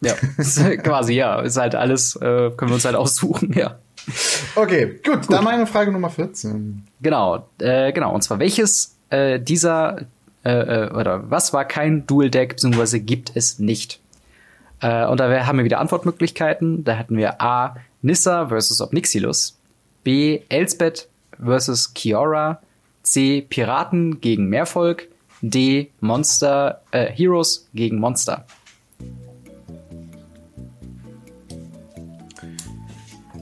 [0.00, 0.14] Ja,
[0.82, 1.40] quasi, ja.
[1.40, 3.78] Ist halt alles, äh, können wir uns halt aussuchen, ja.
[4.54, 5.32] Okay, gut, gut.
[5.32, 6.84] dann meine Frage Nummer 14.
[7.02, 8.14] Genau, äh, genau.
[8.14, 10.02] Und zwar, welches äh, dieser,
[10.44, 14.00] äh, äh, oder was war kein Dual-Deck, beziehungsweise gibt es nicht?
[14.80, 16.84] Äh, und da haben wir wieder Antwortmöglichkeiten.
[16.84, 17.76] Da hatten wir A.
[18.02, 19.58] Nissa versus Obnixilus.
[20.02, 20.40] B.
[20.48, 21.08] Elsbeth
[21.42, 22.60] versus Kiora.
[23.02, 23.42] C.
[23.42, 25.08] Piraten gegen Meervolk.
[25.42, 25.90] D.
[26.00, 28.44] Monster, äh, Heroes gegen Monster.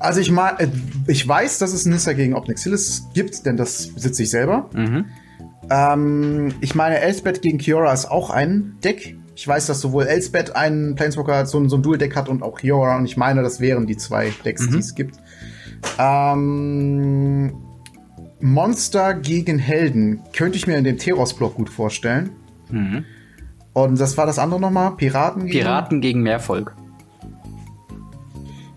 [0.01, 0.69] Also ich mal, äh,
[1.07, 4.71] ich weiß, dass es Nissa gegen Obnixilis gibt, denn das besitze ich selber.
[4.75, 5.07] Mhm.
[5.71, 9.17] Ähm, ich meine, Elsbeth gegen Kiora ist auch ein Deck.
[9.35, 12.97] Ich weiß, dass sowohl Elsbeth einen Planeswalker, so, so ein Dual-Deck hat und auch Kiora.
[12.97, 14.73] Und ich meine, das wären die zwei Decks, mhm.
[14.73, 15.17] die es gibt.
[15.99, 17.55] Ähm,
[18.41, 22.31] Monster gegen Helden könnte ich mir in dem Teros-Block gut vorstellen.
[22.71, 23.05] Mhm.
[23.73, 24.97] Und das war das andere nochmal?
[24.97, 25.61] Piraten gegen?
[25.61, 26.75] Piraten gegen Mehrvolk.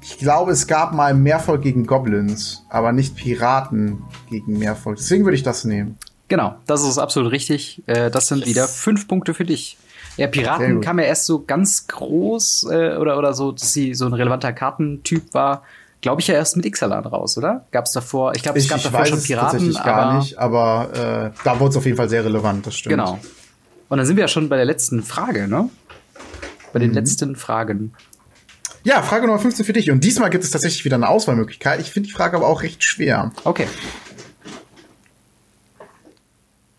[0.01, 4.97] Ich glaube, es gab mal Mehrvolk gegen Goblins, aber nicht Piraten gegen Mehrvolk.
[4.97, 5.97] Deswegen würde ich das nehmen.
[6.27, 7.83] Genau, das ist absolut richtig.
[7.87, 8.47] Äh, das sind yes.
[8.47, 9.77] wieder fünf Punkte für dich.
[10.17, 14.05] Ja, Piraten kam ja erst so ganz groß äh, oder, oder so, dass sie so
[14.05, 15.63] ein relevanter Kartentyp war.
[16.01, 17.65] Glaube ich ja erst mit Ixalan raus, oder?
[17.71, 18.33] Gab es davor?
[18.35, 19.51] Ich glaube, es gab ich davor schon Piraten.
[19.51, 22.91] Tatsächlich gar nicht, aber äh, da wurde es auf jeden Fall sehr relevant, das stimmt.
[22.91, 23.19] Genau.
[23.89, 25.69] Und dann sind wir ja schon bei der letzten Frage, ne?
[26.73, 26.95] Bei den mhm.
[26.95, 27.93] letzten Fragen.
[28.83, 29.91] Ja, Frage Nummer 15 für dich.
[29.91, 31.79] Und diesmal gibt es tatsächlich wieder eine Auswahlmöglichkeit.
[31.79, 33.31] Ich finde die Frage aber auch recht schwer.
[33.43, 33.67] Okay.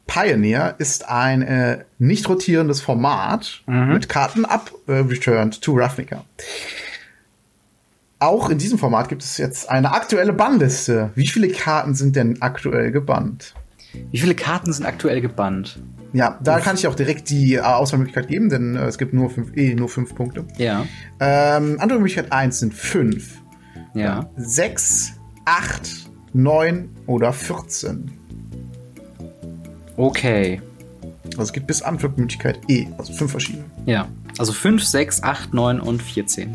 [0.07, 3.95] Pioneer ist ein äh, nicht rotierendes Format mhm.
[3.95, 6.25] mit Karten ab äh, returned to Ravnica.
[8.19, 11.11] Auch in diesem Format gibt es jetzt eine aktuelle Bannliste.
[11.15, 13.55] Wie viele Karten sind denn aktuell gebannt?
[14.11, 15.81] Wie viele Karten sind aktuell gebannt?
[16.13, 19.31] Ja, da kann ich auch direkt die äh, Auswahlmöglichkeit geben, denn äh, es gibt nur
[19.31, 20.45] fünf, eh nur fünf Punkte.
[20.59, 20.85] Ja.
[21.21, 23.41] Ähm, andere Möglichkeit eins sind fünf.
[23.95, 24.31] Ja.
[24.37, 25.15] Sechs,
[25.45, 25.89] acht,
[26.33, 28.11] neun oder 14.
[29.97, 30.61] Okay.
[31.33, 33.65] Also es gibt bis Antwortmöglichkeit E, also fünf verschiedene.
[33.87, 34.09] Ja.
[34.39, 36.55] Also fünf, sechs, acht, neun und 14.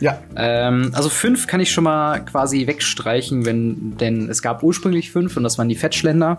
[0.00, 0.20] Ja.
[0.36, 5.36] Ähm, also fünf kann ich schon mal quasi wegstreichen, wenn, denn es gab ursprünglich fünf
[5.36, 6.38] und das waren die Fetchländer.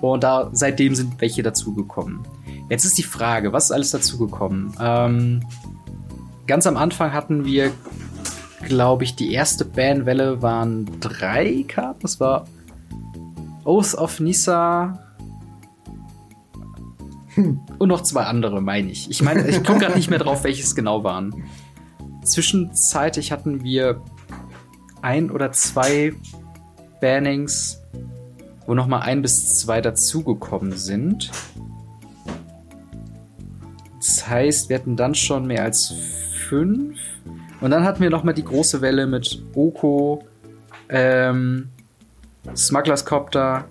[0.00, 2.20] Und da seitdem sind welche dazugekommen.
[2.68, 4.74] Jetzt ist die Frage, was ist alles dazugekommen?
[4.80, 5.40] Ähm,
[6.46, 7.72] ganz am Anfang hatten wir
[8.68, 12.00] glaube ich, die erste Banwelle waren drei Karten.
[12.02, 12.46] Das war
[13.64, 14.98] Oath of Nisa
[17.34, 17.60] hm.
[17.78, 19.10] und noch zwei andere, meine ich.
[19.10, 21.44] Ich meine, ich komme gerade nicht mehr drauf, welches genau waren.
[22.24, 24.02] Zwischenzeitlich hatten wir
[25.02, 26.14] ein oder zwei
[27.00, 27.77] Bannings,
[28.68, 31.30] wo noch mal ein bis zwei dazugekommen sind.
[33.96, 35.94] Das heißt, wir hatten dann schon mehr als
[36.48, 36.98] fünf.
[37.62, 40.22] Und dann hatten wir noch mal die große Welle mit Oko,
[40.90, 41.70] ähm,
[42.54, 43.64] Smugglers Copter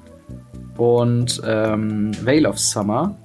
[0.78, 3.16] und ähm, Veil of Summer.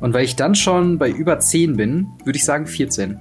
[0.00, 3.18] Und weil ich dann schon bei über 10 bin, würde ich sagen 14.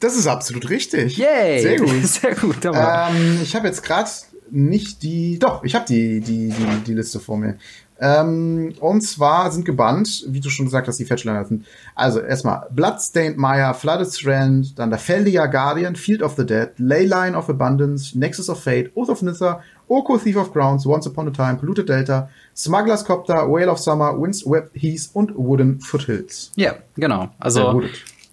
[0.00, 1.18] Das ist absolut richtig.
[1.18, 1.60] Yay!
[1.60, 1.90] Sehr gut.
[2.06, 2.64] Sehr gut.
[2.64, 4.08] Ähm, ich habe jetzt gerade
[4.50, 5.38] nicht die.
[5.38, 7.56] Doch, ich habe die, die, die, die Liste vor mir.
[8.00, 11.64] Ähm, und zwar sind gebannt, wie du schon gesagt hast, die Fetchliner sind.
[11.94, 17.36] Also erstmal Bloodstained Maya, Flooded Strand, dann der Feldia Guardian, Field of the Dead, Leyline
[17.36, 21.30] of Abundance, Nexus of Fate, Oath of Nissa, Oko Thief of Grounds, Once Upon a
[21.30, 26.50] Time, Polluted Delta, Smuggler's Copter, Whale of Summer, Winds Web Heath und Wooden Foothills.
[26.56, 27.28] Ja, genau.
[27.38, 27.82] Also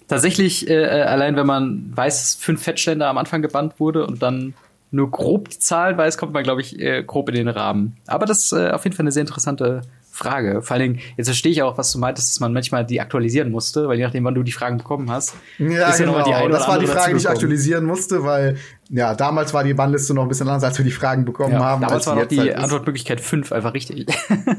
[0.07, 4.23] tatsächlich, äh, äh, allein wenn man weiß, dass fünf Fettständer am Anfang gebannt wurde und
[4.23, 4.55] dann
[4.91, 7.97] nur grob die Zahl weiß, kommt man, glaube ich, äh, grob in den Rahmen.
[8.07, 9.81] Aber das ist äh, auf jeden Fall eine sehr interessante
[10.11, 10.61] Frage.
[10.61, 13.49] Vor allen Dingen, jetzt verstehe ich auch, was du meintest, dass man manchmal die aktualisieren
[13.49, 15.33] musste, weil je nachdem, wann du die Fragen bekommen hast.
[15.57, 16.17] Ja, ist genau.
[16.17, 18.57] Ja die eine das war die Frage, die ich aktualisieren musste, weil
[18.89, 21.59] ja, damals war die Bannliste noch ein bisschen anders, als wir die Fragen bekommen ja,
[21.59, 21.81] haben.
[21.81, 24.05] Damals war noch die halt Antwortmöglichkeit 5 einfach richtig.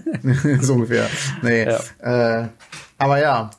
[0.60, 1.06] so ungefähr.
[1.42, 1.66] Nee.
[2.00, 2.40] Ja.
[2.40, 2.48] Äh,
[2.96, 3.50] aber ja,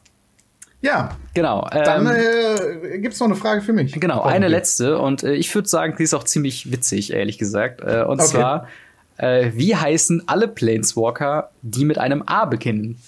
[0.84, 1.16] ja.
[1.34, 1.68] Genau.
[1.72, 3.94] Dann ähm, äh, gibt es noch eine Frage für mich.
[3.94, 5.00] Genau, eine letzte.
[5.00, 7.82] Und äh, ich würde sagen, die ist auch ziemlich witzig, ehrlich gesagt.
[7.82, 8.30] Äh, und okay.
[8.30, 8.68] zwar,
[9.18, 13.00] äh, wie heißen alle Planeswalker, die mit einem A beginnen?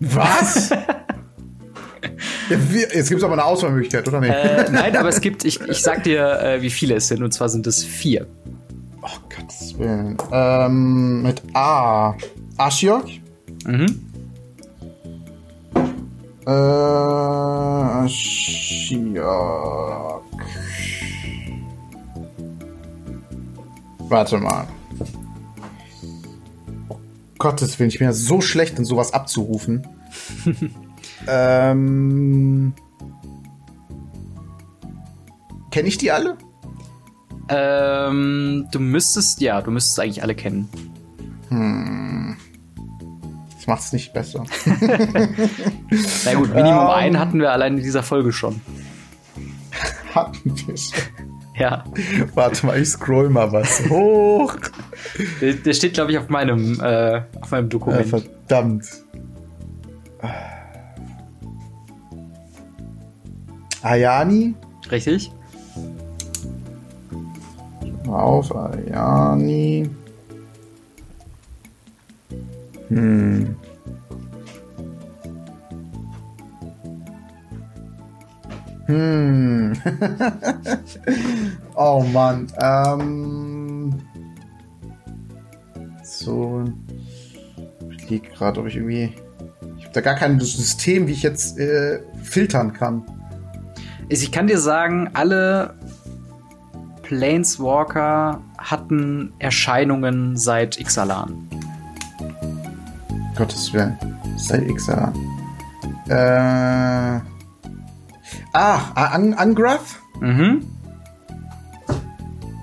[0.00, 0.70] Was?
[2.48, 4.32] Jetzt gibt es aber eine Auswahlmöglichkeit, oder nicht?
[4.32, 7.32] Äh, nein, aber es gibt, ich, ich sag dir, äh, wie viele es sind, und
[7.32, 8.26] zwar sind es vier.
[9.02, 10.16] Oh Gottes Willen.
[10.32, 12.16] Ähm, mit A.
[12.56, 13.04] Ashiok?
[13.66, 14.09] Mhm.
[16.50, 19.22] Äh, Shiok.
[24.08, 24.66] Warte mal.
[26.88, 26.98] Oh,
[27.38, 29.86] Gottes Willen, ich bin ja so schlecht in sowas abzurufen.
[31.28, 32.72] ähm.
[35.70, 36.36] Kenne ich die alle?
[37.48, 40.68] Ähm, du müsstest, ja, du müsstest eigentlich alle kennen.
[41.48, 42.36] Hm
[43.70, 44.44] macht es nicht besser.
[46.24, 48.60] Na gut, Minimum um, einen hatten wir allein in dieser Folge schon.
[50.14, 50.98] Hatten wir schon.
[51.56, 51.84] Ja.
[52.34, 54.56] Warte mal, ich scroll mal was hoch.
[55.40, 58.10] Der, der steht, glaube ich, auf meinem, äh, auf meinem Dokument.
[58.10, 58.86] Ja, verdammt.
[63.82, 64.54] Ayani?
[64.90, 65.30] Richtig.
[68.08, 69.88] Auf Ayani.
[72.90, 73.54] Hm.
[78.86, 79.72] Hm.
[81.76, 82.48] oh Mann.
[82.60, 83.94] Ähm.
[86.02, 86.64] So.
[87.96, 89.14] Ich liege gerade, ob ich irgendwie.
[89.78, 93.04] Ich habe da gar kein System, wie ich jetzt äh, filtern kann.
[94.08, 95.74] Ich kann dir sagen, alle
[97.02, 101.49] Planeswalker hatten Erscheinungen seit Ixalan.
[103.40, 103.96] Gottes Willen.
[104.36, 105.14] Seit Ixalan.
[106.10, 107.20] Äh.
[108.52, 109.98] Ah, An Angrath?
[110.20, 110.66] Mhm.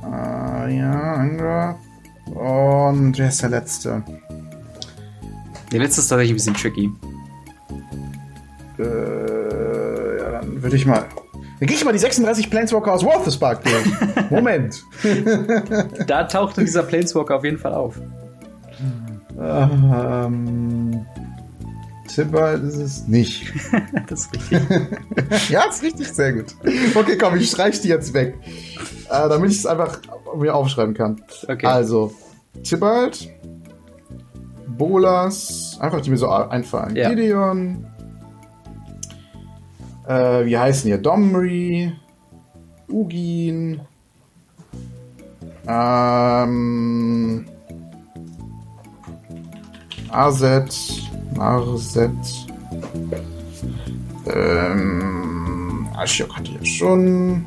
[0.04, 1.78] Ah, ja, Angrath.
[2.28, 4.04] Und wer ist der letzte?
[5.72, 6.92] Der letzte ist tatsächlich ein bisschen tricky.
[8.78, 11.06] Äh, ja, dann würde ich mal.
[11.60, 13.86] Dann gehe ich mal die 36 Planeswalker aus Worthespark durch.
[14.30, 14.84] Moment.
[16.06, 18.00] da tauchte dieser Planeswalker auf jeden Fall auf.
[19.40, 21.06] Ähm,
[22.08, 23.54] Tibalt ist es nicht.
[24.10, 25.50] das ist richtig.
[25.50, 26.56] ja, ist richtig, sehr gut.
[26.96, 28.36] Okay, komm, ich streiche die jetzt weg.
[29.10, 30.00] Äh, damit ich es einfach
[30.36, 31.22] mir aufschreiben kann.
[31.48, 31.66] Okay.
[31.66, 32.12] Also,
[32.64, 33.30] Tibalt,
[34.68, 36.96] Bolas, einfach die mir so einfallen.
[36.96, 37.10] Ja.
[37.10, 37.86] Gideon,
[40.08, 40.98] äh, wie heißen hier?
[40.98, 41.94] Domri,
[42.90, 43.82] Ugin,
[45.68, 47.46] ähm,
[50.10, 50.74] Azet,
[51.36, 52.48] Marset,
[54.34, 57.46] ähm, Ashiok hatte ich ja schon.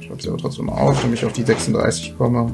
[0.00, 2.52] Ich schreibe sie aber trotzdem auf, damit ich auf die 36 komme.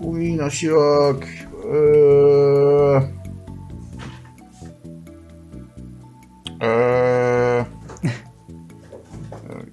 [0.00, 1.24] Ui, Ashiok,
[1.72, 2.96] äh,
[6.60, 7.64] äh,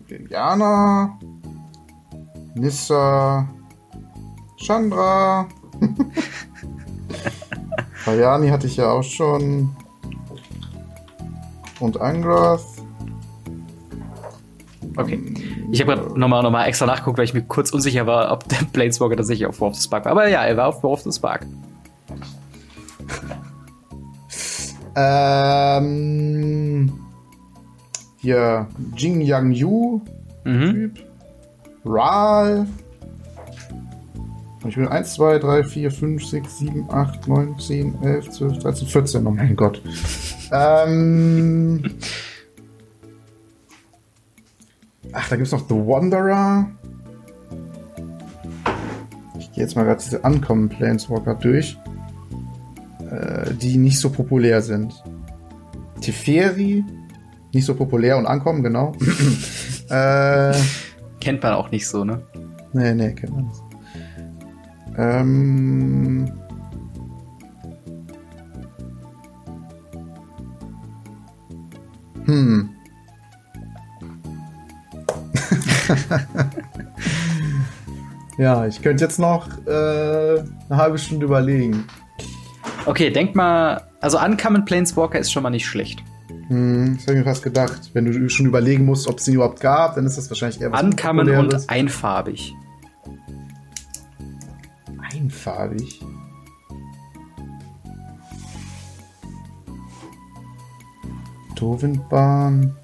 [0.10, 1.20] Diana,
[2.56, 3.48] Nissa,
[4.58, 5.48] Chandra.
[8.06, 9.76] Bayani hatte ich ja auch schon.
[11.80, 12.62] Und Angrath.
[14.96, 15.20] Okay.
[15.72, 18.48] Ich habe gerade nochmal noch mal extra nachgeguckt, weil ich mir kurz unsicher war, ob
[18.48, 20.12] der Planeswalker tatsächlich auf War of the Spark war.
[20.12, 21.46] Aber ja, er war auf War of the Spark.
[25.74, 26.94] Ähm,
[28.18, 30.02] hier Jing Yang Yu
[30.46, 30.72] Mhm.
[30.72, 31.00] Typ.
[31.86, 32.68] Ral.
[34.66, 38.88] Ich bin 1, 2, 3, 4, 5, 6, 7, 8, 9, 10, 11, 12, 13,
[38.88, 39.28] 14.
[39.28, 39.82] Oh mein Gott.
[40.52, 41.84] ähm.
[45.12, 46.72] Ach, da gibt es noch The Wanderer.
[49.38, 51.78] Ich gehe jetzt mal gerade diese Ankommen Planeswalker durch,
[53.12, 55.04] äh, die nicht so populär sind.
[56.02, 56.84] Teferi,
[57.54, 58.94] nicht so populär und Ankommen, genau.
[59.90, 60.54] äh,
[61.20, 62.24] Kennt man auch nicht so, ne?
[62.74, 63.63] nee, nee, kennt man nicht.
[64.98, 66.32] Ähm,
[72.26, 72.70] hm.
[78.38, 81.86] ja, ich könnte jetzt noch äh, eine halbe Stunde überlegen.
[82.86, 86.04] Okay, denk mal, also Uncommon Planeswalker ist schon mal nicht schlecht.
[86.50, 87.92] Hm, das habe ich mir fast gedacht.
[87.94, 90.72] Wenn du schon überlegen musst, ob es den überhaupt gab, dann ist das wahrscheinlich eher
[90.72, 92.54] was Uncommon und einfarbig.
[95.24, 96.02] Einfarbig.
[101.56, 102.76] Tovenbahn.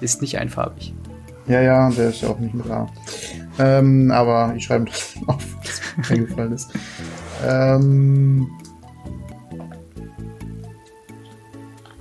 [0.00, 0.94] Ist nicht einfarbig.
[1.46, 2.88] Ja, ja, der ist ja auch nicht mit A.
[3.58, 6.72] Ähm, aber ich schreibe das auf, was mir eingefallen ist.
[7.46, 8.50] Ähm,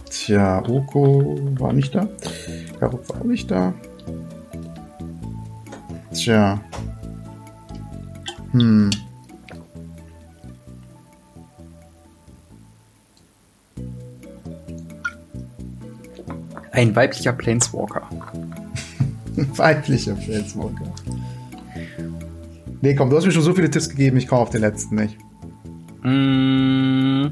[0.10, 2.08] tja, Oko war nicht da.
[2.80, 3.74] Karuk war auch nicht da.
[6.14, 6.60] Tja.
[8.52, 8.90] Hm.
[16.72, 18.02] Ein weiblicher Planeswalker.
[19.56, 20.94] Weiblicher Planeswalker.
[22.82, 24.96] Nee, komm, du hast mir schon so viele Tipps gegeben, ich komme auf den letzten
[24.96, 25.18] nicht.
[26.04, 27.28] Mm.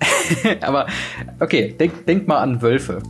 [0.60, 0.86] Aber,
[1.40, 3.02] okay, denk, denk mal an Wölfe.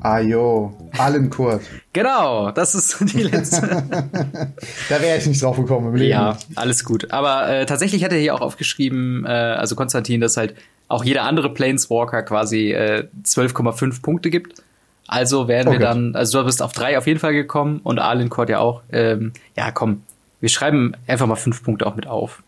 [0.00, 0.76] Ah, jo.
[0.98, 1.62] Allen Kurt.
[1.92, 3.84] Genau, das ist die letzte.
[4.88, 6.10] Da wäre ich nicht drauf gekommen im Leben.
[6.10, 7.10] ja, alles gut.
[7.10, 10.54] Aber äh, tatsächlich hat er hier auch aufgeschrieben, äh, also Konstantin, dass halt
[10.88, 14.62] auch jeder andere Planeswalker quasi äh, 12,5 Punkte gibt.
[15.06, 15.82] Also werden wir Okay.
[15.84, 18.82] dann, also du bist auf drei auf jeden Fall gekommen und Alencourt ja auch.
[18.92, 20.02] Ähm, ja, komm,
[20.40, 22.42] wir schreiben einfach mal fünf Punkte auch mit auf.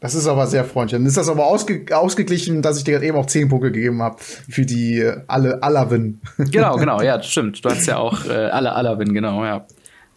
[0.00, 0.98] Das ist aber sehr freundlich.
[0.98, 4.02] Dann ist das aber ausge ausgeglichen, dass ich dir gerade eben auch 10 Punkte gegeben
[4.02, 6.20] habe für die äh, alle Alawin.
[6.36, 7.64] Genau, genau, ja, stimmt.
[7.64, 9.66] Du hast ja auch äh, alle Alawin, genau, ja.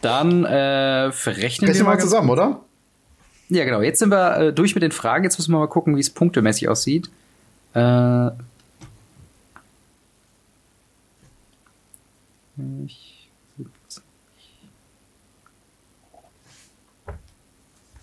[0.01, 2.61] Dann äh, verrechnen wir Rechnen wir mal zusammen, oder?
[3.49, 3.81] Ja, genau.
[3.81, 5.23] Jetzt sind wir äh, durch mit den Fragen.
[5.23, 7.09] Jetzt müssen wir mal gucken, wie es punktemäßig aussieht.
[7.73, 8.27] Äh,
[12.85, 13.29] ich-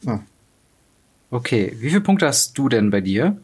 [0.07, 0.21] Ah.
[1.31, 3.37] Okay, wie viele Punkte hast du denn bei dir?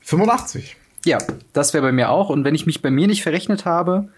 [0.00, 0.76] 85.
[1.04, 1.18] Ja,
[1.52, 2.30] das wäre bei mir auch.
[2.30, 4.08] Und wenn ich mich bei mir nicht verrechnet habe,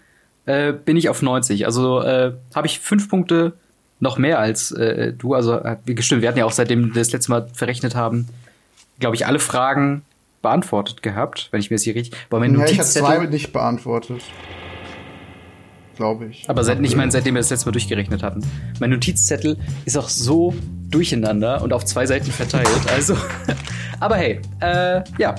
[0.45, 1.65] äh, bin ich auf 90.
[1.65, 3.53] Also äh, habe ich fünf Punkte
[3.99, 5.33] noch mehr als äh, du.
[5.33, 8.27] Also äh, wie gestimmt, wir hatten ja auch seitdem wir das letzte Mal verrechnet haben,
[8.99, 10.03] glaube ich, alle Fragen
[10.41, 12.17] beantwortet gehabt, wenn ich mir das hier richtig.
[12.29, 14.21] Boah, mein Ja, ich habe zwei nicht beantwortet.
[15.97, 16.47] Glaube ich.
[16.47, 18.41] aber seit, ich meine, seitdem wir das letzte Mal durchgerechnet hatten.
[18.79, 20.53] Mein Notizzettel ist auch so
[20.89, 22.69] durcheinander und auf zwei Seiten verteilt.
[22.93, 23.17] Also,
[23.99, 25.35] aber hey, äh, ja.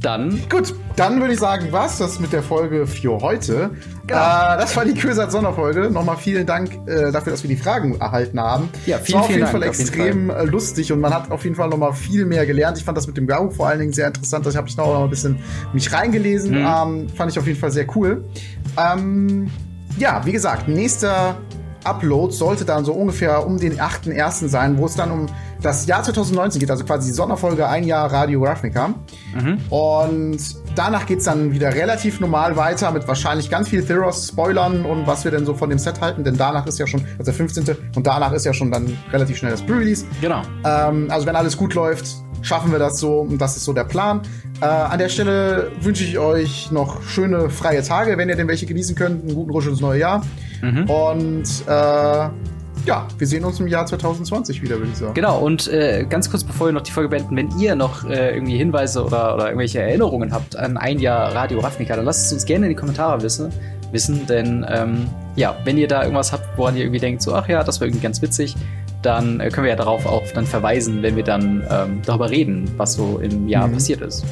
[0.00, 3.70] Dann Gut, dann würde ich sagen, was das mit der Folge für heute.
[4.06, 4.20] Genau.
[4.20, 5.90] Äh, das war die Kürsat Sonderfolge.
[5.90, 8.68] Nochmal vielen Dank äh, dafür, dass wir die Fragen erhalten haben.
[8.86, 11.30] Ja, Es vielen, war auf jeden Dank, Fall jeden extrem äh, lustig und man hat
[11.30, 12.78] auf jeden Fall nochmal viel mehr gelernt.
[12.78, 14.46] Ich fand das mit dem Gau vor allen Dingen sehr interessant.
[14.46, 15.38] Ich habe ich noch ein bisschen
[15.72, 16.50] mich reingelesen.
[16.52, 16.66] Mhm.
[16.66, 18.24] Ähm, fand ich auf jeden Fall sehr cool.
[18.76, 19.50] Ähm,
[19.98, 21.36] ja, wie gesagt, nächster
[21.88, 24.48] Upload sollte dann so ungefähr um den 8.1.
[24.48, 25.26] sein, wo es dann um
[25.62, 28.94] das Jahr 2019 geht, also quasi die Sonderfolge ein Jahr Radio Ravnica.
[29.70, 30.38] Und
[30.74, 35.24] danach geht's dann wieder relativ normal weiter mit wahrscheinlich ganz viel Theros, Spoilern und was
[35.24, 37.76] wir denn so von dem Set halten, denn danach ist ja schon, also der 15.
[37.96, 40.04] und danach ist ja schon dann relativ schnell das Pre-Release.
[40.20, 40.42] genau.
[40.64, 42.06] Ähm, also wenn alles gut läuft,
[42.42, 44.22] schaffen wir das so und das ist so der Plan.
[44.60, 48.66] Äh, an der Stelle wünsche ich euch noch schöne freie Tage, wenn ihr denn welche
[48.66, 49.24] genießen könnt.
[49.24, 50.22] Einen guten Rutsch ins neue Jahr.
[50.88, 52.28] Und äh,
[52.84, 55.14] ja, wir sehen uns im Jahr 2020 wieder, würde ich sagen.
[55.14, 58.34] Genau, und äh, ganz kurz bevor wir noch die Folge beenden, wenn ihr noch äh,
[58.34, 62.32] irgendwie Hinweise oder, oder irgendwelche Erinnerungen habt an ein Jahr Radio Ravnica, dann lasst es
[62.32, 63.52] uns gerne in die Kommentare wissen.
[63.92, 65.06] wissen denn ähm,
[65.38, 67.86] ja, wenn ihr da irgendwas habt, woran ihr irgendwie denkt, so, ach ja, das war
[67.86, 68.56] irgendwie ganz witzig,
[69.02, 72.68] dann äh, können wir ja darauf auch dann verweisen, wenn wir dann ähm, darüber reden,
[72.76, 73.74] was so im Jahr mhm.
[73.74, 74.24] passiert ist.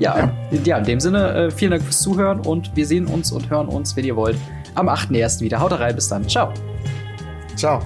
[0.00, 0.32] Ja, ja.
[0.64, 3.68] ja, in dem Sinne, äh, vielen Dank fürs Zuhören und wir sehen uns und hören
[3.68, 4.36] uns, wenn ihr wollt,
[4.74, 5.40] am 8.1.
[5.40, 5.60] wieder.
[5.60, 6.28] Haut rein, bis dann.
[6.28, 6.52] Ciao.
[7.54, 7.80] Ciao.